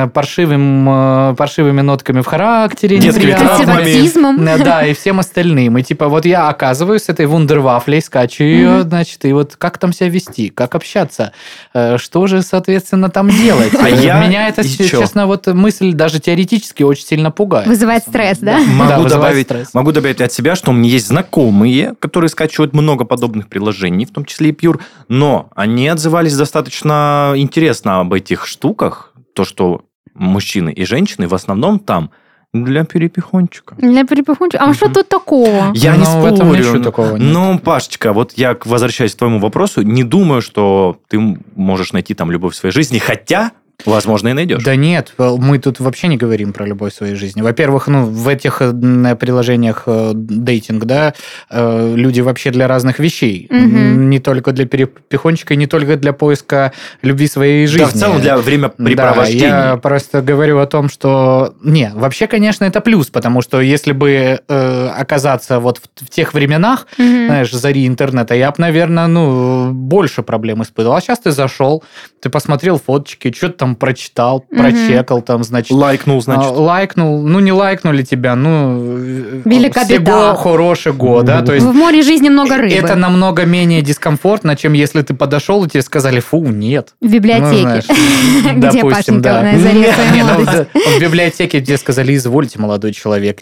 паршивым, 0.09 1.35
паршивыми 1.35 1.81
нотками 1.81 2.21
в 2.21 2.27
характере. 2.27 2.99
Консерватизмом. 3.01 4.45
Да, 4.63 4.85
и 4.85 4.93
всем 4.93 5.19
остальным. 5.19 5.77
И 5.77 5.83
типа 5.83 6.07
вот 6.09 6.25
я 6.25 6.58
оказываюсь 6.59 7.03
с 7.03 7.09
этой 7.09 7.25
вундервафлей, 7.25 8.01
скачу 8.01 8.43
ее, 8.43 8.69
Мгм. 8.79 8.89
значит, 8.89 9.23
и 9.23 9.31
вот 9.31 9.55
как 9.55 9.77
там 9.77 9.93
себя 9.93 10.09
вести, 10.09 10.49
как 10.49 10.75
общаться, 10.75 11.31
э, 11.73 11.97
что 11.97 12.27
же, 12.27 12.41
соответственно, 12.41 13.09
там 13.09 13.29
делать. 13.43 13.71
А 13.79 13.87
я 13.87 14.27
Меня 14.27 14.49
это, 14.49 14.61
и 14.61 14.67
чё? 14.67 14.99
честно, 14.99 15.25
вот 15.25 15.47
мысль 15.47 15.93
даже 15.93 16.19
теоретически 16.19 16.83
очень 16.83 17.05
сильно 17.05 17.31
пугает. 17.31 17.65
Вызывает 17.67 18.03
стресс, 18.03 18.39
да? 18.39 18.59
Могу, 18.59 19.07
добавить, 19.07 19.45
стресс. 19.45 19.73
могу 19.73 19.93
добавить 19.93 20.19
от 20.19 20.33
себя, 20.33 20.55
что 20.57 20.71
у 20.71 20.73
меня 20.73 20.89
есть 20.89 21.07
знакомые, 21.07 21.95
которые 21.99 22.29
скачивают 22.29 22.73
много 22.73 23.05
подобных 23.05 23.47
приложений, 23.47 24.05
в 24.07 24.11
том 24.11 24.25
числе 24.25 24.49
и 24.49 24.51
Pure, 24.51 24.81
но 25.07 25.49
они 25.55 25.87
отзывались 25.87 26.35
достаточно 26.35 27.33
интересно 27.37 28.01
об 28.01 28.13
этих 28.13 28.45
штуках, 28.45 29.13
то, 29.33 29.45
что 29.45 29.83
мужчины 30.13 30.71
и 30.73 30.83
женщины 30.83 31.27
в 31.29 31.33
основном 31.33 31.79
там 31.79 32.11
для 32.53 32.83
перепихончика. 32.83 33.75
Для 33.77 34.03
перепихончика. 34.05 34.63
А 34.63 34.73
что 34.73 34.85
Мгм. 34.87 34.95
тут 34.95 35.09
такого? 35.09 35.71
Я 35.75 35.95
не 35.95 36.03
Ну, 36.03 36.21
в 36.21 36.25
этом 36.25 36.47
спорю. 36.47 36.57
ничего 36.59 36.79
такого 36.83 37.11
нет. 37.17 37.19
Но, 37.33 37.59
Пашечка, 37.59 38.11
вот 38.11 38.33
я, 38.37 38.57
возвращаясь 38.65 39.13
к 39.13 39.17
твоему 39.17 39.39
вопросу, 39.39 39.81
не 39.83 40.03
думаю, 40.03 40.41
что 40.41 40.97
ты 41.09 41.19
можешь 41.55 41.93
найти 41.93 42.13
там 42.15 42.31
любовь 42.31 42.53
в 42.53 42.55
своей 42.57 42.73
жизни, 42.73 42.97
хотя, 42.97 43.51
возможно, 43.85 44.29
и 44.29 44.33
найдешь. 44.33 44.63
Да 44.63 44.75
нет, 44.75 45.13
мы 45.17 45.57
тут 45.59 45.79
вообще 45.79 46.07
не 46.07 46.17
говорим 46.17 46.53
про 46.53 46.65
любовь 46.65 46.93
в 46.93 46.95
своей 46.97 47.15
жизни. 47.15 47.41
Во-первых, 47.41 47.87
ну, 47.87 48.05
в 48.05 48.27
этих 48.27 48.61
э, 48.61 49.15
приложениях 49.15 49.83
э, 49.85 50.11
дейтинг, 50.13 50.85
да, 50.85 51.13
э, 51.49 51.93
люди 51.95 52.21
вообще 52.21 52.51
для 52.51 52.67
разных 52.67 52.99
вещей. 52.99 53.47
М, 53.49 54.09
Не 54.09 54.19
только 54.19 54.51
для 54.51 54.65
перепихончика, 54.65 55.55
не 55.55 55.67
только 55.67 55.95
для 55.95 56.13
поиска 56.13 56.73
любви 57.01 57.27
своей 57.27 57.67
жизни. 57.67 57.85
Да, 57.85 57.89
в 57.89 57.93
целом 57.93 58.21
для 58.21 58.37
времяпрепровождения. 58.37 59.49
Да, 59.49 59.69
я 59.71 59.77
просто 59.77 60.21
говорю 60.21 60.59
о 60.59 60.65
том, 60.65 60.89
что... 60.89 61.53
Не, 61.63 61.91
вообще, 61.95 62.27
конечно, 62.27 62.65
это 62.65 62.81
плюс, 62.81 63.07
потому 63.07 63.41
что 63.41 63.61
если 63.61 63.91
бы 63.93 64.39
э, 64.47 64.87
оказаться 64.97 65.59
вот 65.59 65.77
в, 65.79 66.05
в 66.05 66.09
тех 66.09 66.33
временах, 66.33 66.87
Мгм. 66.97 67.25
знаешь, 67.27 67.51
зари 67.51 67.87
интернета, 67.87 68.35
я 68.35 68.49
бы, 68.51 68.55
наверное, 68.59 69.07
ну, 69.07 69.71
больше 69.71 70.21
проблем 70.23 70.63
испытывал. 70.63 70.95
А 70.97 71.01
сейчас 71.01 71.19
ты 71.19 71.31
зашел, 71.31 71.83
ты 72.21 72.29
посмотрел 72.29 72.79
фоточки, 72.79 73.31
что 73.35 73.47
ты 73.49 73.53
там 73.53 73.68
там 73.69 73.75
прочитал, 73.75 74.41
прочекал, 74.41 75.21
там, 75.21 75.43
значит... 75.43 75.71
Лайкнул, 75.71 76.21
значит. 76.21 76.51
Лайкнул. 76.51 77.21
Ну, 77.21 77.39
не 77.39 77.51
лайкнули 77.51 78.03
тебя, 78.03 78.35
ну... 78.35 78.97
Велика 79.45 79.85
всего 79.85 79.99
беда. 79.99 80.35
хорошего, 80.35 81.23
да? 81.23 81.41
То 81.41 81.53
есть 81.53 81.65
В 81.65 81.73
море 81.73 82.01
жизни 82.01 82.29
много 82.29 82.57
рыбы. 82.57 82.73
это 82.73 82.95
намного 82.95 83.45
менее 83.45 83.81
дискомфортно, 83.81 84.55
чем 84.55 84.73
если 84.73 85.01
ты 85.01 85.13
подошел 85.13 85.63
и 85.65 85.69
тебе 85.69 85.83
сказали, 85.83 86.19
фу, 86.19 86.41
нет. 86.47 86.93
В 87.01 87.11
библиотеке. 87.11 87.83
Ну, 87.89 88.53
Где 88.57 88.81
допустим, 88.81 89.21
Пашенька 89.21 89.21
да. 89.21 89.51
ну, 89.53 90.97
в- 90.97 91.01
библиотеке 91.01 91.61
тебе 91.61 91.77
сказали, 91.77 92.15
извольте, 92.15 92.59
молодой 92.59 92.93
человек. 92.93 93.39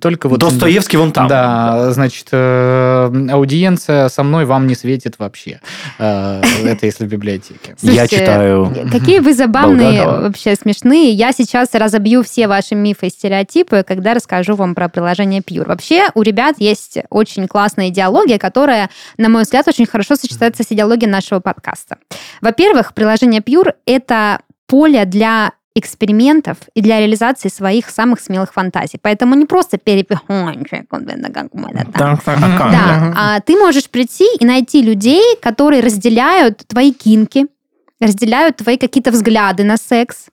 Только 0.00 0.28
вот... 0.28 0.40
Достоевский 0.40 0.96
вон 0.96 1.12
там. 1.12 1.28
Да, 1.28 1.92
значит, 1.92 2.26
э, 2.32 2.85
аудиенция 3.06 4.08
со 4.08 4.22
мной 4.22 4.44
вам 4.44 4.66
не 4.66 4.74
светит 4.74 5.18
вообще. 5.18 5.60
Э, 5.98 6.42
Это 6.64 6.86
если 6.86 7.06
в 7.06 7.08
библиотеке. 7.08 7.74
Я 7.82 8.06
читаю 8.06 8.72
Какие 8.90 9.20
вы 9.20 9.34
забавные, 9.34 10.06
вообще 10.06 10.54
смешные. 10.56 11.10
Я 11.10 11.32
сейчас 11.32 11.70
разобью 11.72 12.22
все 12.22 12.48
ваши 12.48 12.74
мифы 12.74 13.06
и 13.06 13.10
стереотипы, 13.10 13.84
когда 13.86 14.14
расскажу 14.14 14.54
вам 14.54 14.74
про 14.74 14.88
приложение 14.88 15.40
Pure. 15.40 15.68
Вообще 15.68 16.08
у 16.14 16.22
ребят 16.22 16.56
есть 16.58 16.98
очень 17.10 17.46
классная 17.48 17.88
идеология, 17.88 18.38
которая, 18.38 18.90
на 19.18 19.28
мой 19.28 19.42
взгляд, 19.42 19.68
очень 19.68 19.86
хорошо 19.86 20.16
сочетается 20.16 20.62
с 20.62 20.66
идеологией 20.70 21.10
нашего 21.10 21.40
подкаста. 21.40 21.98
Во-первых, 22.40 22.94
приложение 22.94 23.40
Pure— 23.40 23.74
это 23.86 24.40
поле 24.66 25.04
для 25.04 25.52
экспериментов 25.76 26.56
и 26.74 26.80
для 26.80 26.98
реализации 27.00 27.48
своих 27.48 27.90
самых 27.90 28.20
смелых 28.20 28.52
фантазий. 28.52 28.98
Поэтому 29.00 29.34
не 29.34 29.44
просто 29.44 29.76
перепихончик? 29.78 30.28
Да, 33.12 33.12
а 33.16 33.40
ты 33.40 33.56
можешь 33.56 33.90
прийти 33.90 34.24
и 34.40 34.44
найти 34.44 34.82
людей, 34.82 35.36
которые 35.40 35.82
разделяют 35.82 36.66
твои 36.66 36.92
кинки, 36.92 37.46
разделяют 38.00 38.56
твои 38.56 38.78
какие-то 38.78 39.10
взгляды 39.10 39.64
на 39.64 39.76
секс, 39.76 40.26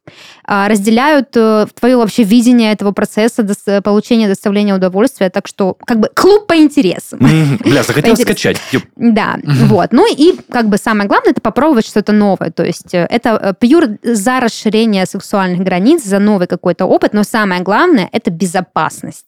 разделяют 0.46 1.30
э, 1.36 1.66
твое 1.80 1.98
вообще 1.98 2.24
видение 2.24 2.72
этого 2.74 2.92
процесса 2.92 3.44
получения, 3.82 4.28
доставления 4.28 4.76
удовольствия. 4.76 5.30
Так 5.30 5.48
что, 5.48 5.78
как 5.86 6.00
бы, 6.00 6.10
клуб 6.14 6.48
по 6.48 6.56
интересам. 6.56 7.20
Мгм. 7.20 7.60
Бля, 7.64 7.84
захотел 7.88 8.16
скачать. 8.16 8.58
Да, 8.96 9.38
вот. 9.46 9.92
Ну 9.92 10.06
и 10.14 10.36
как 10.52 10.70
бы 10.70 10.78
самое 10.78 11.08
главное 11.08 11.32
это 11.32 11.42
попробовать 11.42 11.88
что-то 11.88 12.12
новое. 12.12 12.52
То 12.52 12.64
есть 12.64 12.94
э, 12.94 13.08
это 13.10 13.30
э, 13.42 13.54
пьюр 13.58 13.98
за 14.04 14.40
расширение 14.40 15.06
сексуальных 15.06 15.62
границ, 15.62 16.04
за 16.04 16.20
новый 16.20 16.48
какой-то 16.48 16.86
опыт, 16.86 17.14
но 17.14 17.24
самое 17.24 17.62
главное 17.62 18.10
это 18.12 18.32
безопасность. 18.32 19.26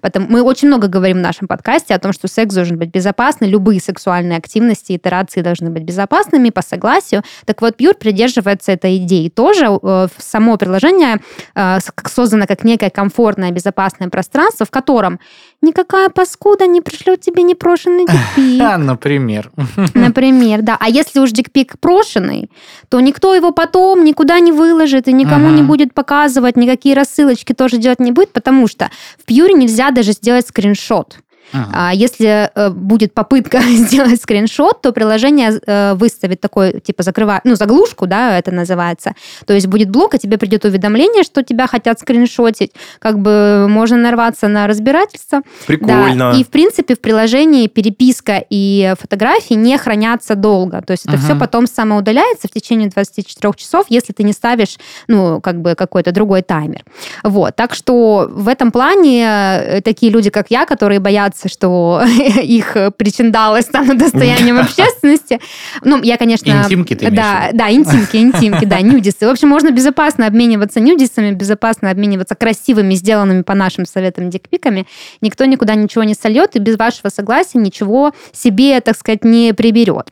Потому 0.00 0.26
мы 0.28 0.42
очень 0.42 0.68
много 0.68 0.88
говорим 0.88 1.18
в 1.18 1.20
нашем 1.20 1.48
подкасте 1.48 1.94
о 1.94 1.98
том, 1.98 2.12
что 2.12 2.28
секс 2.28 2.54
должен 2.54 2.78
быть 2.78 2.90
безопасный, 2.90 3.48
любые 3.48 3.80
сексуальные 3.80 4.38
активности, 4.38 4.96
итерации 4.96 5.40
должны 5.40 5.70
быть 5.70 5.82
безопасными 5.82 6.50
по 6.50 6.62
согласию. 6.62 7.22
Так 7.46 7.62
вот, 7.62 7.76
Пьюр 7.76 7.94
придерживается 7.94 8.72
этой 8.72 8.98
идеи 8.98 9.28
тоже. 9.28 9.66
Э, 9.82 10.08
Само 10.18 10.53
приложение 10.56 11.20
э, 11.54 11.78
создано 12.06 12.46
как 12.46 12.64
некое 12.64 12.90
комфортное, 12.90 13.50
безопасное 13.50 14.08
пространство, 14.08 14.66
в 14.66 14.70
котором 14.70 15.18
никакая 15.62 16.08
паскуда 16.08 16.66
не 16.66 16.80
пришлет 16.80 17.20
тебе 17.20 17.42
непрошенный 17.42 18.06
дикпик. 18.06 18.60
А, 18.64 18.78
например. 18.78 19.50
Например, 19.94 20.62
да. 20.62 20.76
А 20.80 20.88
если 20.88 21.20
уж 21.20 21.30
дикпик 21.32 21.78
прошенный, 21.78 22.50
то 22.88 23.00
никто 23.00 23.34
его 23.34 23.52
потом 23.52 24.04
никуда 24.04 24.40
не 24.40 24.52
выложит 24.52 25.08
и 25.08 25.12
никому 25.12 25.48
Ага. 25.48 25.56
не 25.56 25.62
будет 25.62 25.94
показывать, 25.94 26.56
никакие 26.56 26.94
рассылочки 26.94 27.52
тоже 27.52 27.78
делать 27.78 28.00
не 28.00 28.12
будет, 28.12 28.32
потому 28.32 28.66
что 28.68 28.90
в 29.18 29.24
Пьюре 29.24 29.54
нельзя 29.54 29.90
даже 29.90 30.12
сделать 30.12 30.46
скриншот. 30.48 31.18
Ага. 31.54 31.70
А 31.72 31.94
если 31.94 32.50
э, 32.52 32.70
будет 32.70 33.14
попытка 33.14 33.60
сделать 33.62 34.20
скриншот, 34.20 34.82
то 34.82 34.92
приложение 34.92 35.60
э, 35.64 35.94
выставит 35.94 36.40
такой, 36.40 36.80
типа, 36.80 37.02
закрывает, 37.02 37.44
ну, 37.44 37.54
заглушку, 37.54 38.06
да, 38.06 38.36
это 38.38 38.50
называется. 38.50 39.12
То 39.46 39.54
есть 39.54 39.68
будет 39.68 39.88
блок, 39.90 40.14
и 40.14 40.18
тебе 40.18 40.36
придет 40.36 40.64
уведомление, 40.64 41.22
что 41.22 41.42
тебя 41.42 41.66
хотят 41.68 42.00
скриншотить. 42.00 42.72
Как 42.98 43.18
бы 43.20 43.66
можно 43.68 43.96
нарваться 43.96 44.48
на 44.48 44.66
разбирательство. 44.66 45.42
Прикольно. 45.66 46.32
Да, 46.32 46.38
и 46.38 46.42
в 46.42 46.48
принципе 46.48 46.94
в 46.94 47.00
приложении 47.00 47.68
переписка 47.68 48.44
и 48.50 48.94
фотографии 49.00 49.54
не 49.54 49.78
хранятся 49.78 50.34
долго. 50.34 50.82
То 50.82 50.92
есть 50.92 51.06
это 51.06 51.14
Ага. 51.14 51.24
все 51.24 51.34
потом 51.36 51.66
самоудаляется 51.66 52.48
в 52.48 52.50
течение 52.50 52.88
24 52.88 53.54
часов, 53.56 53.86
если 53.88 54.12
ты 54.12 54.24
не 54.24 54.32
ставишь, 54.32 54.78
ну, 55.06 55.40
как 55.40 55.60
бы 55.60 55.74
какой-то 55.76 56.10
другой 56.10 56.42
таймер. 56.42 56.82
Вот. 57.22 57.54
Так 57.54 57.74
что 57.74 58.28
в 58.30 58.48
этом 58.48 58.72
плане 58.72 59.24
э, 59.24 59.80
такие 59.82 60.10
люди, 60.10 60.30
как 60.30 60.50
я, 60.50 60.66
которые 60.66 60.98
боятся, 61.00 61.43
что 61.48 62.02
их 62.42 62.76
причиндалы 62.96 63.62
станут 63.62 63.98
достоянием 63.98 64.58
общественности. 64.58 65.40
Ну, 65.82 66.02
я, 66.02 66.16
конечно... 66.16 66.50
Интимки 66.50 66.94
ты 66.94 67.10
Да, 67.10 67.50
да, 67.52 67.70
интимки, 67.72 68.16
интимки, 68.16 68.64
да, 68.64 68.80
нюдисы. 68.82 69.26
В 69.26 69.30
общем, 69.30 69.48
можно 69.48 69.70
безопасно 69.70 70.26
обмениваться 70.26 70.80
нюдисами, 70.80 71.32
безопасно 71.32 71.90
обмениваться 71.90 72.34
красивыми, 72.34 72.94
сделанными 72.94 73.42
по 73.42 73.54
нашим 73.54 73.86
советам 73.86 74.30
дикпиками. 74.30 74.86
Никто 75.20 75.44
никуда 75.44 75.74
ничего 75.74 76.04
не 76.04 76.14
сольет 76.14 76.56
и 76.56 76.58
без 76.58 76.76
вашего 76.76 77.08
согласия 77.08 77.58
ничего 77.58 78.12
себе, 78.32 78.80
так 78.80 78.96
сказать, 78.96 79.24
не 79.24 79.52
приберет. 79.52 80.10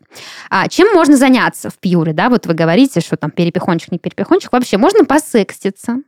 А 0.51 0.69
чем 0.69 0.93
можно 0.95 1.17
заняться 1.17 1.71
в 1.71 1.79
пьюре, 1.79 2.13
да? 2.13 2.29
Вот 2.29 2.47
вы 2.47 2.55
говорите, 2.55 3.01
что 3.01 3.17
там 3.17 3.31
перепихончик, 3.31 3.93
не 3.93 3.99
перепихончик. 3.99 4.53
Вообще, 4.53 4.79
можно 4.79 5.05
посекститься, 5.05 5.99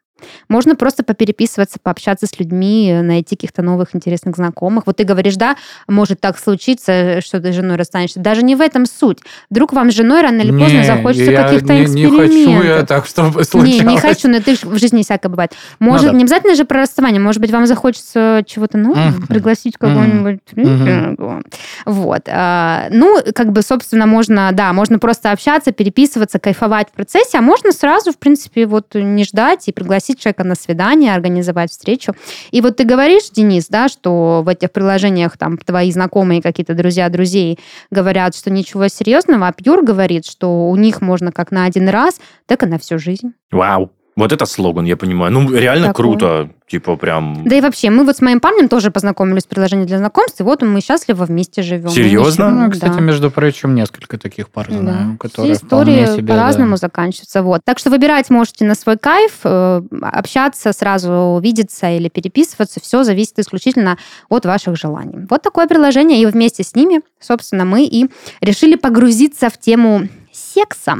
можно 0.48 0.76
просто 0.76 1.02
попереписываться, 1.02 1.78
пообщаться 1.82 2.26
с 2.26 2.38
людьми, 2.38 2.92
найти 3.02 3.36
каких-то 3.36 3.62
новых 3.62 3.94
интересных 3.94 4.36
знакомых. 4.36 4.86
Вот 4.86 4.96
ты 4.96 5.04
говоришь, 5.04 5.36
да, 5.36 5.56
может 5.88 6.20
так 6.20 6.38
случиться, 6.38 7.20
что 7.20 7.40
ты 7.40 7.52
с 7.52 7.54
женой 7.54 7.76
расстанешься. 7.76 8.20
Даже 8.20 8.42
не 8.42 8.56
в 8.56 8.60
этом 8.60 8.86
суть. 8.86 9.18
Вдруг 9.50 9.72
вам 9.72 9.90
с 9.90 9.94
женой 9.94 10.22
рано 10.22 10.40
или 10.40 10.50
поздно 10.50 10.78
Не, 10.78 10.84
захочется 10.84 11.30
я 11.30 11.42
каких-то 11.44 11.72
не, 11.74 11.84
экспериментов. 11.84 12.34
Не 12.34 12.44
хочу 12.54 12.62
я 12.66 12.86
так, 12.86 13.06
чтобы 13.06 13.38
Не, 13.38 13.44
случалось. 13.44 13.82
не 13.82 13.98
хочу, 13.98 14.28
но 14.28 14.40
ты 14.40 14.56
в 14.56 14.78
жизни 14.78 15.02
всякое 15.02 15.28
бывает. 15.28 15.52
Может, 15.78 16.10
да. 16.12 16.16
не 16.16 16.22
обязательно 16.24 16.54
же 16.54 16.64
про 16.64 16.80
расставание, 16.80 17.20
может 17.20 17.40
быть, 17.40 17.50
вам 17.50 17.66
захочется 17.66 18.42
чего-то 18.46 18.78
нового, 18.78 19.08
Мгм. 19.08 19.26
пригласить 19.26 19.76
кого-нибудь. 19.78 20.40
Мгм. 20.52 21.44
Вот. 21.86 22.22
А, 22.28 22.88
Ну, 22.90 23.18
как 23.34 23.52
бы, 23.52 23.62
собственно, 23.62 24.06
можно, 24.06 24.50
да, 24.52 24.72
можно 24.72 24.98
просто 24.98 25.30
общаться, 25.30 25.72
переписываться, 25.72 26.38
кайфовать 26.38 26.88
в 26.88 26.92
процессе, 26.92 27.38
а 27.38 27.40
можно 27.40 27.72
сразу, 27.72 28.12
в 28.12 28.18
принципе, 28.18 28.66
вот 28.66 28.94
не 28.94 29.24
ждать 29.24 29.68
и 29.68 29.72
пригласить 30.14 30.20
человека 30.20 30.44
на 30.44 30.54
свидание, 30.54 31.14
организовать 31.14 31.70
встречу. 31.70 32.14
И 32.52 32.60
вот 32.60 32.76
ты 32.76 32.84
говоришь, 32.84 33.30
Денис, 33.30 33.68
да, 33.68 33.88
что 33.88 34.42
в 34.44 34.48
этих 34.48 34.70
приложениях 34.72 35.36
там 35.36 35.58
твои 35.58 35.90
знакомые, 35.92 36.42
какие-то 36.42 36.74
друзья 36.74 37.08
друзей 37.08 37.58
говорят, 37.90 38.34
что 38.34 38.50
ничего 38.50 38.88
серьезного, 38.88 39.48
а 39.48 39.52
Пьюр 39.52 39.84
говорит, 39.84 40.26
что 40.26 40.68
у 40.68 40.76
них 40.76 41.00
можно 41.00 41.32
как 41.32 41.50
на 41.50 41.64
один 41.64 41.88
раз, 41.88 42.20
так 42.46 42.62
и 42.62 42.66
на 42.66 42.78
всю 42.78 42.98
жизнь. 42.98 43.32
Вау. 43.50 43.90
Вот 44.16 44.32
это 44.32 44.46
слоган, 44.46 44.84
я 44.84 44.96
понимаю. 44.96 45.32
Ну, 45.32 45.50
реально 45.52 45.88
Такой. 45.88 46.04
круто. 46.04 46.50
Типа 46.68 46.96
прям... 46.96 47.46
Да 47.46 47.56
и 47.56 47.60
вообще, 47.60 47.90
мы 47.90 48.04
вот 48.04 48.16
с 48.16 48.22
моим 48.22 48.40
парнем 48.40 48.68
тоже 48.68 48.90
познакомились 48.90 49.44
в 49.44 49.48
приложении 49.48 49.84
для 49.84 49.98
знакомств, 49.98 50.40
и 50.40 50.44
вот 50.44 50.62
мы 50.62 50.80
счастливо 50.80 51.24
вместе 51.24 51.62
живем. 51.62 51.90
Серьезно? 51.90 52.50
Ну, 52.50 52.70
кстати, 52.70 52.94
да. 52.94 53.00
между 53.00 53.30
прочим, 53.30 53.74
несколько 53.74 54.16
таких 54.18 54.48
пар 54.48 54.68
Да. 54.70 54.78
знаю, 54.78 55.18
которые 55.18 55.54
Все 55.54 55.64
истории 55.64 56.06
себе, 56.06 56.32
по-разному 56.32 56.72
да. 56.72 56.76
заканчиваются. 56.78 57.42
Вот. 57.42 57.60
Так 57.64 57.78
что 57.78 57.90
выбирать 57.90 58.30
можете 58.30 58.64
на 58.64 58.74
свой 58.74 58.96
кайф, 58.96 59.40
э, 59.44 59.82
общаться, 60.00 60.72
сразу 60.72 61.38
видеться 61.42 61.90
или 61.90 62.08
переписываться. 62.08 62.80
Все 62.80 63.02
зависит 63.04 63.38
исключительно 63.38 63.98
от 64.30 64.46
ваших 64.46 64.76
желаний. 64.76 65.26
Вот 65.28 65.42
такое 65.42 65.66
приложение, 65.66 66.22
и 66.22 66.26
вместе 66.26 66.62
с 66.62 66.74
ними, 66.74 67.02
собственно, 67.20 67.64
мы 67.66 67.84
и 67.84 68.08
решили 68.40 68.76
погрузиться 68.76 69.50
в 69.50 69.58
тему 69.58 70.08
секса. 70.32 70.98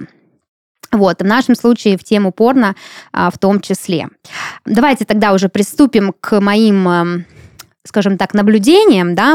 Вот, 0.95 1.21
в 1.23 1.25
нашем 1.25 1.57
случае 1.57 1.99
в 1.99 2.05
тему 2.05 2.31
порно 2.31 2.77
а, 3.13 3.31
в 3.31 3.39
том 3.39 3.61
числе. 3.61 4.09
Давайте 4.65 5.05
тогда 5.05 5.33
уже 5.33 5.49
приступим 5.49 6.15
к 6.21 6.41
моим, 6.41 6.89
эм, 6.89 7.27
скажем 7.85 8.17
так, 8.17 8.33
наблюдениям, 8.33 9.17
да. 9.17 9.35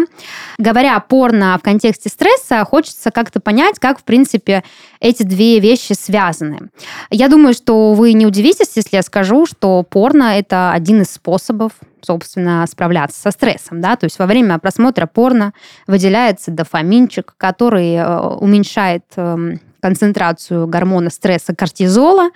Говоря 0.57 0.95
о 0.95 1.01
порно 1.01 1.57
в 1.59 1.61
контексте 1.61 2.07
стресса, 2.07 2.63
хочется 2.63 3.11
как-то 3.11 3.41
понять, 3.41 3.77
как, 3.77 3.99
в 3.99 4.03
принципе, 4.03 4.63
эти 5.01 5.23
две 5.23 5.59
вещи 5.59 5.91
связаны. 5.91 6.69
Я 7.09 7.27
думаю, 7.27 7.53
что 7.53 7.93
вы 7.93 8.13
не 8.13 8.25
удивитесь, 8.25 8.71
если 8.75 8.95
я 8.95 9.03
скажу, 9.03 9.45
что 9.45 9.83
порно– 9.83 10.37
это 10.39 10.71
один 10.71 11.01
из 11.01 11.11
способов 11.11 11.73
собственно, 12.01 12.65
справляться 12.65 13.19
со 13.19 13.31
стрессом, 13.31 13.81
да, 13.81 13.97
то 13.97 14.05
есть 14.05 14.17
во 14.19 14.25
время 14.25 14.57
просмотра 14.57 15.05
порно 15.05 15.53
выделяется 15.85 16.49
дофаминчик, 16.49 17.33
который 17.37 17.95
э, 17.95 18.19
уменьшает 18.37 19.03
эм, 19.17 19.59
концентрацию 19.81 20.67
гормона 20.67 21.09
стресса 21.09 21.55
кортизола, 21.55 22.29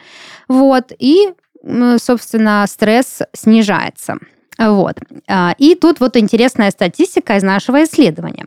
вот, 0.48 0.92
и, 0.98 1.30
собственно, 1.98 2.66
стресс 2.68 3.22
снижается. 3.34 4.18
Вот. 4.58 4.98
А, 5.28 5.56
и 5.58 5.76
тут 5.76 6.00
вот 6.00 6.18
интересная 6.18 6.72
статистика 6.72 7.36
из 7.38 7.44
нашего 7.44 7.84
исследования. 7.84 8.46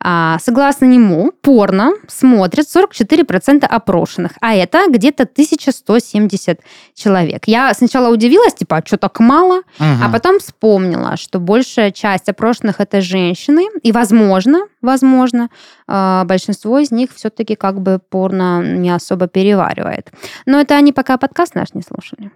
А, 0.00 0.38
согласно 0.40 0.84
нему, 0.84 1.32
порно 1.42 1.92
смотрят 2.06 2.66
44% 2.66 3.64
опрошенных, 3.64 4.32
а 4.40 4.54
это 4.54 4.88
где-то 4.88 5.24
1170 5.24 6.60
человек. 6.94 7.42
Я 7.46 7.74
сначала 7.74 8.12
удивилась, 8.12 8.54
типа, 8.54 8.78
а 8.78 8.82
что 8.86 8.96
так 8.96 9.20
мало? 9.20 9.58
Угу. 9.78 10.04
А 10.04 10.08
потом 10.12 10.38
вспомнила, 10.38 11.16
что 11.16 11.38
большая 11.40 11.90
часть 11.90 12.28
опрошенных 12.28 12.80
это 12.80 13.00
женщины, 13.00 13.66
и, 13.82 13.92
возможно, 13.92 14.60
возможно, 14.80 15.48
а, 15.86 16.24
большинство 16.24 16.78
из 16.78 16.90
них 16.90 17.10
все-таки 17.14 17.56
как 17.56 17.80
бы 17.80 17.98
порно 17.98 18.62
не 18.62 18.90
особо 18.90 19.26
переваривает. 19.26 20.10
Но 20.46 20.60
это 20.60 20.76
они 20.76 20.92
пока 20.92 21.16
подкаст 21.16 21.54
наш 21.54 21.74
не 21.74 21.82
слушали. 21.82 22.30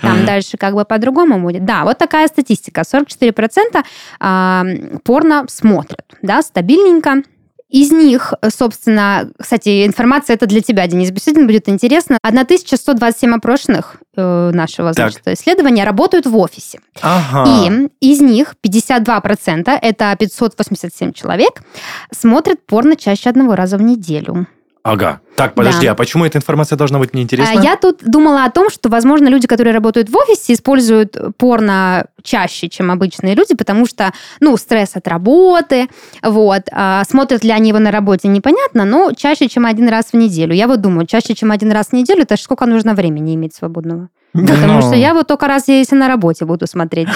Там 0.00 0.24
дальше 0.24 0.56
как 0.56 0.74
бы 0.74 0.84
по-другому 0.84 1.40
будет. 1.40 1.64
Да, 1.64 1.84
вот 1.84 1.98
такая 1.98 2.15
статистика. 2.26 2.82
44% 2.82 3.84
а, 4.20 4.64
порно 5.04 5.44
смотрят, 5.48 6.04
да, 6.22 6.42
стабильненько. 6.42 7.22
Из 7.68 7.90
них, 7.90 8.32
собственно, 8.48 9.28
кстати, 9.36 9.84
информация 9.84 10.34
это 10.34 10.46
для 10.46 10.60
тебя, 10.60 10.86
Денис, 10.86 11.10
действительно 11.10 11.46
будет 11.46 11.68
интересно. 11.68 12.16
1127 12.22 13.34
опрошенных 13.34 13.96
э, 14.16 14.50
нашего 14.54 14.92
значит, 14.92 15.26
исследования 15.26 15.82
работают 15.82 16.26
в 16.26 16.36
офисе. 16.36 16.78
Ага. 17.02 17.44
И 17.50 17.88
из 18.12 18.20
них 18.20 18.54
52%, 18.64 19.78
это 19.82 20.16
587 20.16 21.12
человек, 21.12 21.64
смотрят 22.12 22.64
порно 22.64 22.94
чаще 22.94 23.30
одного 23.30 23.56
раза 23.56 23.78
в 23.78 23.82
неделю. 23.82 24.46
Ага. 24.86 25.20
Так, 25.34 25.54
подожди, 25.54 25.86
да. 25.86 25.92
а 25.92 25.94
почему 25.96 26.24
эта 26.24 26.38
информация 26.38 26.76
должна 26.76 27.00
быть 27.00 27.12
неинтересна? 27.12 27.60
А 27.60 27.62
я 27.62 27.76
тут 27.76 28.04
думала 28.04 28.44
о 28.44 28.50
том, 28.52 28.70
что, 28.70 28.88
возможно, 28.88 29.26
люди, 29.26 29.48
которые 29.48 29.74
работают 29.74 30.08
в 30.08 30.16
офисе, 30.16 30.52
используют 30.52 31.16
порно 31.38 32.06
чаще, 32.22 32.68
чем 32.68 32.92
обычные 32.92 33.34
люди, 33.34 33.56
потому 33.56 33.86
что, 33.86 34.12
ну, 34.38 34.56
стресс 34.56 34.94
от 34.94 35.08
работы, 35.08 35.88
вот. 36.22 36.68
А 36.70 37.02
смотрят 37.04 37.42
ли 37.42 37.50
они 37.50 37.70
его 37.70 37.80
на 37.80 37.90
работе, 37.90 38.28
непонятно, 38.28 38.84
но 38.84 39.10
чаще, 39.12 39.48
чем 39.48 39.66
один 39.66 39.88
раз 39.88 40.12
в 40.12 40.14
неделю. 40.14 40.54
Я 40.54 40.68
вот 40.68 40.80
думаю, 40.80 41.06
чаще, 41.06 41.34
чем 41.34 41.50
один 41.50 41.72
раз 41.72 41.88
в 41.88 41.92
неделю, 41.92 42.22
это 42.22 42.36
сколько 42.36 42.64
нужно 42.64 42.94
времени 42.94 43.34
иметь 43.34 43.56
свободного? 43.56 44.08
Потому 44.36 44.74
Но... 44.74 44.80
что 44.82 44.94
я 44.94 45.14
вот 45.14 45.26
только 45.26 45.46
раз, 45.46 45.68
если 45.68 45.96
на 45.96 46.08
работе 46.08 46.44
буду 46.44 46.66
смотреть, 46.66 47.08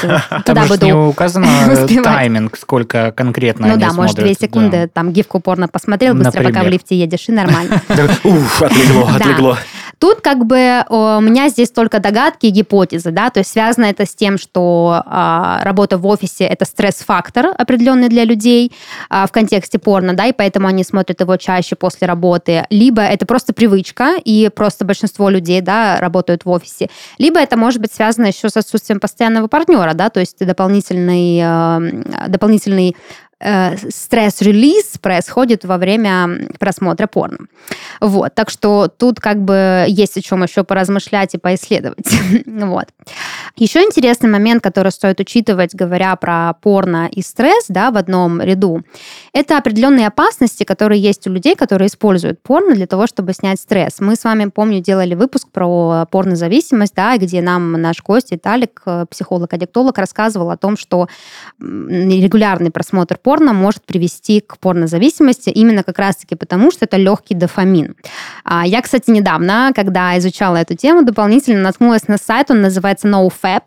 тогда 0.45 0.65
буду 0.69 0.87
не 0.87 0.93
указано 0.93 1.47
тайминг, 2.05 2.57
сколько 2.57 3.13
конкретно 3.13 3.69
Ну 3.69 3.77
да, 3.77 3.93
может, 3.93 4.17
две 4.17 4.35
секунды, 4.35 4.89
там, 4.93 5.13
гифку 5.13 5.41
порно 5.41 5.69
посмотрел, 5.69 6.15
быстро 6.15 6.43
пока 6.43 6.63
в 6.63 6.69
лифте 6.69 6.99
едешь, 6.99 7.29
и 7.29 7.33
нормально. 7.33 7.83
Уф, 8.25 8.63
отлегло, 8.63 9.11
отлегло. 9.15 9.59
Тут 10.01 10.23
как 10.23 10.47
бы 10.47 10.83
у 10.89 11.21
меня 11.21 11.51
здесь 11.51 11.71
только 11.71 12.01
догадки 12.01 12.47
и 12.47 12.51
гипотезы, 12.51 13.11
да, 13.11 13.29
то 13.29 13.41
есть 13.41 13.53
связано 13.53 13.85
это 13.85 14.07
с 14.07 14.15
тем, 14.15 14.39
что 14.39 15.03
а, 15.05 15.61
работа 15.63 15.99
в 15.99 16.07
офисе 16.07 16.45
это 16.45 16.65
стресс-фактор 16.65 17.49
определенный 17.59 18.09
для 18.09 18.25
людей 18.25 18.73
а, 19.11 19.27
в 19.27 19.33
контексте 19.33 19.79
порно, 19.79 20.15
да, 20.15 20.25
и 20.25 20.33
поэтому 20.33 20.69
они 20.69 20.85
смотрят 20.85 21.21
его 21.21 21.37
чаще 21.37 21.77
после 21.77 22.07
работы, 22.07 22.65
либо 22.71 23.03
это 23.03 23.27
просто 23.27 23.53
привычка, 23.53 24.15
и 24.25 24.49
просто 24.49 24.87
большинство 24.87 25.29
людей, 25.29 25.61
да, 25.61 25.99
работают 26.01 26.47
в 26.47 26.51
офисе, 26.51 26.89
либо 27.19 27.39
это 27.39 27.59
может 27.59 27.83
быть 27.83 27.93
связано 27.93 28.25
еще 28.25 28.49
с 28.49 28.57
отсутствием 28.57 29.01
постоянного 29.01 29.49
партнера, 29.49 29.93
да, 29.93 30.09
то 30.09 30.21
есть 30.21 30.39
дополнительный, 30.39 31.41
э, 31.43 32.29
дополнительный 32.29 32.97
Э, 33.43 33.75
стресс-релиз 33.77 34.99
происходит 34.99 35.65
во 35.65 35.79
время 35.79 36.47
просмотра 36.59 37.07
порно. 37.07 37.47
Вот, 38.01 38.35
так 38.35 38.51
что 38.51 38.89
тут 38.89 39.19
как 39.19 39.43
бы 39.43 39.87
есть 39.89 40.19
о 40.19 40.23
чем 40.23 40.43
еще 40.43 40.63
поразмышлять 40.63 41.35
и 41.35 41.39
поисследовать. 41.39 42.07
вот. 42.47 42.89
Еще 43.57 43.81
интересный 43.81 44.29
момент, 44.29 44.63
который 44.63 44.93
стоит 44.93 45.21
учитывать, 45.21 45.75
говоря 45.75 46.15
про 46.17 46.55
порно 46.55 47.09
и 47.11 47.23
стресс, 47.23 47.67
да, 47.69 47.91
в 47.91 47.97
одном 47.97 48.41
ряду, 48.41 48.83
это 49.33 49.59
определенные 49.59 50.07
опасности, 50.07 50.65
которые 50.65 51.01
есть 51.01 51.27
у 51.27 51.31
людей, 51.31 51.55
которые 51.55 51.89
используют 51.89 52.43
порно 52.43 52.75
для 52.75 52.87
того, 52.87 53.07
чтобы 53.07 53.33
снять 53.33 53.61
стресс. 53.61 54.01
Мы 54.01 54.17
с 54.17 54.25
вами, 54.25 54.47
помню, 54.47 54.81
делали 54.81 55.15
выпуск 55.15 55.49
про 55.51 56.07
порнозависимость, 56.11 56.95
да, 56.95 57.17
где 57.17 57.43
нам 57.43 57.73
наш 57.73 58.03
гость 58.03 58.33
Виталик, 58.33 58.83
э, 58.87 59.07
психолог-аддиктолог, 59.11 59.97
рассказывал 59.99 60.51
о 60.51 60.57
том, 60.57 60.77
что 60.77 61.09
регулярный 61.61 62.71
просмотр 62.71 63.19
порно 63.19 63.53
может 63.53 63.85
привести 63.85 64.41
к 64.41 64.59
порнозависимости 64.59 65.51
именно 65.51 65.83
как 65.83 65.99
раз-таки 65.99 66.35
потому, 66.35 66.71
что 66.71 66.85
это 66.85 66.97
легкий 66.97 67.35
дофамин. 67.35 67.97
А, 68.45 68.67
я, 68.67 68.83
кстати, 68.83 69.11
недавно, 69.11 69.73
когда 69.75 70.19
изучала 70.19 70.57
эту 70.57 70.75
тему, 70.75 71.03
дополнительно 71.03 71.63
наткнулась 71.63 72.09
на 72.09 72.17
сайт, 72.17 72.51
он 72.51 72.61
называется 72.61 73.09
NoFap, 73.43 73.63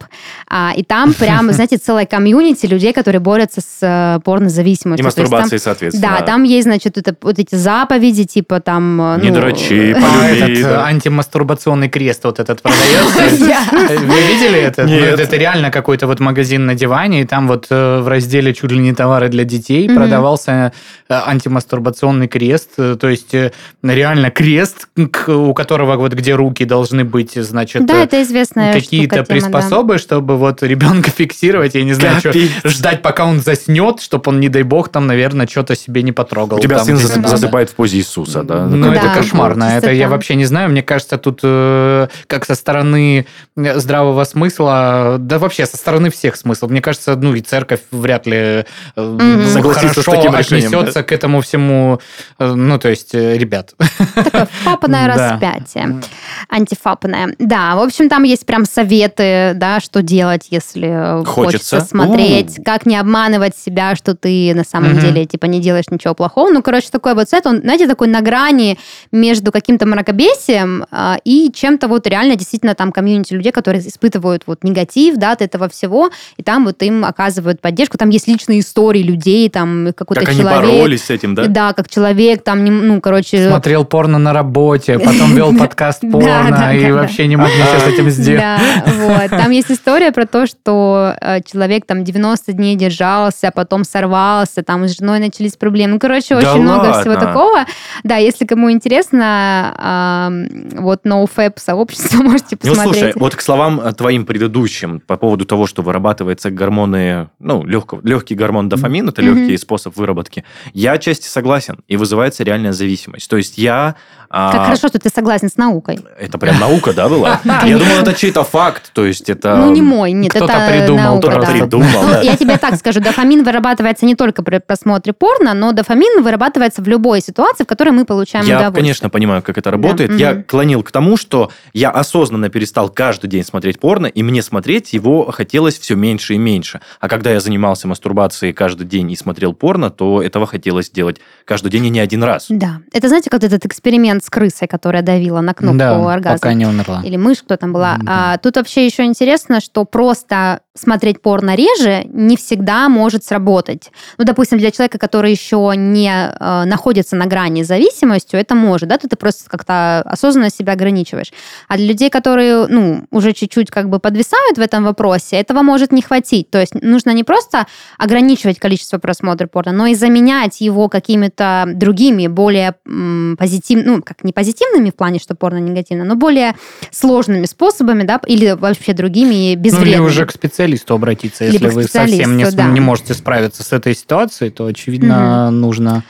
а, 0.50 0.74
и 0.76 0.84
там 0.84 1.14
прям, 1.14 1.52
знаете, 1.54 1.78
целая 1.78 2.06
комьюнити 2.06 2.66
людей, 2.66 2.94
которые 2.94 3.20
борются 3.20 3.62
с 3.62 3.78
э, 3.82 4.20
порнозависимостью. 4.24 5.04
И 5.04 5.06
мастурбацией, 5.06 5.60
соответственно. 5.60 6.18
Да, 6.20 6.26
там 6.26 6.44
есть, 6.44 6.64
значит, 6.64 6.98
это, 6.98 7.16
вот 7.22 7.40
эти 7.40 7.56
заповеди, 7.56 8.26
типа 8.26 8.60
там... 8.60 9.02
Э, 9.02 9.20
Не 9.22 9.30
ну, 9.30 9.36
дрочи, 9.36 9.96
а, 9.96 10.28
этот 10.28 10.66
антимастурбационный 10.66 11.90
крест 11.90 12.24
вот 12.24 12.40
этот 12.40 12.62
продается. 12.62 13.64
Вы 14.00 14.22
видели 14.22 14.60
это? 14.60 14.84
Ну, 14.84 14.90
Нет. 14.90 15.20
Это 15.20 15.38
реально 15.38 15.72
какой-то 15.72 16.08
вот 16.08 16.20
магазин 16.20 16.66
на 16.66 16.76
диване, 16.76 17.22
и 17.22 17.26
там 17.26 17.48
вот 17.48 17.68
э, 17.70 18.00
в 18.00 18.08
разделе 18.08 18.54
чуть 18.54 18.72
ли 18.72 18.80
не 18.80 18.94
товары 18.94 19.30
для 19.30 19.44
детей 19.44 19.90
продавался 19.90 20.74
э, 21.10 21.14
антимастурбационный 21.14 22.28
крест, 22.28 22.72
э, 22.78 22.96
то 23.00 23.10
есть 23.10 23.34
э, 23.34 23.52
реально 23.82 24.32
крест, 24.32 24.88
у 25.28 25.54
которого 25.54 25.96
вот 25.96 26.14
где 26.14 26.36
руки 26.36 26.66
должны 26.66 27.04
быть, 27.04 27.34
значит, 27.36 27.86
да, 27.86 28.04
это 28.04 28.22
известная 28.22 28.74
какие-то 28.74 29.24
приспособы, 29.24 29.63
да. 29.70 29.98
чтобы 29.98 30.38
вот 30.38 30.64
ребенка 30.64 31.12
фиксировать, 31.16 31.76
я 31.76 31.84
не 31.84 31.94
знаю, 31.94 32.20
что, 32.20 32.34
ждать, 32.64 33.02
пока 33.02 33.26
он 33.26 33.40
заснет, 33.40 34.02
чтобы 34.02 34.24
он, 34.30 34.40
не 34.40 34.50
дай 34.50 34.64
бог, 34.64 34.90
там, 34.90 35.08
наверное, 35.08 35.48
что-то 35.48 35.76
себе 35.76 36.04
не 36.04 36.12
потрогал. 36.12 36.58
У 36.58 36.62
тебя 36.62 36.78
там, 36.78 36.86
сын 36.86 36.98
засып, 36.98 37.28
засыпает 37.28 37.70
в 37.70 37.76
позе 37.76 37.98
Иисуса, 37.98 38.44
да? 38.44 38.66
Ну, 38.66 38.92
да. 38.92 38.96
это 38.96 39.10
кошмарно. 39.10 39.64
Это 39.64 39.92
я 39.92 40.10
вообще 40.10 40.36
не 40.36 40.46
знаю. 40.46 40.70
Мне 40.70 40.84
кажется, 40.84 41.18
тут 41.18 41.42
как 41.42 42.46
со 42.46 42.56
стороны 42.56 43.26
здравого 43.56 44.24
смысла, 44.24 45.18
да 45.20 45.40
вообще 45.40 45.66
со 45.66 45.78
стороны 45.78 46.10
всех 46.10 46.36
смыслов. 46.36 46.72
Мне 46.72 46.82
кажется, 46.82 47.16
ну 47.16 47.34
и 47.34 47.42
церковь 47.42 47.82
вряд 47.92 48.28
ли 48.28 48.66
mm-hmm 48.96 49.54
согласиться 49.54 50.02
с 50.02 50.06
таким 50.06 50.36
решением. 50.36 50.68
отнесется 50.68 51.00
да? 51.00 51.04
к 51.04 51.12
этому 51.12 51.42
всему, 51.42 52.00
э, 52.40 52.54
ну, 52.54 52.78
то 52.78 52.90
есть, 52.90 53.14
э, 53.16 53.38
ребят. 53.38 53.74
Такое 54.16 54.48
фапанное 54.64 55.08
распятие. 55.08 56.02
Антифапанное. 56.50 57.36
Да, 57.40 57.76
в 57.76 57.80
общем, 57.80 58.10
там 58.10 58.24
есть 58.24 58.46
прям 58.46 58.66
советы, 58.66 59.53
да, 59.54 59.80
что 59.80 60.02
делать, 60.02 60.48
если 60.50 61.24
хочется, 61.26 61.34
хочется 61.34 61.82
смотреть, 61.82 62.58
У-у-у. 62.58 62.64
как 62.64 62.86
не 62.86 62.98
обманывать 62.98 63.58
себя, 63.58 63.96
что 63.96 64.16
ты 64.16 64.54
на 64.54 64.64
самом 64.64 64.94
угу. 64.94 65.02
деле, 65.02 65.26
типа, 65.26 65.46
не 65.46 65.60
делаешь 65.60 65.86
ничего 65.90 66.14
плохого. 66.14 66.52
Ну, 66.52 66.62
короче, 66.62 66.90
такой 66.92 67.16
вот 67.16 67.30
сайт, 67.30 67.46
он, 67.48 67.62
знаете, 67.62 67.88
такой 67.88 68.08
на 68.08 68.22
грани 68.22 68.78
между 69.12 69.52
каким-то 69.52 69.86
мракобесием 69.86 70.86
а, 70.92 71.18
и 71.24 71.52
чем-то 71.54 71.88
вот 71.88 72.08
реально 72.08 72.36
действительно 72.36 72.76
там 72.76 72.92
комьюнити 72.92 73.34
людей, 73.34 73.52
которые 73.52 73.88
испытывают 73.88 74.44
вот 74.46 74.64
негатив, 74.64 75.16
да, 75.18 75.32
от 75.32 75.42
этого 75.42 75.70
всего, 75.70 76.12
и 76.38 76.44
там 76.44 76.66
вот 76.66 76.82
им 76.84 77.06
оказывают 77.06 77.62
поддержку. 77.62 77.98
Там 77.98 78.10
есть 78.10 78.28
личные 78.28 78.60
истории 78.60 79.02
людей, 79.02 79.24
людей, 79.24 79.50
там 79.50 79.94
какой-то 79.96 80.26
как 80.26 80.34
человек. 80.34 80.52
Как 80.52 80.64
они 80.64 80.78
боролись 80.78 81.04
с 81.04 81.10
этим, 81.10 81.36
да? 81.36 81.48
Да, 81.48 81.74
как 81.74 81.90
человек, 81.90 82.44
там, 82.44 82.64
ну, 82.64 83.02
короче... 83.02 83.50
Смотрел 83.50 83.86
порно 83.86 84.18
на 84.18 84.34
работе, 84.34 85.00
потом 85.00 85.36
вел 85.36 85.56
подкаст 85.58 86.02
порно 86.02 86.76
и 86.76 86.92
вообще 86.92 87.28
не 87.28 87.36
мог 87.36 87.50
ничего 87.50 87.80
с 87.80 87.94
этим 87.94 88.10
сделать. 88.10 88.42
Да, 88.42 88.60
вот. 88.86 89.32
Там 89.44 89.52
есть 89.52 89.70
история 89.72 90.12
про 90.12 90.26
то, 90.26 90.48
что 90.48 91.16
э, 91.20 91.42
человек 91.42 91.86
там 91.86 92.04
90 92.04 92.54
дней 92.54 92.76
держался, 92.76 93.52
потом 93.54 93.84
сорвался, 93.84 94.64
там 94.64 94.88
с 94.88 94.98
женой 94.98 95.20
начались 95.20 95.58
проблемы. 95.58 95.94
Ну, 95.94 96.00
короче, 96.00 96.36
очень 96.36 96.62
много 96.62 96.94
всего 97.02 97.16
такого. 97.16 97.66
Да, 98.04 98.18
если 98.18 98.46
кому 98.46 98.72
интересно, 98.72 100.32
вот 100.78 101.06
NoFap 101.06 101.54
сообщество 101.58 102.18
можете 102.24 102.56
посмотреть. 102.56 102.86
Ну, 102.86 102.94
слушай, 102.94 103.14
вот 103.16 103.36
к 103.36 103.42
словам 103.42 103.82
э, 103.82 103.94
твоим 103.94 104.26
предыдущим 104.26 105.02
по 105.02 105.18
поводу 105.18 105.46
того, 105.46 105.68
что 105.68 105.82
вырабатывается 105.82 106.50
гормоны, 106.50 107.30
ну, 107.40 107.66
легкий 107.66 108.36
гормон 108.36 108.70
дофамин, 108.70 109.10
это 109.10 109.22
mm-hmm. 109.22 109.26
легкий 109.26 109.58
способ 109.58 109.96
выработки. 109.98 110.44
Я 110.74 110.94
отчасти 110.94 111.28
согласен, 111.28 111.80
и 111.88 111.98
вызывается 111.98 112.44
реальная 112.44 112.74
зависимость. 112.74 113.30
То 113.30 113.38
есть 113.38 113.58
я... 113.58 113.96
А, 114.30 114.52
как 114.52 114.62
а... 114.62 114.66
хорошо, 114.66 114.88
что 114.88 115.00
ты 115.00 115.10
согласен 115.10 115.50
с 115.50 115.58
наукой. 115.58 116.00
Это 116.18 116.38
прям 116.38 116.60
наука, 116.60 116.94
да, 116.94 117.10
была? 117.10 117.42
Я 117.66 117.78
думал, 117.78 118.02
это 118.02 118.14
чей-то 118.14 118.44
факт, 118.44 118.92
то 118.94 119.06
есть 119.06 119.30
это... 119.34 119.58
Ну, 119.58 119.72
не 119.72 119.82
мой, 119.82 120.12
нет, 120.12 120.36
это 120.36 120.68
придумал, 120.70 121.20
Кто-то 121.20 121.46
придумал, 121.52 122.22
Я 122.22 122.38
тебе 122.38 122.58
так 122.58 122.76
скажу, 122.76 123.00
дофамин 123.00 123.44
вырабатывается 123.44 124.06
не 124.06 124.16
только 124.16 124.44
при 124.44 124.60
просмотре 124.60 125.14
порно, 125.14 125.54
но 125.54 125.72
дофамин 125.72 126.24
вырабатывается 126.24 126.82
в 126.82 126.88
любой 126.88 127.22
ситуации, 127.22 127.64
в 127.64 127.68
которой 127.68 127.90
мы 127.90 128.06
получаем 128.06 128.46
удовольствие. 128.46 128.70
Я, 128.70 128.76
конечно, 128.76 129.10
понимаю, 129.10 129.42
как 129.42 129.58
это 129.58 129.72
работает. 129.72 130.18
Я 130.18 130.36
клонил 130.44 130.84
к 130.84 130.92
тому, 130.92 131.18
что 131.18 131.52
я 131.74 131.90
осознанно 131.90 132.50
перестал 132.50 132.90
каждый 132.90 133.28
день 133.28 133.44
смотреть 133.44 133.80
порно, 133.80 134.08
и 134.08 134.24
мне 134.24 134.42
смотреть 134.42 134.94
его 134.94 135.32
хотелось 135.32 135.78
все 135.78 135.96
меньше 135.96 136.36
и 136.36 136.38
меньше. 136.38 136.82
А 137.00 137.10
когда 137.10 137.32
я 137.32 137.40
занимался 137.40 137.88
мастурбацией 137.88 138.54
каждый 138.54 138.86
день 138.88 139.12
и 139.12 139.16
смотрел 139.16 139.54
порно, 139.54 139.90
то 139.90 140.22
этого 140.22 140.46
хотелось 140.46 140.90
делать 140.90 141.18
каждый 141.46 141.72
день 141.72 141.86
и 141.88 141.90
не 141.90 142.00
один 142.00 142.24
раз. 142.24 142.46
Да. 142.50 142.80
Это 142.92 143.08
знаете, 143.08 143.30
как 143.30 143.44
этот 143.44 143.66
эксперимент 143.66 144.24
с 144.24 144.30
крысой, 144.30 144.68
которая 144.68 145.02
давила 145.02 145.42
на 145.42 145.54
кнопку 145.54 145.78
да, 145.78 146.14
оргазма? 146.14 146.38
пока 146.38 146.54
не 146.54 146.66
умерла. 146.66 147.02
Или 147.04 147.18
мышь, 147.18 147.40
кто 147.40 147.58
там 147.58 147.74
была. 147.74 147.98
Да. 148.02 148.34
А, 148.34 148.38
тут 148.38 148.56
вообще 148.56 148.86
еще 148.86 149.04
интересно 149.04 149.23
интересно, 149.24 149.62
что 149.62 149.86
просто 149.86 150.60
смотреть 150.76 151.22
порно 151.22 151.56
реже 151.56 152.04
не 152.12 152.36
всегда 152.36 152.90
может 152.90 153.24
сработать. 153.24 153.92
Ну, 154.18 154.26
допустим, 154.26 154.58
для 154.58 154.72
человека, 154.72 154.98
который 154.98 155.32
еще 155.32 155.74
не 155.76 156.10
э, 156.10 156.64
находится 156.66 157.16
на 157.16 157.26
грани 157.26 157.64
зависимостью, 157.64 158.40
это 158.40 158.56
может, 158.56 158.90
да, 158.90 158.98
то 158.98 159.08
ты 159.08 159.16
просто 159.16 159.50
как-то 159.50 160.02
осознанно 160.02 160.50
себя 160.50 160.74
ограничиваешь. 160.74 161.32
А 161.68 161.78
для 161.78 161.88
людей, 161.88 162.10
которые, 162.10 162.68
ну, 162.68 163.06
уже 163.12 163.34
чуть-чуть 163.34 163.70
как 163.70 163.88
бы 163.88 164.00
подвисают 164.00 164.58
в 164.58 164.62
этом 164.62 164.84
вопросе, 164.84 165.36
этого 165.38 165.62
может 165.62 165.92
не 165.92 166.02
хватить. 166.02 166.50
То 166.50 166.60
есть 166.60 166.74
нужно 166.82 167.12
не 167.12 167.24
просто 167.24 167.68
ограничивать 168.00 168.60
количество 168.60 168.98
просмотра 168.98 169.48
порно, 169.48 169.72
но 169.72 169.86
и 169.86 169.96
заменять 169.96 170.60
его 170.60 170.90
какими-то 170.90 171.66
другими, 171.68 172.28
более 172.28 172.76
м, 172.88 173.38
позитивными, 173.38 173.88
ну, 173.88 174.02
как 174.02 174.24
не 174.24 174.34
позитивными 174.34 174.90
в 174.90 174.96
плане, 174.96 175.20
что 175.20 175.36
порно 175.36 175.60
негативно, 175.60 176.04
но 176.04 176.16
более 176.16 176.56
сложными 176.92 177.46
способами, 177.46 178.04
да, 178.04 178.20
или 178.26 178.52
вообще 178.54 178.94
другими 178.94 179.13
безвредными. 179.22 179.96
Ну, 179.96 180.04
или 180.04 180.08
уже 180.08 180.26
к 180.26 180.32
специалисту 180.32 180.96
обратиться. 180.96 181.46
Если 181.46 181.68
вы 181.68 181.84
совсем 181.84 182.38
не, 182.38 182.50
да. 182.50 182.68
не 182.68 182.80
можете 182.80 183.14
справиться 183.14 183.64
с 183.64 183.72
этой 183.72 183.96
ситуацией, 183.96 184.50
то, 184.50 184.66
очевидно, 184.66 185.48
угу. 185.48 185.56
нужно 185.56 186.04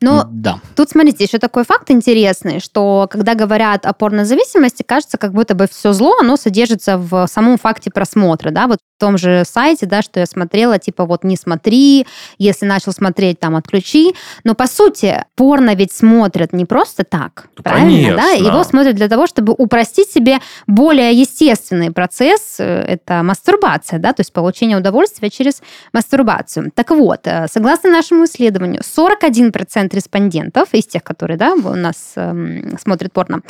но 0.00 0.28
да. 0.30 0.60
тут, 0.74 0.90
смотрите, 0.90 1.24
еще 1.24 1.38
такой 1.38 1.64
факт 1.64 1.90
интересный, 1.90 2.60
что 2.60 3.08
когда 3.10 3.34
говорят 3.34 3.86
о 3.86 3.94
порнозависимости, 3.94 4.82
кажется, 4.82 5.16
как 5.16 5.32
будто 5.32 5.54
бы 5.54 5.66
все 5.70 5.94
зло, 5.94 6.16
оно 6.20 6.36
содержится 6.36 6.98
в 6.98 7.26
самом 7.28 7.56
факте 7.56 7.90
просмотра, 7.90 8.50
да, 8.50 8.66
вот 8.66 8.78
том 8.98 9.18
же 9.18 9.44
сайте, 9.46 9.86
да, 9.86 10.02
что 10.02 10.20
я 10.20 10.26
смотрела, 10.26 10.78
типа 10.78 11.04
вот 11.04 11.24
не 11.24 11.36
смотри, 11.36 12.06
если 12.38 12.66
начал 12.66 12.92
смотреть, 12.92 13.40
там 13.40 13.56
отключи. 13.56 14.14
Но 14.44 14.54
по 14.54 14.66
сути 14.66 15.24
порно 15.34 15.74
ведь 15.74 15.92
смотрят 15.92 16.52
не 16.52 16.64
просто 16.64 17.04
так, 17.04 17.48
ну, 17.56 17.62
правильно, 17.62 17.90
конечно. 17.90 18.16
да? 18.16 18.30
Его 18.30 18.64
смотрят 18.64 18.94
для 18.94 19.08
того, 19.08 19.26
чтобы 19.26 19.54
упростить 19.56 20.10
себе 20.10 20.38
более 20.66 21.12
естественный 21.12 21.90
процесс, 21.90 22.56
э, 22.58 22.64
это 22.64 23.22
мастурбация, 23.22 23.98
да, 23.98 24.12
то 24.12 24.20
есть 24.20 24.32
получение 24.32 24.78
удовольствия 24.78 25.30
через 25.30 25.62
мастурбацию. 25.92 26.70
Так 26.74 26.90
вот, 26.90 27.20
э, 27.26 27.46
согласно 27.50 27.90
нашему 27.90 28.24
исследованию, 28.24 28.82
41% 28.82 29.94
респондентов 29.94 30.68
из 30.72 30.86
тех, 30.86 31.02
которые, 31.02 31.36
да, 31.36 31.54
у 31.54 31.74
нас 31.74 32.12
эм, 32.16 32.76
смотрят 32.78 33.12
порно, 33.12 33.42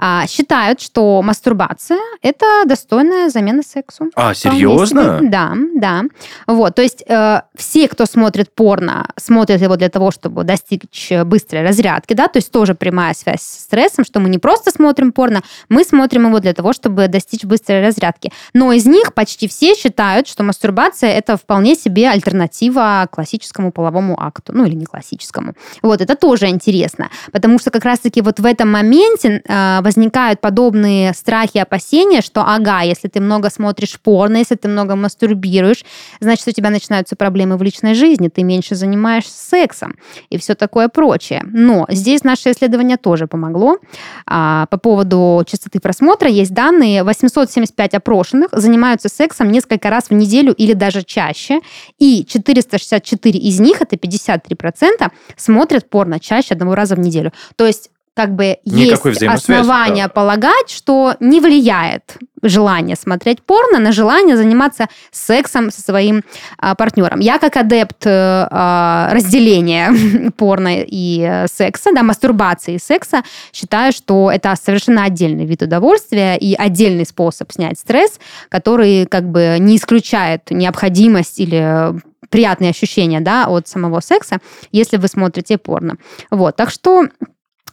э, 0.00 0.26
считают, 0.28 0.80
что 0.80 1.22
мастурбация 1.22 1.98
это 2.22 2.46
достойная 2.66 3.28
замена 3.28 3.62
сексу. 3.62 4.10
А, 4.14 4.34
серьезно? 4.34 4.91
Серьезно? 4.92 5.30
Да, 5.30 5.54
да. 5.74 6.02
Вот, 6.46 6.74
то 6.74 6.82
есть 6.82 7.04
э, 7.06 7.42
все, 7.54 7.88
кто 7.88 8.06
смотрит 8.06 8.54
порно, 8.54 9.08
смотрят 9.16 9.60
его 9.60 9.76
для 9.76 9.88
того, 9.88 10.10
чтобы 10.10 10.44
достичь 10.44 11.12
быстрой 11.24 11.62
разрядки, 11.62 12.14
да, 12.14 12.28
то 12.28 12.38
есть 12.38 12.50
тоже 12.50 12.74
прямая 12.74 13.14
связь 13.14 13.42
с 13.42 13.60
стрессом, 13.64 14.04
что 14.04 14.20
мы 14.20 14.28
не 14.28 14.38
просто 14.38 14.70
смотрим 14.70 15.12
порно, 15.12 15.42
мы 15.68 15.84
смотрим 15.84 16.26
его 16.26 16.40
для 16.40 16.52
того, 16.52 16.72
чтобы 16.72 17.08
достичь 17.08 17.44
быстрой 17.44 17.82
разрядки. 17.82 18.32
Но 18.54 18.72
из 18.72 18.86
них 18.86 19.14
почти 19.14 19.48
все 19.48 19.74
считают, 19.74 20.28
что 20.28 20.42
мастурбация 20.42 21.10
это 21.10 21.36
вполне 21.36 21.74
себе 21.74 22.08
альтернатива 22.08 23.08
классическому 23.10 23.72
половому 23.72 24.20
акту, 24.20 24.52
ну 24.52 24.64
или 24.64 24.74
не 24.74 24.86
классическому. 24.86 25.54
Вот, 25.82 26.00
это 26.00 26.16
тоже 26.16 26.48
интересно, 26.48 27.10
потому 27.32 27.58
что 27.58 27.70
как 27.70 27.84
раз-таки 27.84 28.20
вот 28.20 28.40
в 28.40 28.46
этом 28.46 28.70
моменте 28.70 29.42
э, 29.46 29.80
возникают 29.82 30.40
подобные 30.40 31.14
страхи 31.14 31.56
и 31.56 31.60
опасения, 31.60 32.20
что, 32.20 32.42
ага, 32.42 32.80
если 32.80 33.08
ты 33.08 33.20
много 33.20 33.50
смотришь 33.50 33.98
порно, 34.00 34.38
если 34.38 34.56
ты 34.56 34.68
много 34.68 34.81
много 34.82 34.96
мастурбируешь, 34.96 35.84
значит, 36.20 36.46
у 36.48 36.50
тебя 36.50 36.70
начинаются 36.70 37.16
проблемы 37.16 37.56
в 37.56 37.62
личной 37.62 37.94
жизни, 37.94 38.28
ты 38.28 38.42
меньше 38.42 38.74
занимаешься 38.74 39.32
сексом 39.32 39.96
и 40.30 40.38
все 40.38 40.54
такое 40.54 40.88
прочее. 40.88 41.42
Но 41.44 41.86
здесь 41.88 42.24
наше 42.24 42.50
исследование 42.50 42.96
тоже 42.96 43.26
помогло. 43.26 43.78
А, 44.26 44.66
по 44.66 44.78
поводу 44.78 45.44
частоты 45.46 45.80
просмотра 45.80 46.28
есть 46.28 46.52
данные. 46.52 47.04
875 47.04 47.94
опрошенных 47.94 48.48
занимаются 48.52 49.08
сексом 49.08 49.50
несколько 49.50 49.90
раз 49.90 50.10
в 50.10 50.12
неделю 50.12 50.52
или 50.52 50.72
даже 50.72 51.02
чаще, 51.02 51.60
и 51.98 52.24
464 52.24 53.38
из 53.38 53.60
них, 53.60 53.80
это 53.82 53.96
53%, 53.96 55.10
смотрят 55.36 55.88
порно 55.88 56.18
чаще 56.18 56.54
одного 56.54 56.74
раза 56.74 56.96
в 56.96 56.98
неделю. 56.98 57.32
То 57.56 57.66
есть 57.66 57.90
как 58.14 58.34
бы 58.34 58.58
Никакой 58.64 59.12
есть 59.12 59.22
основания 59.22 60.04
да. 60.04 60.08
полагать, 60.08 60.68
что 60.68 61.16
не 61.20 61.40
влияет 61.40 62.18
желание 62.42 62.96
смотреть 62.96 63.40
порно 63.42 63.78
на 63.78 63.92
желание 63.92 64.36
заниматься 64.36 64.88
сексом 65.10 65.70
со 65.70 65.80
своим 65.80 66.22
а, 66.58 66.74
партнером. 66.74 67.20
Я 67.20 67.38
как 67.38 67.56
адепт 67.56 68.02
а, 68.04 69.08
разделения 69.12 70.30
порно 70.36 70.82
и 70.82 71.20
э, 71.20 71.46
секса, 71.46 71.90
да, 71.94 72.02
мастурбации 72.02 72.74
и 72.74 72.78
секса, 72.78 73.22
считаю, 73.52 73.92
что 73.92 74.30
это 74.30 74.54
совершенно 74.60 75.04
отдельный 75.04 75.46
вид 75.46 75.62
удовольствия 75.62 76.36
и 76.36 76.54
отдельный 76.54 77.06
способ 77.06 77.50
снять 77.52 77.78
стресс, 77.78 78.18
который 78.48 79.06
как 79.06 79.30
бы 79.30 79.56
не 79.60 79.76
исключает 79.76 80.50
необходимость 80.50 81.38
или 81.38 81.94
приятные 82.32 82.70
ощущения 82.70 83.20
да, 83.20 83.46
от 83.46 83.68
самого 83.68 84.00
секса, 84.00 84.38
если 84.72 84.96
вы 84.96 85.06
смотрите 85.06 85.58
порно. 85.58 85.96
Вот, 86.30 86.56
так 86.56 86.70
что 86.70 87.04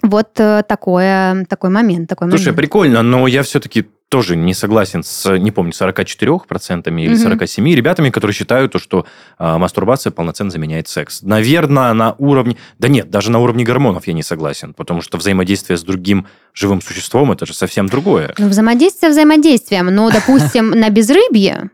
вот 0.01 0.39
э, 0.39 0.63
такое, 0.67 1.45
такой 1.45 1.69
момент. 1.69 2.09
Такой 2.09 2.29
Слушай, 2.29 2.47
момент. 2.47 2.57
прикольно, 2.57 3.01
но 3.01 3.27
я 3.27 3.43
все-таки 3.43 3.85
тоже 4.09 4.35
не 4.35 4.55
согласен 4.55 5.03
с, 5.03 5.37
не 5.37 5.51
помню, 5.51 5.71
44% 5.71 6.89
или 6.99 7.15
47% 7.15 7.75
ребятами, 7.75 8.09
которые 8.09 8.33
считают, 8.33 8.73
что 8.81 9.05
э, 9.37 9.57
мастурбация 9.57 10.11
полноценно 10.11 10.49
заменяет 10.49 10.87
секс. 10.87 11.21
Наверное, 11.21 11.93
на 11.93 12.15
уровне... 12.17 12.57
Да 12.79 12.87
нет, 12.87 13.09
даже 13.11 13.29
на 13.31 13.39
уровне 13.39 13.63
гормонов 13.63 14.07
я 14.07 14.13
не 14.13 14.23
согласен, 14.23 14.73
потому 14.73 15.01
что 15.01 15.17
взаимодействие 15.17 15.77
с 15.77 15.83
другим 15.83 16.27
живым 16.53 16.81
существом– 16.81 17.31
это 17.33 17.45
же 17.45 17.53
совсем 17.53 17.87
другое. 17.87 18.33
Ну, 18.37 18.47
взаимодействие 18.47 19.11
взаимодействием, 19.11 19.87
но, 19.87 20.09
допустим, 20.09 20.69
на 20.71 20.89
безрыбье 20.89 21.69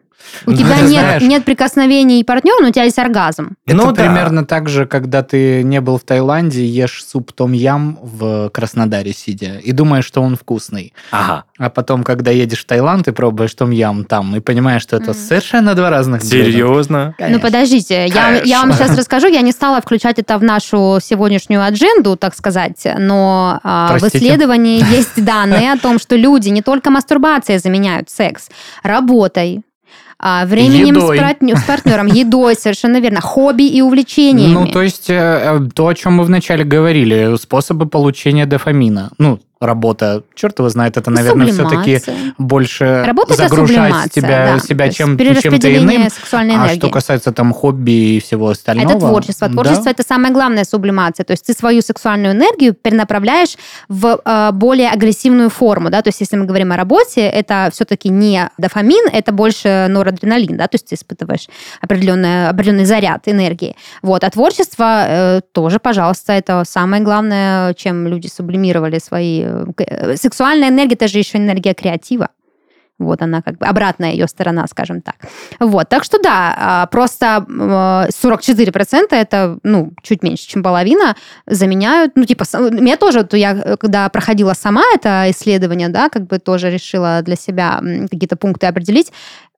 у 0.46 0.52
ну, 0.52 0.58
тебя 0.58 0.82
нет, 0.82 1.22
нет 1.22 1.46
прикосновений 1.46 2.24
партнера, 2.24 2.62
но 2.62 2.70
у 2.70 2.72
тебя 2.72 2.84
есть 2.84 3.00
оргазм. 3.00 3.56
Это 3.66 3.76
ну, 3.76 3.94
примерно 3.94 4.42
да. 4.42 4.48
так 4.48 4.70
же, 4.70 4.86
когда 4.86 5.24
ты 5.24 5.64
не 5.64 5.82
был 5.82 5.98
в 5.98 6.04
Таиланде, 6.04 6.66
ешь 6.66 7.04
суп 7.06 7.32
том-ям 7.32 8.00
в 8.02 8.50
Краснодаре 8.50 9.14
сидя 9.14 9.60
и 9.64 9.72
думаешь, 9.72 10.06
что 10.06 10.22
он 10.22 10.36
вкусный. 10.36 10.94
Ага. 11.12 11.46
А 11.58 11.70
потом, 11.70 12.04
когда 12.04 12.32
едешь 12.32 12.64
в 12.64 12.66
Таиланд, 12.66 13.06
ты 13.06 13.12
пробуешь 13.14 13.54
том-ям 13.54 14.06
там 14.06 14.36
и 14.36 14.40
понимаешь, 14.40 14.82
что 14.82 14.98
это 14.98 15.12
mm. 15.12 15.14
совершенно 15.14 15.76
два 15.76 15.90
разных 15.90 16.22
Серьезно? 16.24 17.16
Ну, 17.20 17.40
подождите, 17.40 18.08
я, 18.08 18.42
я 18.42 18.62
вам 18.62 18.74
сейчас 18.74 18.98
расскажу. 18.98 19.28
Я 19.28 19.42
не 19.42 19.52
стала 19.52 19.82
включать 19.82 20.20
это 20.20 20.38
в 20.38 20.44
нашу 20.44 21.00
сегодняшнюю 21.02 21.64
адженду, 21.64 22.16
так 22.16 22.36
сказать, 22.36 22.86
но 22.98 23.60
а, 23.64 23.98
в 23.98 24.04
исследовании 24.04 24.84
есть 24.96 25.24
данные 25.24 25.74
о 25.74 25.78
том, 25.78 26.00
что 26.00 26.16
люди 26.16 26.50
не 26.50 26.62
только 26.62 26.90
мастурбацией 26.90 27.60
заменяют 27.60 28.10
секс, 28.10 28.50
работой, 28.84 29.62
временем 30.19 30.95
едой. 30.95 31.17
С, 31.17 31.21
партнер, 31.21 31.58
с 31.58 31.63
партнером, 31.63 32.08
едой, 32.08 32.56
совершенно 32.56 32.99
верно, 32.99 33.21
хобби 33.21 33.63
и 33.63 33.82
увлечениями. 33.82 34.54
Ну, 34.54 34.67
то 34.67 34.82
есть 34.82 35.10
э, 35.10 35.60
то, 35.73 35.88
о 35.88 35.93
чем 35.93 36.13
мы 36.13 36.23
вначале 36.23 36.63
говорили, 36.63 37.36
способы 37.38 37.86
получения 37.86 38.45
дофамина. 38.45 39.12
Ну, 39.17 39.39
работа, 39.62 40.24
черт 40.34 40.60
его 40.60 40.70
знает, 40.70 40.98
это, 40.98 41.10
наверное, 41.12 41.48
все-таки 41.48 42.02
больше 42.38 43.04
работа 43.06 43.34
загружать 43.36 44.12
тебя, 44.12 44.54
да. 44.54 44.60
себя 44.60 44.89
чем, 44.89 45.18
чем-то 45.18 45.76
иным. 45.76 46.10
Сексуальной 46.10 46.56
энергии. 46.56 46.74
А 46.74 46.76
что 46.76 46.89
касается 46.89 47.32
там 47.32 47.54
хобби 47.54 48.15
и 48.15 48.20
всего 48.20 48.50
остального... 48.50 48.89
Это 48.89 49.00
творчество. 49.00 49.50
Творчество 49.50 49.86
да? 49.86 49.91
это 49.91 50.04
самая 50.04 50.32
главная 50.32 50.65
сублимация. 50.65 51.24
То 51.24 51.32
есть 51.32 51.46
ты 51.46 51.54
свою 51.54 51.82
сексуальную 51.82 52.34
энергию 52.34 52.74
перенаправляешь 52.74 53.58
в 53.88 54.20
э, 54.24 54.52
более 54.52 54.89
агрессивную 54.89 55.50
форму. 55.50 55.89
Да? 55.89 56.02
То 56.02 56.10
есть 56.10 56.20
если 56.20 56.36
мы 56.36 56.46
говорим 56.46 56.72
о 56.72 56.78
работе, 56.78 57.22
это 57.22 57.70
все-таки 57.72 58.10
не 58.10 58.50
дофамин, 58.58 59.08
это 59.12 59.32
больше 59.32 59.88
норадреналин. 59.89 60.58
Да? 60.58 60.68
То 60.68 60.76
есть 60.76 60.88
ты 60.88 60.96
испытываешь 60.96 61.48
определенный, 61.82 62.50
определенный 62.50 62.86
заряд 62.86 63.28
энергии. 63.28 63.76
Вот. 64.02 64.24
А 64.24 64.30
творчество 64.30 65.06
э, 65.08 65.41
тоже, 65.54 65.80
пожалуйста, 65.80 66.34
это 66.34 66.63
самое 66.68 67.02
главное, 67.02 67.74
чем 67.76 68.08
люди 68.08 68.28
сублимировали 68.28 69.00
свои 69.00 69.46
сексуальная 70.15 70.70
энергия, 70.70 70.96
это 70.96 71.08
же 71.08 71.20
еще 71.20 71.38
энергия 71.38 71.74
креатива. 71.74 72.30
Вот 72.98 73.22
она 73.22 73.41
как 73.41 73.58
бы 73.58 73.65
обратная 73.65 74.12
ее 74.12 74.28
сторона, 74.28 74.65
скажем 74.68 75.02
так. 75.02 75.15
Вот, 75.60 75.89
так 75.89 76.06
что 76.06 76.18
да, 76.18 76.56
а, 76.58 76.86
просто 76.88 77.46
44% 77.48 79.08
это, 79.12 79.60
ну, 79.63 79.91
чуть 80.02 80.24
меньше, 80.24 80.48
чем 80.48 80.63
половина, 80.63 81.15
заменяют, 81.46 82.13
ну, 82.15 82.24
типа, 82.24 82.46
меня 82.72 82.96
тоже, 82.96 83.24
то 83.24 83.36
я, 83.36 83.76
когда 83.78 84.08
проходила 84.08 84.54
сама 84.54 84.84
это 84.94 85.26
исследование, 85.30 85.89
да, 85.89 86.08
как 86.08 86.28
бы 86.28 86.39
тоже 86.39 86.72
решила 86.72 87.22
для 87.22 87.36
себя 87.36 87.82
какие-то 88.10 88.38
пункты 88.38 88.68
определить, 88.68 89.12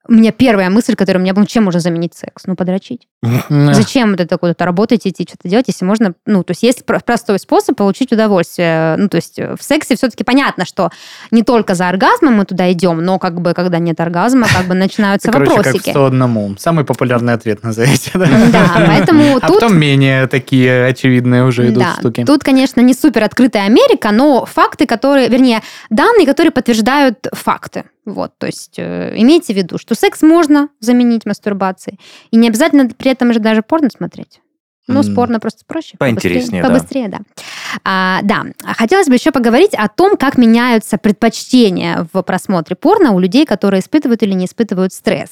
у 0.07 0.13
меня 0.13 0.31
первая 0.31 0.69
мысль, 0.69 0.95
которая 0.95 1.19
у 1.19 1.23
меня 1.23 1.33
была, 1.33 1.45
чем 1.45 1.65
можно 1.65 1.79
заменить 1.79 2.13
секс? 2.13 2.43
Ну, 2.45 2.55
подрочить. 2.55 3.07
Зачем 3.49 4.11
вот 4.11 4.19
это 4.19 4.37
куда-то 4.37 4.65
работать, 4.65 5.05
идти, 5.05 5.25
что-то 5.27 5.49
делать, 5.49 5.65
если 5.67 5.85
можно... 5.85 6.13
Ну, 6.25 6.43
то 6.43 6.51
есть 6.51 6.63
есть 6.63 6.85
простой 6.85 7.39
способ 7.39 7.75
получить 7.75 8.11
удовольствие. 8.11 8.95
Ну, 8.97 9.09
то 9.09 9.15
есть 9.15 9.37
в 9.39 9.61
сексе 9.61 9.95
все-таки 9.95 10.23
понятно, 10.23 10.65
что 10.65 10.91
не 11.31 11.43
только 11.43 11.75
за 11.75 11.89
оргазмом 11.89 12.35
мы 12.35 12.45
туда 12.45 12.71
идем, 12.71 13.03
но 13.03 13.19
как 13.19 13.41
бы, 13.41 13.53
когда 13.53 13.79
нет 13.79 13.99
оргазма, 13.99 14.47
как 14.47 14.67
бы 14.67 14.75
начинаются 14.75 15.31
Короче, 15.31 15.51
вопросики. 15.51 15.91
как 15.91 15.91
101. 15.91 16.57
Самый 16.57 16.85
популярный 16.85 17.33
ответ 17.33 17.63
назовите. 17.63 18.11
Да, 18.13 18.27
да 18.51 18.83
поэтому 18.87 19.37
а 19.37 19.47
тут... 19.47 19.59
потом 19.59 19.77
менее 19.77 20.27
такие 20.27 20.85
очевидные 20.85 21.43
уже 21.43 21.67
идут 21.67 21.83
да, 21.83 21.95
штуки. 21.99 22.23
Тут, 22.25 22.43
конечно, 22.43 22.81
не 22.81 22.93
супер 22.93 23.23
открытая 23.23 23.65
Америка, 23.65 24.11
но 24.11 24.45
факты, 24.45 24.85
которые, 24.85 25.29
вернее, 25.29 25.61
данные, 25.89 26.25
которые 26.25 26.51
подтверждают 26.51 27.27
факты. 27.33 27.85
Вот, 28.07 28.31
то 28.37 28.47
есть 28.47 28.75
э, 28.77 29.13
имейте 29.17 29.53
в 29.53 29.57
виду, 29.57 29.77
что 29.77 29.93
секс 29.97 30.21
можно 30.21 30.69
заменить 30.79 31.25
мастурбацией, 31.25 31.99
и 32.31 32.37
не 32.37 32.47
обязательно 32.47 32.87
при 32.89 33.11
этом 33.11 33.33
же 33.33 33.39
даже 33.39 33.61
порно 33.61 33.89
смотреть. 33.89 34.41
Ну, 34.87 35.03
спорно 35.03 35.39
просто 35.39 35.65
проще. 35.67 35.97
Поинтереснее, 35.97 36.63
побыстрее, 36.63 37.09
да. 37.09 37.17
Побыстрее, 37.17 37.35
да. 37.35 37.81
А, 37.83 38.19
да. 38.23 38.45
Хотелось 38.77 39.07
бы 39.07 39.15
еще 39.15 39.31
поговорить 39.31 39.73
о 39.73 39.89
том, 39.89 40.15
как 40.15 40.37
меняются 40.37 40.97
предпочтения 40.97 42.07
в 42.13 42.21
просмотре 42.21 42.75
порно 42.75 43.11
у 43.11 43.19
людей, 43.19 43.45
которые 43.45 43.81
испытывают 43.81 44.23
или 44.23 44.31
не 44.33 44.45
испытывают 44.45 44.93
стресс. 44.93 45.31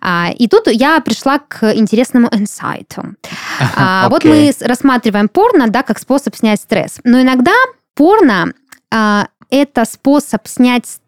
А, 0.00 0.30
и 0.36 0.48
тут 0.48 0.66
я 0.66 1.00
пришла 1.00 1.38
к 1.38 1.72
интересному 1.74 2.28
инсайту. 2.32 3.14
А, 3.76 4.06
okay. 4.06 4.10
Вот 4.10 4.24
мы 4.24 4.52
рассматриваем 4.60 5.28
порно, 5.28 5.68
да, 5.68 5.84
как 5.84 5.98
способ 6.00 6.34
снять 6.34 6.60
стресс. 6.60 6.98
Но 7.04 7.20
иногда 7.20 7.54
порно 7.94 8.52
а, 8.92 9.28
это 9.50 9.84
способ 9.84 10.46
снять 10.46 10.86
стресс 10.86 11.07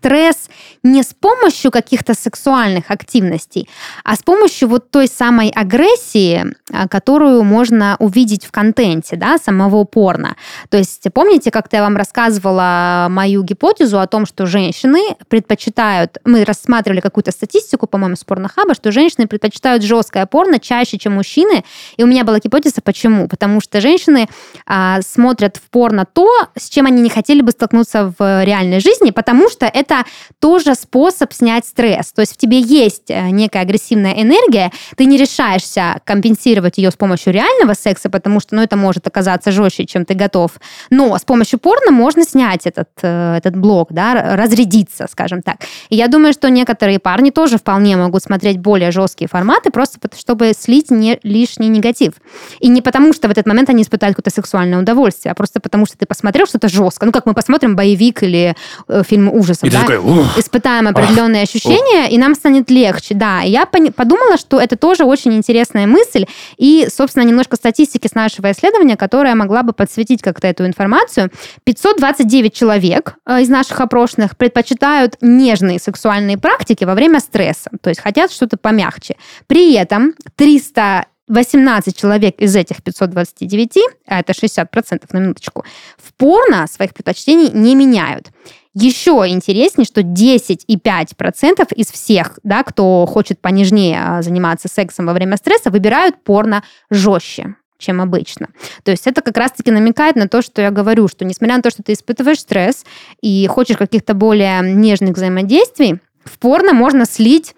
не 0.82 1.02
с 1.02 1.14
помощью 1.14 1.70
каких-то 1.70 2.14
сексуальных 2.14 2.90
активностей, 2.90 3.68
а 4.04 4.16
с 4.16 4.22
помощью 4.22 4.68
вот 4.68 4.90
той 4.90 5.08
самой 5.08 5.50
агрессии, 5.50 6.44
а, 6.72 6.88
которую 6.88 7.44
можно 7.44 7.96
увидеть 7.98 8.44
в 8.44 8.50
контенте, 8.50 9.16
да, 9.16 9.38
самого 9.38 9.84
порно. 9.84 10.36
То 10.68 10.78
есть 10.78 11.06
помните, 11.12 11.50
как 11.50 11.66
я 11.72 11.82
вам 11.82 11.96
рассказывала 11.96 13.06
мою 13.10 13.42
гипотезу 13.42 14.00
о 14.00 14.06
том, 14.06 14.26
что 14.26 14.46
женщины 14.46 15.00
предпочитают, 15.28 16.18
мы 16.24 16.44
рассматривали 16.44 17.00
какую-то 17.00 17.30
статистику, 17.30 17.86
по-моему, 17.86 18.16
с 18.16 18.24
порнохаба, 18.24 18.74
что 18.74 18.92
женщины 18.92 19.26
предпочитают 19.26 19.82
жесткое 19.82 20.26
порно 20.26 20.58
чаще, 20.58 20.98
чем 20.98 21.14
мужчины, 21.14 21.64
и 21.96 22.04
у 22.04 22.06
меня 22.06 22.24
была 22.24 22.38
гипотеза, 22.38 22.80
почему? 22.82 23.28
Потому 23.28 23.60
что 23.60 23.80
женщины 23.80 24.28
а, 24.66 25.00
смотрят 25.02 25.56
в 25.56 25.70
порно 25.70 26.06
то, 26.06 26.28
с 26.56 26.68
чем 26.68 26.86
они 26.86 27.02
не 27.02 27.10
хотели 27.10 27.42
бы 27.42 27.50
столкнуться 27.52 28.14
в 28.18 28.44
реальной 28.44 28.80
жизни, 28.80 29.10
потому 29.10 29.48
что 29.48 29.66
это 29.66 29.89
тоже 30.38 30.74
способ 30.74 31.32
снять 31.32 31.66
стресс. 31.66 32.12
То 32.12 32.20
есть 32.20 32.34
в 32.34 32.36
тебе 32.36 32.60
есть 32.60 33.10
э, 33.10 33.30
некая 33.30 33.62
агрессивная 33.62 34.12
энергия, 34.12 34.70
ты 34.96 35.04
не 35.04 35.16
решаешься 35.16 36.00
компенсировать 36.04 36.78
ее 36.78 36.90
с 36.90 36.96
помощью 36.96 37.32
реального 37.32 37.74
секса, 37.74 38.10
потому 38.10 38.40
что 38.40 38.54
ну, 38.54 38.62
это 38.62 38.76
может 38.76 39.06
оказаться 39.06 39.52
жестче, 39.52 39.86
чем 39.86 40.04
ты 40.04 40.14
готов. 40.14 40.52
Но 40.90 41.16
с 41.16 41.24
помощью 41.24 41.58
порно 41.58 41.90
можно 41.90 42.24
снять 42.24 42.66
этот, 42.66 42.88
э, 43.02 43.36
этот 43.36 43.56
блок, 43.56 43.92
да, 43.92 44.36
разрядиться, 44.36 45.06
скажем 45.10 45.42
так. 45.42 45.56
И 45.88 45.96
я 45.96 46.08
думаю, 46.08 46.32
что 46.32 46.48
некоторые 46.50 46.98
парни 46.98 47.30
тоже 47.30 47.58
вполне 47.58 47.96
могут 47.96 48.22
смотреть 48.22 48.58
более 48.58 48.90
жесткие 48.90 49.28
форматы, 49.28 49.70
просто 49.70 49.98
чтобы 50.16 50.52
слить 50.58 50.90
не 50.90 51.18
лишний 51.22 51.68
негатив. 51.68 52.14
И 52.60 52.68
не 52.68 52.82
потому, 52.82 53.12
что 53.12 53.28
в 53.28 53.30
этот 53.30 53.46
момент 53.46 53.70
они 53.70 53.82
испытают 53.82 54.16
какое-то 54.16 54.34
сексуальное 54.34 54.78
удовольствие, 54.78 55.32
а 55.32 55.34
просто 55.34 55.60
потому, 55.60 55.86
что 55.86 55.96
ты 55.96 56.06
посмотрел 56.06 56.46
что-то 56.46 56.68
жестко. 56.68 57.06
Ну, 57.06 57.12
как 57.12 57.26
мы 57.26 57.34
посмотрим 57.34 57.76
боевик 57.76 58.22
или 58.22 58.54
э, 58.88 59.02
фильм 59.06 59.28
ужасов, 59.32 59.68
и 59.68 59.70
да? 59.80 59.86
такой, 59.86 59.96
испытаем 60.36 60.88
определенные 60.88 61.42
ах, 61.42 61.48
ощущения, 61.48 62.06
ох. 62.06 62.12
и 62.12 62.18
нам 62.18 62.34
станет 62.34 62.70
легче, 62.70 63.14
да. 63.14 63.42
И 63.42 63.50
я 63.50 63.66
подумала, 63.66 64.36
что 64.36 64.60
это 64.60 64.76
тоже 64.76 65.04
очень 65.04 65.32
интересная 65.34 65.86
мысль, 65.86 66.26
и, 66.56 66.86
собственно, 66.90 67.24
немножко 67.24 67.56
статистики 67.56 68.06
с 68.06 68.14
нашего 68.14 68.50
исследования, 68.52 68.96
которая 68.96 69.34
могла 69.34 69.62
бы 69.62 69.72
подсветить 69.72 70.22
как-то 70.22 70.46
эту 70.46 70.66
информацию. 70.66 71.30
529 71.64 72.54
человек 72.54 73.14
э, 73.26 73.42
из 73.42 73.48
наших 73.48 73.80
опрошенных 73.80 74.36
предпочитают 74.36 75.16
нежные 75.20 75.78
сексуальные 75.78 76.38
практики 76.38 76.84
во 76.84 76.94
время 76.94 77.20
стресса, 77.20 77.70
то 77.82 77.90
есть 77.90 78.00
хотят 78.00 78.32
что-то 78.32 78.56
помягче. 78.56 79.16
При 79.46 79.74
этом 79.74 80.14
300 80.36 81.06
18 81.30 81.96
человек 81.96 82.34
из 82.40 82.56
этих 82.56 82.82
529, 82.82 83.78
а 84.06 84.20
это 84.20 84.32
60% 84.32 85.04
на 85.12 85.18
минуточку, 85.18 85.64
в 85.96 86.12
порно 86.14 86.66
своих 86.66 86.92
предпочтений 86.92 87.50
не 87.50 87.74
меняют. 87.76 88.30
Еще 88.74 89.10
интереснее, 89.26 89.84
что 89.84 90.02
10,5% 90.02 91.74
из 91.74 91.86
всех, 91.90 92.38
да, 92.44 92.62
кто 92.62 93.04
хочет 93.06 93.40
понежнее 93.40 94.00
а, 94.00 94.22
заниматься 94.22 94.68
сексом 94.68 95.06
во 95.06 95.12
время 95.12 95.36
стресса, 95.36 95.70
выбирают 95.70 96.22
порно 96.22 96.62
жестче 96.90 97.56
чем 97.78 98.02
обычно. 98.02 98.48
То 98.82 98.90
есть 98.90 99.06
это 99.06 99.22
как 99.22 99.38
раз-таки 99.38 99.70
намекает 99.70 100.14
на 100.14 100.28
то, 100.28 100.42
что 100.42 100.60
я 100.60 100.70
говорю, 100.70 101.08
что 101.08 101.24
несмотря 101.24 101.56
на 101.56 101.62
то, 101.62 101.70
что 101.70 101.82
ты 101.82 101.94
испытываешь 101.94 102.40
стресс 102.40 102.84
и 103.22 103.46
хочешь 103.46 103.78
каких-то 103.78 104.12
более 104.12 104.60
нежных 104.60 105.16
взаимодействий, 105.16 105.98
в 106.22 106.38
порно 106.38 106.74
можно 106.74 107.06
слить 107.06 107.54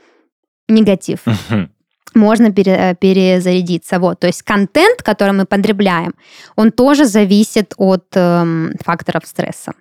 негатив 0.68 1.24
можно 2.14 2.52
пере, 2.52 2.72
э, 2.72 2.94
перезарядиться. 2.94 3.98
Вот. 3.98 4.20
То 4.20 4.26
есть 4.26 4.42
контент, 4.42 5.02
который 5.02 5.32
мы 5.32 5.46
потребляем, 5.46 6.14
он 6.56 6.70
тоже 6.70 7.06
зависит 7.06 7.74
от 7.76 8.04
эм, 8.14 8.74
факторов 8.84 9.22
стресса. 9.26 9.72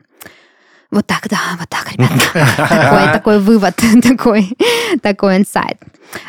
Вот 0.91 1.07
так, 1.07 1.27
да, 1.29 1.37
вот 1.57 1.69
так, 1.69 1.91
ребята. 1.93 2.67
Такой, 2.67 3.13
такой 3.13 3.39
вывод, 3.39 3.75
такой, 4.03 4.49
такой 5.01 5.37
инсайт. 5.37 5.77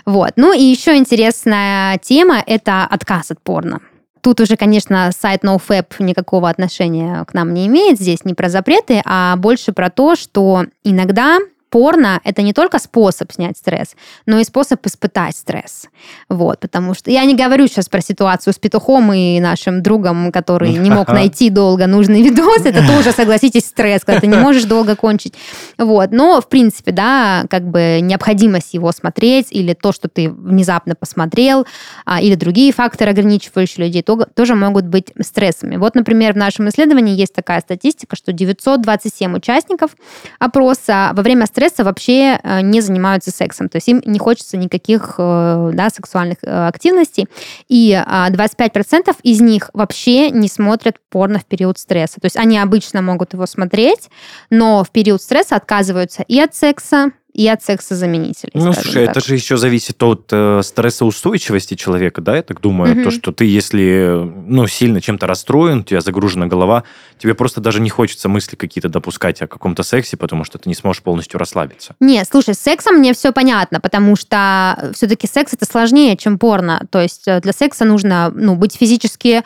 Вот. 0.06 0.32
Ну 0.36 0.52
и 0.52 0.62
еще 0.62 0.96
интересная 0.96 1.98
тема– 1.98 2.42
это 2.46 2.84
отказ 2.84 3.32
от 3.32 3.40
порно. 3.42 3.80
Тут 4.20 4.40
уже, 4.40 4.56
конечно, 4.56 5.10
сайт 5.10 5.42
NoFap 5.42 5.96
никакого 5.98 6.48
отношения 6.48 7.24
к 7.24 7.34
нам 7.34 7.52
не 7.52 7.66
имеет. 7.66 7.98
Здесь 7.98 8.24
не 8.24 8.34
про 8.34 8.48
запреты, 8.48 9.02
а 9.04 9.34
больше 9.34 9.72
про 9.72 9.90
то, 9.90 10.14
что 10.14 10.66
иногда 10.84 11.38
порно— 11.72 12.20
это 12.24 12.42
не 12.42 12.52
только 12.52 12.78
способ 12.78 13.32
снять 13.32 13.56
стресс, 13.56 13.96
но 14.26 14.38
и 14.38 14.44
способ 14.44 14.86
испытать 14.86 15.34
стресс. 15.34 15.88
Вот, 16.28 16.60
потому 16.60 16.92
что 16.94 17.10
я 17.10 17.24
не 17.24 17.34
говорю 17.34 17.66
сейчас 17.66 17.88
про 17.88 18.02
ситуацию 18.02 18.52
с 18.52 18.58
петухом 18.58 19.10
и 19.12 19.40
нашим 19.40 19.82
другом, 19.82 20.30
который 20.32 20.74
не 20.74 20.90
мог 20.90 21.08
найти 21.08 21.48
долго 21.48 21.86
нужный 21.86 22.22
видос. 22.22 22.66
Это 22.66 22.86
тоже, 22.86 23.12
согласитесь, 23.12 23.64
стресс, 23.64 24.04
когда 24.04 24.20
ты 24.20 24.26
не 24.26 24.36
можешь 24.36 24.64
долго 24.64 24.94
кончить. 24.96 25.32
Вот, 25.78 26.10
но, 26.12 26.42
в 26.42 26.48
принципе, 26.48 26.92
да, 26.92 27.46
как 27.48 27.66
бы 27.66 28.00
необходимость 28.02 28.74
его 28.74 28.92
смотреть 28.92 29.46
или 29.50 29.72
то, 29.72 29.92
что 29.92 30.08
ты 30.08 30.28
внезапно 30.28 30.94
посмотрел, 30.94 31.66
а, 32.04 32.20
или 32.20 32.34
другие 32.34 32.72
факторы, 32.72 33.12
ограничивающие 33.12 33.86
людей, 33.86 34.04
тоже 34.34 34.54
могут 34.54 34.84
быть 34.84 35.12
стрессами. 35.22 35.76
Вот, 35.76 35.94
например, 35.94 36.34
в 36.34 36.36
нашем 36.36 36.68
исследовании 36.68 37.16
есть 37.16 37.32
такая 37.32 37.60
статистика, 37.60 38.14
что 38.14 38.32
927 38.32 39.36
участников 39.36 39.92
опроса 40.38 41.12
во 41.14 41.22
время 41.22 41.46
стресса 41.46 41.61
стресса 41.62 41.84
вообще 41.84 42.40
э, 42.42 42.60
не 42.62 42.80
занимаются 42.80 43.30
сексом. 43.30 43.68
То 43.68 43.76
есть 43.76 43.88
им 43.88 44.02
не 44.04 44.18
хочется 44.18 44.56
никаких 44.56 45.14
э, 45.18 45.70
да, 45.74 45.90
сексуальных 45.90 46.38
э, 46.42 46.66
активностей. 46.66 47.28
И 47.68 47.92
25% 47.92 49.16
из 49.22 49.40
них 49.40 49.70
вообще 49.72 50.30
не 50.30 50.48
смотрят 50.48 50.96
порно 51.08 51.38
в 51.38 51.44
период 51.44 51.78
стресса. 51.78 52.20
То 52.20 52.26
есть 52.26 52.36
они 52.36 52.58
обычно 52.58 53.00
могут 53.02 53.34
его 53.34 53.46
смотреть, 53.46 54.10
но 54.50 54.82
в 54.82 54.90
период 54.90 55.22
стресса 55.22 55.56
отказываются 55.56 56.24
и 56.26 56.40
от 56.40 56.54
секса, 56.54 57.12
и 57.32 57.48
от 57.48 57.62
сексозаменителей. 57.62 58.52
Ну, 58.54 58.72
слушай, 58.74 59.06
так. 59.06 59.16
это 59.16 59.26
же 59.26 59.34
еще 59.34 59.56
зависит 59.56 60.02
от 60.02 60.28
э, 60.30 60.60
стрессоустойчивости 60.62 61.74
человека, 61.74 62.20
да, 62.20 62.36
я 62.36 62.42
так 62.42 62.60
думаю. 62.60 62.94
Угу. 62.94 63.04
То, 63.04 63.10
что 63.10 63.32
ты, 63.32 63.46
если 63.46 64.30
ну, 64.46 64.66
сильно 64.66 65.00
чем-то 65.00 65.26
расстроен, 65.26 65.78
у 65.78 65.82
тебя 65.82 66.02
загружена 66.02 66.46
голова, 66.46 66.84
тебе 67.18 67.34
просто 67.34 67.60
даже 67.62 67.80
не 67.80 67.88
хочется 67.88 68.28
мысли 68.28 68.56
какие-то 68.56 68.90
допускать 68.90 69.40
о 69.40 69.46
каком-то 69.46 69.82
сексе, 69.82 70.18
потому 70.18 70.44
что 70.44 70.58
ты 70.58 70.68
не 70.68 70.74
сможешь 70.74 71.02
полностью 71.02 71.38
расслабиться. 71.38 71.94
Не, 72.00 72.22
слушай, 72.24 72.54
с 72.54 72.58
сексом 72.58 72.96
мне 72.96 73.14
все 73.14 73.32
понятно, 73.32 73.80
потому 73.80 74.14
что 74.14 74.90
все-таки 74.94 75.26
секс 75.26 75.54
это 75.54 75.64
сложнее, 75.64 76.16
чем 76.18 76.38
порно. 76.38 76.86
То 76.90 77.00
есть 77.00 77.26
э, 77.26 77.40
для 77.40 77.52
секса 77.52 77.86
нужно 77.86 78.30
ну, 78.34 78.56
быть 78.56 78.76
физически 78.76 79.42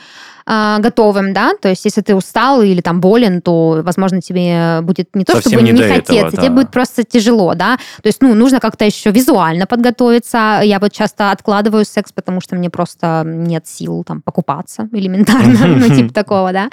э, 0.47 0.77
готовым, 0.79 1.33
да, 1.33 1.53
то 1.61 1.69
есть 1.69 1.85
если 1.85 2.01
ты 2.01 2.15
устал 2.15 2.63
или 2.63 2.81
там 2.81 3.01
болен, 3.01 3.41
то, 3.41 3.81
возможно, 3.83 4.21
тебе 4.21 4.81
будет 4.83 5.15
не 5.15 5.25
то, 5.25 5.35
Совсем 5.35 5.53
чтобы 5.53 5.65
не, 5.65 5.73
не 5.73 5.83
хотеться, 5.83 6.15
этого, 6.15 6.31
да. 6.33 6.43
тебе 6.43 6.51
будет 6.51 6.71
просто 6.71 7.05
тяжело, 7.05 7.55
да, 7.55 7.77
то 8.03 8.07
есть, 8.07 8.23
ну, 8.23 8.35
нужно 8.35 8.61
как-то 8.61 8.85
еще 8.85 9.11
визуально 9.11 9.67
подготовиться. 9.67 10.61
Я 10.63 10.79
вот 10.79 10.93
часто 10.93 11.31
откладываю 11.31 11.85
секс, 11.85 12.13
потому 12.13 12.41
что 12.41 12.57
мне 12.57 12.71
просто 12.71 13.23
нет 13.27 13.67
сил 13.67 14.05
там 14.05 14.23
покупаться 14.23 14.89
элементарно, 14.93 15.67
ну, 15.67 15.95
типа 15.95 16.13
такого, 16.13 16.53
да. 16.53 16.69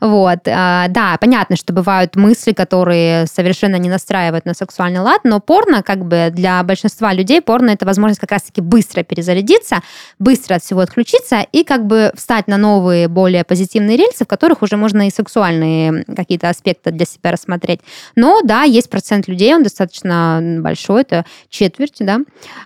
Вот, 0.00 0.40
э, 0.46 0.86
да, 0.88 1.16
понятно, 1.20 1.56
что 1.56 1.72
бывают 1.72 2.16
мысли, 2.16 2.52
которые 2.52 3.26
совершенно 3.26 3.76
не 3.76 3.88
настраивают 3.88 4.44
на 4.44 4.54
сексуальный 4.54 5.00
лад, 5.00 5.20
но 5.24 5.40
порно, 5.40 5.82
как 5.82 6.04
бы 6.04 6.28
для 6.30 6.62
большинства 6.62 7.12
людей, 7.12 7.40
порно 7.40 7.70
это 7.70 7.86
возможность 7.86 8.20
как 8.20 8.32
раз-таки 8.32 8.60
быстро 8.60 9.02
перезарядиться, 9.02 9.80
быстро 10.18 10.56
от 10.56 10.62
всего 10.62 10.80
отключиться 10.80 11.46
и 11.52 11.64
как 11.64 11.86
бы 11.86 12.12
встать 12.14 12.48
на 12.48 12.56
новые 12.56 13.08
более 13.14 13.44
позитивные 13.44 13.96
рельсы, 13.96 14.24
в 14.24 14.28
которых 14.28 14.62
уже 14.62 14.76
можно 14.76 15.06
и 15.06 15.10
сексуальные 15.10 16.04
какие-то 16.14 16.48
аспекты 16.48 16.90
для 16.90 17.06
себя 17.06 17.30
рассмотреть. 17.32 17.80
Но 18.16 18.40
да, 18.42 18.64
есть 18.64 18.90
процент 18.90 19.28
людей, 19.28 19.54
он 19.54 19.62
достаточно 19.62 20.58
большой, 20.60 21.02
это 21.02 21.24
четверть, 21.48 21.96
да, 22.00 22.20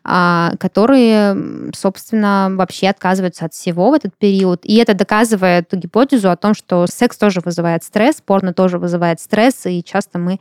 а, 0.05 0.53
которые, 0.59 1.70
собственно, 1.74 2.49
вообще 2.51 2.88
отказываются 2.88 3.44
от 3.44 3.53
всего 3.53 3.90
в 3.90 3.94
этот 3.94 4.16
период. 4.16 4.61
И 4.64 4.76
это 4.76 4.94
доказывает 4.94 5.68
гипотезу 5.72 6.30
о 6.30 6.36
том, 6.36 6.55
что 6.55 6.86
секс 6.86 7.16
тоже 7.16 7.40
вызывает 7.44 7.84
стресс, 7.84 8.22
порно 8.24 8.53
тоже 8.53 8.78
вызывает 8.78 9.20
стресс, 9.20 9.66
и 9.66 9.84
часто 9.84 10.18
мы 10.18 10.40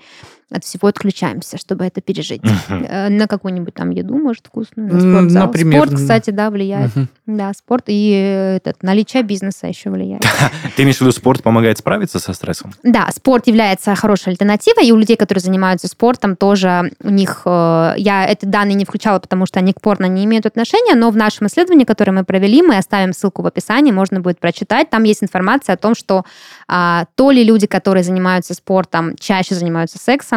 от 0.50 0.64
всего 0.64 0.88
отключаемся, 0.88 1.58
чтобы 1.58 1.86
это 1.86 2.00
пережить. 2.00 2.42
Uh-huh. 2.42 3.10
На 3.10 3.28
какую-нибудь 3.28 3.74
там 3.74 3.90
еду, 3.90 4.18
может, 4.18 4.48
вкусную, 4.48 4.94
на 4.94 5.00
спортзал. 5.00 5.48
Например. 5.48 5.82
Спорт, 5.82 6.00
кстати, 6.00 6.30
да, 6.30 6.50
влияет. 6.50 6.96
Uh-huh. 6.96 7.08
Да, 7.26 7.52
спорт 7.54 7.86
и 7.88 8.12
этот, 8.56 8.82
наличие 8.84 9.24
бизнеса 9.24 9.68
еще 9.68 9.90
влияет. 9.90 10.24
Ты 10.78 10.84
имеешь 10.84 10.98
в 10.98 11.02
виду, 11.02 11.12
спорт 11.12 11.44
помогает 11.44 11.78
справиться 11.78 12.20
со 12.20 12.32
стрессом? 12.32 12.74
Да, 12.84 13.10
спорт 13.14 13.48
является 13.48 13.94
хорошей 13.96 14.30
альтернативой, 14.30 14.88
и 14.88 14.92
у 14.94 14.96
людей, 14.98 15.18
которые 15.18 15.42
занимаются 15.42 15.88
спортом, 15.90 16.38
тоже 16.38 16.94
у 17.04 17.10
них... 17.10 17.42
Э, 17.46 17.96
я 17.98 18.26
эти 18.26 18.46
данные 18.46 18.76
не 18.76 18.86
включала, 18.86 19.20
потому 19.20 19.46
что 19.46 19.60
они 19.60 19.74
к 19.74 19.82
порно 19.82 20.06
не 20.06 20.24
имеют 20.24 20.46
отношения, 20.46 20.96
но 20.96 21.12
в 21.12 21.18
нашем 21.18 21.48
исследовании, 21.48 21.84
которое 21.84 22.14
мы 22.14 22.24
провели, 22.24 22.62
мы 22.62 22.78
оставим 22.78 23.12
ссылку 23.12 23.42
в 23.42 23.48
описании, 23.48 23.92
можно 23.92 24.22
будет 24.22 24.40
прочитать. 24.40 24.90
Там 24.90 25.04
есть 25.04 25.22
информация 25.22 25.74
о 25.74 25.78
том, 25.78 25.96
что 25.96 26.24
а, 26.70 27.06
то 27.16 27.32
ли 27.32 27.44
люди, 27.44 27.68
которые 27.68 28.04
занимаются 28.04 28.54
спортом, 28.54 29.18
чаще 29.18 29.56
занимаются 29.56 29.98
сексом, 29.98 30.37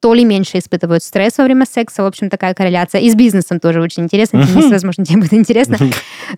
то 0.00 0.14
ли 0.14 0.24
меньше 0.24 0.58
испытывают 0.58 1.02
стресс 1.02 1.36
во 1.36 1.44
время 1.44 1.66
секса. 1.66 2.02
В 2.02 2.06
общем, 2.06 2.30
такая 2.30 2.54
корреляция. 2.54 3.02
И 3.02 3.10
с 3.10 3.14
бизнесом 3.14 3.60
тоже 3.60 3.82
очень 3.82 4.04
интересно. 4.04 4.42
Денис, 4.42 4.70
возможно, 4.70 5.04
тебе 5.04 5.18
будет 5.18 5.34
интересно. 5.34 5.78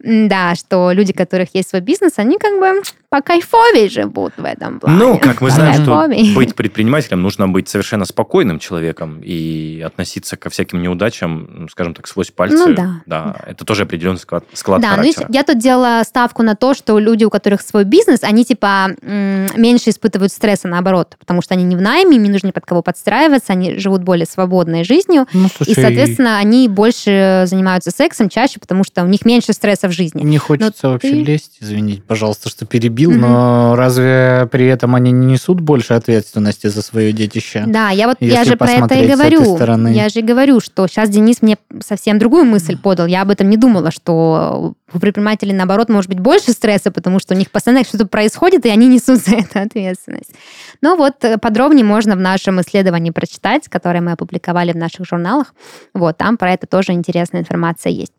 Да, 0.02 0.54
что 0.54 0.90
люди, 0.92 1.12
у 1.12 1.14
которых 1.14 1.54
есть 1.54 1.68
свой 1.68 1.82
бизнес, 1.82 2.14
они 2.16 2.38
как 2.38 2.58
бы 2.58 2.82
по 3.08 3.20
кайфовей 3.20 3.90
живут 3.90 4.32
в 4.38 4.44
этом 4.44 4.80
плане. 4.80 4.96
Ну, 4.96 5.18
как 5.18 5.42
мы 5.42 5.50
знаем, 5.50 5.82
что 5.82 6.08
быть 6.34 6.54
предпринимателем 6.54 7.20
нужно 7.20 7.46
быть 7.46 7.68
совершенно 7.68 8.06
спокойным 8.06 8.58
человеком 8.58 9.20
и 9.22 9.82
относиться 9.84 10.36
ко 10.36 10.48
всяким 10.48 10.80
неудачам, 10.80 11.68
скажем 11.70 11.94
так, 11.94 12.06
сквозь 12.06 12.30
пальцы. 12.30 12.56
Ну, 12.56 12.74
да. 12.74 13.02
Да, 13.04 13.36
это 13.46 13.66
тоже 13.66 13.82
определенный 13.82 14.18
склад, 14.18 14.44
склад 14.54 14.80
да, 14.80 14.96
характера. 14.96 15.26
Ну, 15.28 15.34
я 15.34 15.42
тут 15.42 15.58
делала 15.58 16.02
ставку 16.04 16.42
на 16.42 16.56
то, 16.56 16.72
что 16.72 16.98
люди, 16.98 17.24
у 17.24 17.30
которых 17.30 17.60
свой 17.60 17.84
бизнес, 17.84 18.20
они 18.22 18.44
типа 18.44 18.92
меньше 19.02 19.90
испытывают 19.90 20.32
стресса, 20.32 20.68
наоборот, 20.68 21.16
потому 21.18 21.42
что 21.42 21.54
они 21.54 21.64
не 21.64 21.76
в 21.76 21.82
найме, 21.82 22.16
им 22.16 22.22
не 22.22 22.30
нужно 22.30 22.50
под 22.52 22.64
кого 22.64 22.82
подстраиваться, 22.82 23.51
они 23.53 23.78
живут 23.78 24.03
более 24.03 24.26
свободной 24.26 24.84
жизнью, 24.84 25.26
ну, 25.32 25.48
слушай, 25.55 25.70
и, 25.70 25.74
соответственно, 25.74 26.38
они 26.38 26.68
больше 26.68 27.44
занимаются 27.46 27.90
сексом 27.90 28.28
чаще, 28.28 28.59
потому 28.59 28.84
что 28.84 29.03
у 29.03 29.07
них 29.07 29.24
меньше 29.24 29.53
стресса 29.53 29.88
в 29.88 29.92
жизни. 29.92 30.22
Не 30.22 30.38
хочется 30.38 30.86
Но 30.86 30.92
вообще 30.92 31.11
ты... 31.11 31.22
лезть, 31.22 31.59
извините, 31.61 32.03
пожалуйста, 32.03 32.48
что 32.48 32.66
перебил, 32.66 33.11
угу. 33.11 33.18
но 33.18 33.74
разве 33.76 34.48
при 34.50 34.66
этом 34.66 34.94
они 34.94 35.12
не 35.12 35.32
несут 35.32 35.61
больше 35.61 35.94
ответственности 35.94 36.66
за 36.68 36.82
свое 36.82 37.12
детище? 37.12 37.64
Да, 37.66 37.90
я 37.90 38.09
вот 38.09 38.16
я 38.20 38.44
же 38.44 38.57
про 38.57 38.70
это 38.70 38.94
и 38.94 39.09
говорю. 39.09 39.59
Я 39.88 40.09
же 40.09 40.22
говорю, 40.22 40.61
что 40.61 40.86
сейчас 40.86 41.11
Денис 41.11 41.42
мне 41.42 41.57
совсем 41.84 42.18
другую 42.18 42.44
мысль 42.44 42.76
подал. 42.76 43.07
Я 43.07 43.22
об 43.22 43.30
этом 43.30 43.50
не 43.50 43.57
думала, 43.57 43.90
что 43.90 44.74
у 44.95 44.99
предпринимателей, 44.99 45.53
наоборот, 45.53 45.88
может 45.88 46.09
быть 46.09 46.20
больше 46.20 46.53
стресса, 46.53 46.90
потому 46.90 47.18
что 47.18 47.34
у 47.34 47.36
них 47.36 47.51
постоянно 47.51 47.84
что-то 47.84 48.07
происходит, 48.07 48.66
и 48.66 48.70
они 48.70 48.88
несут 48.88 49.18
за 49.18 49.36
это 49.36 49.62
ответственность. 49.62 50.32
Но 50.80 50.97
вот 50.97 51.24
э, 51.24 51.38
подробнее 51.38 51.84
можно 51.84 52.16
в 52.16 52.20
нашем 52.20 52.61
исследовании 52.61 53.11
прочитать, 53.11 53.68
которое 53.68 54.01
мы 54.01 54.12
опубликовали 54.12 54.72
в 54.72 54.76
наших 54.76 55.07
журналах. 55.07 55.55
Вот, 55.95 56.16
там 56.16 56.36
про 56.36 56.53
это 56.53 56.66
тоже 56.66 56.93
интересная 56.93 57.40
информация 57.40 57.93
есть. 57.93 58.12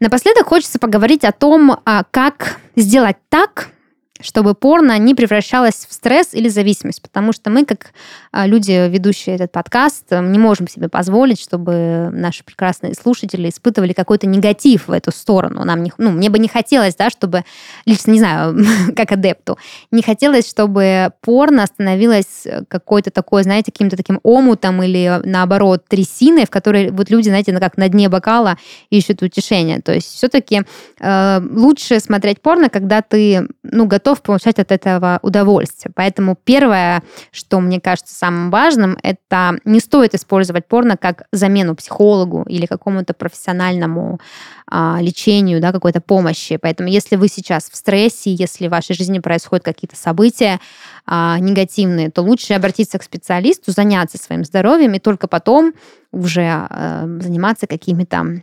Напоследок 0.00 0.46
хочется 0.46 0.78
поговорить 0.78 1.24
о 1.24 1.32
том, 1.32 1.78
а, 1.84 2.04
как 2.10 2.58
сделать 2.76 3.16
так, 3.28 3.68
чтобы 4.20 4.54
порно 4.54 4.98
не 4.98 5.14
превращалось 5.14 5.86
в 5.88 5.92
стресс 5.92 6.28
или 6.32 6.48
зависимость, 6.48 7.02
потому 7.02 7.32
что 7.32 7.50
мы, 7.50 7.64
как 7.64 7.92
а, 8.32 8.46
люди, 8.46 8.88
ведущие 8.88 9.36
этот 9.36 9.52
подкаст, 9.52 10.10
не 10.10 10.38
можем 10.38 10.68
себе 10.68 10.88
позволить, 10.88 11.40
чтобы 11.40 12.10
наши 12.12 12.44
прекрасные 12.44 12.94
слушатели 12.94 13.48
испытывали 13.48 13.92
какой-то 13.92 14.26
негатив 14.26 14.88
в 14.88 14.92
эту 14.92 15.12
сторону. 15.12 15.64
Нам 15.64 15.82
не, 15.82 15.92
ну, 15.98 16.10
мне 16.10 16.30
бы 16.30 16.38
не 16.38 16.48
хотелось, 16.48 16.94
да, 16.94 17.10
чтобы, 17.10 17.44
лично 17.84 18.12
не 18.12 18.18
знаю, 18.18 18.56
как 18.96 19.12
адепту, 19.12 19.58
не 19.90 20.02
хотелось, 20.02 20.48
чтобы 20.48 21.12
порно 21.20 21.66
становилось 21.66 22.46
какой-то 22.68 23.10
такой, 23.10 23.42
знаете, 23.42 23.72
каким-то 23.72 23.96
таким 23.96 24.20
омутом 24.22 24.82
или, 24.82 25.20
наоборот, 25.24 25.84
трясиной, 25.88 26.46
в 26.46 26.50
которой 26.50 26.90
вот 26.90 27.10
люди, 27.10 27.28
знаете, 27.28 27.52
как 27.58 27.76
на 27.76 27.88
дне 27.88 28.08
бокала 28.08 28.58
ищут 28.90 29.22
утешение. 29.22 29.80
То 29.80 29.92
есть 29.92 30.14
все-таки 30.14 30.62
э, 31.00 31.40
лучше 31.50 32.00
смотреть 32.00 32.40
порно, 32.40 32.68
когда 32.68 33.02
ты, 33.02 33.48
ну, 33.62 33.86
готов 33.86 34.05
готов 34.06 34.22
получать 34.22 34.60
от 34.60 34.70
этого 34.70 35.18
удовольствие. 35.22 35.92
Поэтому 35.94 36.36
первое, 36.44 37.02
что 37.32 37.58
мне 37.58 37.80
кажется 37.80 38.14
самым 38.14 38.50
важным, 38.50 38.96
это 39.02 39.58
не 39.64 39.80
стоит 39.80 40.14
использовать 40.14 40.68
порно 40.68 40.96
как 40.96 41.24
замену 41.32 41.74
психологу 41.74 42.44
или 42.44 42.66
какому-то 42.66 43.14
профессиональному 43.14 44.20
а, 44.70 44.98
лечению, 45.00 45.60
да, 45.60 45.72
какой-то 45.72 46.00
помощи. 46.00 46.56
Поэтому 46.56 46.88
если 46.88 47.16
вы 47.16 47.26
сейчас 47.26 47.68
в 47.68 47.74
стрессе, 47.74 48.32
если 48.32 48.68
в 48.68 48.70
вашей 48.70 48.94
жизни 48.94 49.18
происходят 49.18 49.64
какие-то 49.64 49.96
события 49.96 50.60
а, 51.04 51.38
негативные, 51.40 52.08
то 52.10 52.22
лучше 52.22 52.54
обратиться 52.54 52.98
к 52.98 53.02
специалисту, 53.02 53.72
заняться 53.72 54.18
своим 54.18 54.44
здоровьем 54.44 54.94
и 54.94 55.00
только 55.00 55.26
потом 55.26 55.72
уже 56.12 56.46
а, 56.46 57.06
заниматься 57.20 57.66
какими-то 57.66 58.42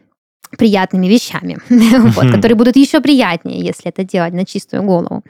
приятными 0.57 1.07
вещами, 1.07 1.57
вот, 1.69 2.31
которые 2.31 2.55
будут 2.55 2.75
еще 2.75 2.99
приятнее, 2.99 3.59
если 3.59 3.89
это 3.89 4.03
делать 4.03 4.33
на 4.33 4.45
чистую 4.45 4.83
голову. 4.83 5.23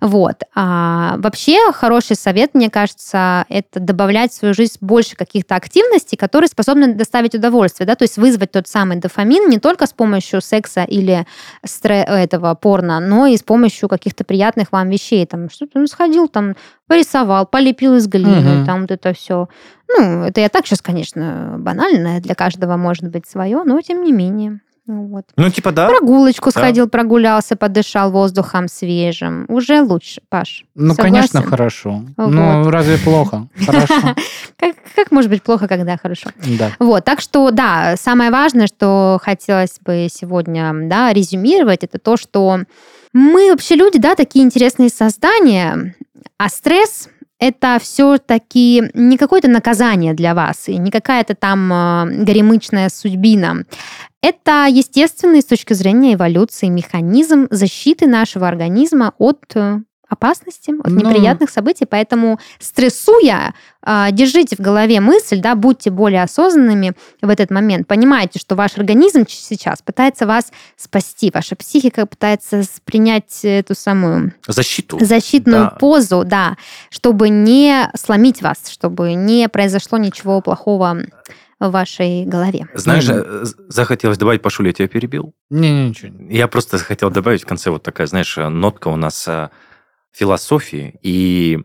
Вот. 0.00 0.42
А 0.54 1.16
вообще 1.18 1.72
хороший 1.72 2.16
совет, 2.16 2.54
мне 2.54 2.70
кажется, 2.70 3.46
это 3.48 3.80
добавлять 3.80 4.32
в 4.32 4.34
свою 4.36 4.54
жизнь 4.54 4.76
больше 4.80 5.16
каких-то 5.16 5.54
активностей, 5.56 6.16
которые 6.16 6.48
способны 6.48 6.94
доставить 6.94 7.34
удовольствие, 7.34 7.86
да, 7.86 7.94
то 7.94 8.04
есть 8.04 8.16
вызвать 8.16 8.52
тот 8.52 8.68
самый 8.68 8.96
дофамин 8.96 9.48
не 9.48 9.58
только 9.58 9.86
с 9.86 9.92
помощью 9.92 10.40
секса 10.40 10.84
или 10.84 11.26
стре- 11.64 12.04
этого 12.04 12.54
порно, 12.54 13.00
но 13.00 13.26
и 13.26 13.36
с 13.36 13.42
помощью 13.42 13.88
каких-то 13.88 14.24
приятных 14.24 14.72
вам 14.72 14.90
вещей, 14.90 15.26
там 15.26 15.50
что-то 15.50 15.78
ну, 15.78 15.86
сходил, 15.86 16.28
там 16.28 16.54
порисовал, 16.86 17.46
полепил 17.46 17.96
из 17.96 18.06
глины, 18.06 18.58
угу. 18.58 18.66
там 18.66 18.82
вот 18.82 18.90
это 18.90 19.12
все. 19.12 19.48
Ну, 19.88 20.24
это 20.24 20.40
я 20.40 20.48
так 20.48 20.66
сейчас, 20.66 20.82
конечно, 20.82 21.56
банально, 21.58 22.20
для 22.20 22.34
каждого 22.34 22.76
может 22.76 23.08
быть 23.08 23.26
свое, 23.26 23.62
но 23.64 23.80
тем 23.80 24.02
не 24.02 24.12
менее. 24.12 24.60
Вот. 24.86 25.24
Ну, 25.36 25.50
типа, 25.50 25.72
да. 25.72 25.88
Прогулочку 25.88 26.50
да. 26.52 26.60
сходил, 26.60 26.88
прогулялся, 26.88 27.56
подышал 27.56 28.12
воздухом 28.12 28.68
свежим. 28.68 29.44
Уже 29.48 29.82
лучше, 29.82 30.20
Паш. 30.28 30.64
Ну, 30.76 30.94
Согласен? 30.94 31.12
конечно, 31.12 31.42
хорошо. 31.42 32.02
Вот. 32.16 32.30
Ну, 32.30 32.70
разве 32.70 32.96
плохо? 32.98 33.48
Хорошо. 33.64 33.94
как, 34.56 34.76
как 34.94 35.10
может 35.10 35.28
быть 35.28 35.42
плохо, 35.42 35.66
когда 35.66 35.96
хорошо? 35.96 36.30
Да. 36.58 36.70
Вот, 36.78 37.04
так 37.04 37.20
что, 37.20 37.50
да, 37.50 37.96
самое 37.96 38.30
важное, 38.30 38.68
что 38.68 39.18
хотелось 39.22 39.78
бы 39.84 40.06
сегодня, 40.10 40.72
да, 40.88 41.12
резюмировать, 41.12 41.82
это 41.82 41.98
то, 41.98 42.16
что 42.16 42.60
мы 43.12 43.50
вообще 43.50 43.74
люди, 43.74 43.98
да, 43.98 44.14
такие 44.14 44.44
интересные 44.44 44.90
создания, 44.90 45.96
а 46.38 46.48
стресс 46.48 47.08
это 47.38 47.78
все-таки 47.80 48.90
не 48.94 49.16
какое-то 49.18 49.48
наказание 49.48 50.14
для 50.14 50.34
вас 50.34 50.68
и 50.68 50.78
не 50.78 50.90
какая-то 50.90 51.34
там 51.34 51.72
э, 51.72 52.24
горемычная 52.24 52.88
судьбина. 52.88 53.64
Это 54.22 54.66
естественный 54.68 55.42
с 55.42 55.44
точки 55.44 55.74
зрения 55.74 56.14
эволюции 56.14 56.68
механизм 56.68 57.46
защиты 57.50 58.06
нашего 58.06 58.48
организма 58.48 59.12
от 59.18 59.44
э, 59.54 59.80
опасности, 60.08 60.70
от 60.70 60.90
Но... 60.90 61.00
Ну. 61.00 61.10
неприятных 61.10 61.50
событий. 61.50 61.86
Поэтому 61.86 62.38
стрессуя, 62.58 63.54
а, 63.82 64.10
держите 64.10 64.56
в 64.56 64.60
голове 64.60 65.00
мысль, 65.00 65.40
да, 65.40 65.54
будьте 65.54 65.90
более 65.90 66.22
осознанными 66.22 66.94
в 67.22 67.28
этот 67.28 67.50
момент. 67.50 67.86
Понимайте, 67.86 68.38
что 68.38 68.54
ваш 68.54 68.76
организм 68.78 69.24
сейчас 69.28 69.82
пытается 69.82 70.26
вас 70.26 70.52
спасти, 70.76 71.30
ваша 71.32 71.56
психика 71.56 72.06
пытается 72.06 72.62
принять 72.84 73.40
эту 73.44 73.74
самую 73.74 74.32
защиту, 74.46 74.98
защитную 75.04 75.64
да. 75.64 75.70
позу, 75.70 76.24
да, 76.24 76.56
чтобы 76.90 77.28
не 77.28 77.90
сломить 77.96 78.42
вас, 78.42 78.68
чтобы 78.68 79.14
не 79.14 79.48
произошло 79.48 79.98
ничего 79.98 80.40
плохого 80.40 80.98
в 81.58 81.70
вашей 81.70 82.24
голове. 82.24 82.66
Знаешь, 82.74 83.06
захотелось 83.68 84.18
добавить, 84.18 84.42
Пашу, 84.42 84.62
я 84.64 84.72
тебя 84.72 84.88
перебил? 84.88 85.32
Не, 85.48 85.88
ничего. 85.88 86.12
Я 86.28 86.48
просто 86.48 86.78
хотел 86.78 87.10
добавить 87.10 87.42
в 87.42 87.46
конце 87.46 87.70
вот 87.70 87.82
такая, 87.82 88.06
знаешь, 88.06 88.36
нотка 88.36 88.88
у 88.88 88.96
нас 88.96 89.26
э, 89.26 89.48
философии, 90.16 90.98
и 91.02 91.58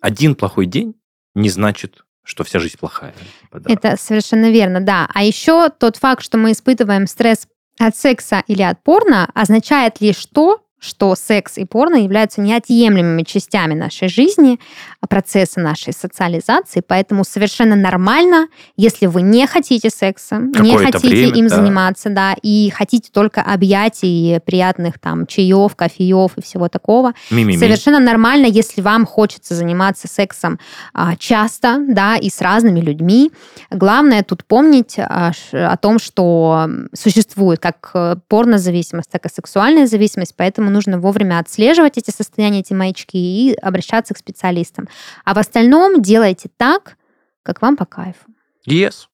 один 0.00 0.34
плохой 0.34 0.66
день 0.66 0.94
не 1.34 1.48
значит, 1.48 2.04
что 2.24 2.42
вся 2.42 2.58
жизнь 2.58 2.78
плохая. 2.78 3.14
Да. 3.52 3.72
Это 3.72 3.96
совершенно 3.96 4.50
верно, 4.50 4.80
да. 4.80 5.08
А 5.14 5.22
еще 5.22 5.68
тот 5.70 5.96
факт, 5.96 6.22
что 6.22 6.36
мы 6.38 6.52
испытываем 6.52 7.06
стресс 7.06 7.46
от 7.78 7.96
секса 7.96 8.42
или 8.48 8.62
от 8.62 8.82
порно, 8.82 9.30
означает 9.34 10.00
лишь 10.00 10.26
то, 10.26 10.65
что 10.78 11.14
секс 11.14 11.58
и 11.58 11.64
порно 11.64 11.96
являются 11.96 12.40
неотъемлемыми 12.40 13.22
частями 13.22 13.74
нашей 13.74 14.08
жизни, 14.08 14.60
процесса 15.08 15.60
нашей 15.60 15.92
социализации, 15.92 16.82
поэтому 16.86 17.24
совершенно 17.24 17.76
нормально, 17.76 18.48
если 18.76 19.06
вы 19.06 19.22
не 19.22 19.46
хотите 19.46 19.90
секса, 19.90 20.38
не 20.38 20.76
хотите 20.76 21.08
время, 21.08 21.34
им 21.34 21.48
да. 21.48 21.56
заниматься, 21.56 22.10
да, 22.10 22.34
и 22.42 22.70
хотите 22.74 23.10
только 23.12 23.40
объятий, 23.40 24.40
приятных 24.44 24.98
там 24.98 25.26
чаев, 25.26 25.74
кофеев 25.76 26.32
и 26.36 26.42
всего 26.42 26.68
такого. 26.68 27.14
Ми-ми-ми. 27.30 27.58
Совершенно 27.58 28.00
нормально, 28.00 28.46
если 28.46 28.80
вам 28.80 29.06
хочется 29.06 29.54
заниматься 29.54 30.08
сексом 30.08 30.58
а, 30.92 31.16
часто, 31.16 31.78
да, 31.88 32.16
и 32.16 32.28
с 32.30 32.40
разными 32.40 32.80
людьми. 32.80 33.30
Главное 33.70 34.22
тут 34.22 34.44
помнить 34.44 34.96
а, 34.98 35.32
о 35.52 35.76
том, 35.76 35.98
что 35.98 36.68
существует 36.92 37.60
как 37.60 37.90
э, 37.94 38.16
порнозависимость, 38.28 39.10
так 39.10 39.26
и 39.26 39.28
сексуальная 39.28 39.86
зависимость, 39.86 40.34
поэтому 40.36 40.65
нужно 40.70 40.98
вовремя 40.98 41.38
отслеживать 41.38 41.98
эти 41.98 42.10
состояния, 42.10 42.60
эти 42.60 42.72
маячки 42.72 43.16
и 43.16 43.54
обращаться 43.54 44.14
к 44.14 44.18
специалистам. 44.18 44.88
А 45.24 45.34
в 45.34 45.38
остальном 45.38 46.02
делайте 46.02 46.48
так, 46.56 46.96
как 47.42 47.62
вам 47.62 47.76
по 47.76 47.84
кайфу. 47.84 48.26
Yes. 48.68 49.06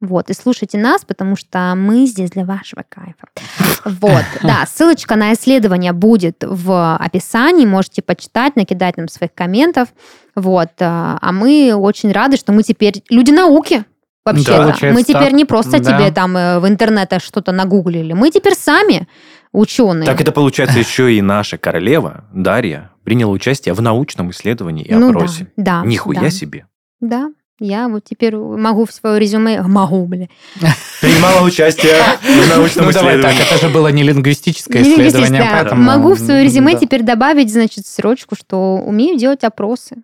Вот, 0.00 0.28
и 0.28 0.34
слушайте 0.34 0.76
нас, 0.76 1.04
потому 1.06 1.36
что 1.36 1.72
мы 1.74 2.06
здесь 2.06 2.30
для 2.30 2.44
вашего 2.44 2.84
кайфа. 2.86 3.28
Вот, 3.84 4.24
да, 4.42 4.66
ссылочка 4.66 5.16
на 5.16 5.32
исследование 5.32 5.92
будет 5.92 6.44
в 6.46 6.96
описании, 6.96 7.64
можете 7.64 8.02
почитать, 8.02 8.56
накидать 8.56 8.98
нам 8.98 9.08
своих 9.08 9.32
комментов. 9.32 9.88
Вот, 10.34 10.70
а, 10.80 11.18
а 11.20 11.32
мы 11.32 11.74
очень 11.74 12.12
рады, 12.12 12.36
что 12.36 12.52
мы 12.52 12.62
теперь 12.62 13.02
люди 13.08 13.30
науки. 13.30 13.84
Вообще, 14.26 14.44
да, 14.44 14.74
мы 14.92 15.02
теперь 15.02 15.30
так. 15.30 15.32
не 15.32 15.44
просто 15.44 15.78
да. 15.78 15.78
тебе 15.78 16.10
там 16.10 16.36
э, 16.36 16.58
в 16.58 16.66
интернете 16.66 17.20
что-то 17.20 17.52
нагуглили, 17.52 18.12
мы 18.12 18.30
теперь 18.30 18.54
сами 18.54 19.06
ученые. 19.56 20.06
Так 20.06 20.20
это 20.20 20.32
получается 20.32 20.78
еще 20.78 21.12
и 21.12 21.22
наша 21.22 21.58
королева 21.58 22.24
Дарья 22.32 22.90
приняла 23.04 23.32
участие 23.32 23.74
в 23.74 23.80
научном 23.80 24.30
исследовании 24.30 24.84
и 24.84 24.94
ну, 24.94 25.10
опросе. 25.10 25.50
Да, 25.56 25.80
да. 25.80 25.86
Нихуя 25.86 26.20
да. 26.20 26.30
себе. 26.30 26.66
Да, 27.00 27.30
я 27.58 27.88
вот 27.88 28.04
теперь 28.04 28.36
могу 28.36 28.84
в 28.84 28.92
свое 28.92 29.18
резюме... 29.18 29.62
Могу, 29.62 30.04
бля. 30.06 30.28
Принимала 31.00 31.42
участие 31.44 31.94
в 32.20 32.48
научном 32.48 32.84
ну, 32.84 32.90
исследовании. 32.90 33.22
давай 33.22 33.34
так, 33.36 33.46
это 33.46 33.66
же 33.66 33.72
было 33.72 33.88
не 33.88 34.02
лингвистическое 34.02 34.82
не 34.82 34.92
исследование, 34.92 35.42
да. 35.42 35.50
поэтому... 35.52 35.82
Могу 35.82 36.14
в 36.14 36.18
свое 36.18 36.44
резюме 36.44 36.74
да. 36.74 36.80
теперь 36.80 37.02
добавить, 37.02 37.50
значит, 37.50 37.86
строчку, 37.86 38.34
что 38.36 38.76
умею 38.76 39.18
делать 39.18 39.42
опросы. 39.42 39.96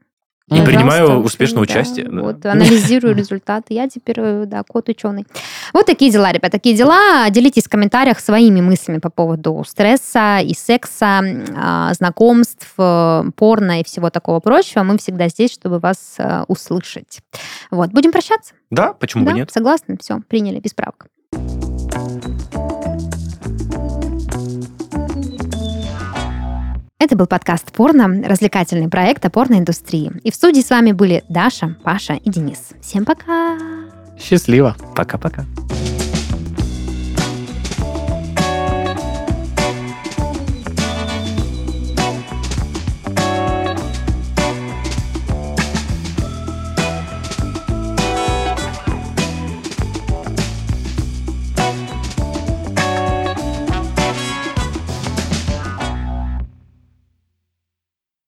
И 0.52 0.60
Пожалуйста, 0.60 0.70
принимаю 0.70 1.22
успешное 1.22 1.56
да, 1.56 1.62
участие. 1.62 2.08
Да. 2.08 2.20
Вот, 2.20 2.46
анализирую 2.46 3.14
результаты. 3.16 3.74
Я 3.74 3.88
теперь, 3.88 4.16
э, 4.18 4.44
да, 4.46 4.62
кот 4.62 4.88
ученый. 4.88 5.26
Вот 5.72 5.86
такие 5.86 6.10
дела, 6.10 6.30
ребят, 6.30 6.52
такие 6.52 6.76
дела. 6.76 7.28
Делитесь 7.30 7.64
в 7.64 7.68
комментариях 7.70 8.20
своими 8.20 8.60
мыслями 8.60 8.98
по 8.98 9.10
поводу 9.10 9.64
стресса 9.66 10.40
и 10.42 10.54
секса, 10.54 11.22
а, 11.56 11.94
знакомств, 11.94 12.68
э, 12.76 13.24
порно 13.34 13.80
и 13.80 13.84
всего 13.84 14.10
такого 14.10 14.40
прочего. 14.40 14.82
Мы 14.82 14.98
всегда 14.98 15.28
здесь, 15.28 15.52
чтобы 15.52 15.78
вас 15.78 16.16
э, 16.18 16.44
услышать. 16.48 17.20
Вот, 17.70 17.90
будем 17.90 18.12
прощаться? 18.12 18.54
Да, 18.70 18.92
почему 18.92 19.24
да, 19.24 19.32
бы 19.32 19.38
нет? 19.38 19.50
Согласны? 19.50 19.96
Все, 20.00 20.20
приняли, 20.28 20.60
без 20.60 20.74
правок. 20.74 21.06
Это 27.02 27.16
был 27.16 27.26
подкаст 27.26 27.72
«Порно», 27.72 28.22
развлекательный 28.22 28.88
проект 28.88 29.24
о 29.24 29.28
порноиндустрии. 29.28 30.12
И 30.22 30.30
в 30.30 30.36
студии 30.36 30.60
с 30.60 30.70
вами 30.70 30.92
были 30.92 31.24
Даша, 31.28 31.74
Паша 31.82 32.14
и 32.14 32.30
Денис. 32.30 32.68
Всем 32.80 33.04
пока! 33.04 33.58
Счастливо! 34.16 34.76
Пока-пока! 34.94 35.44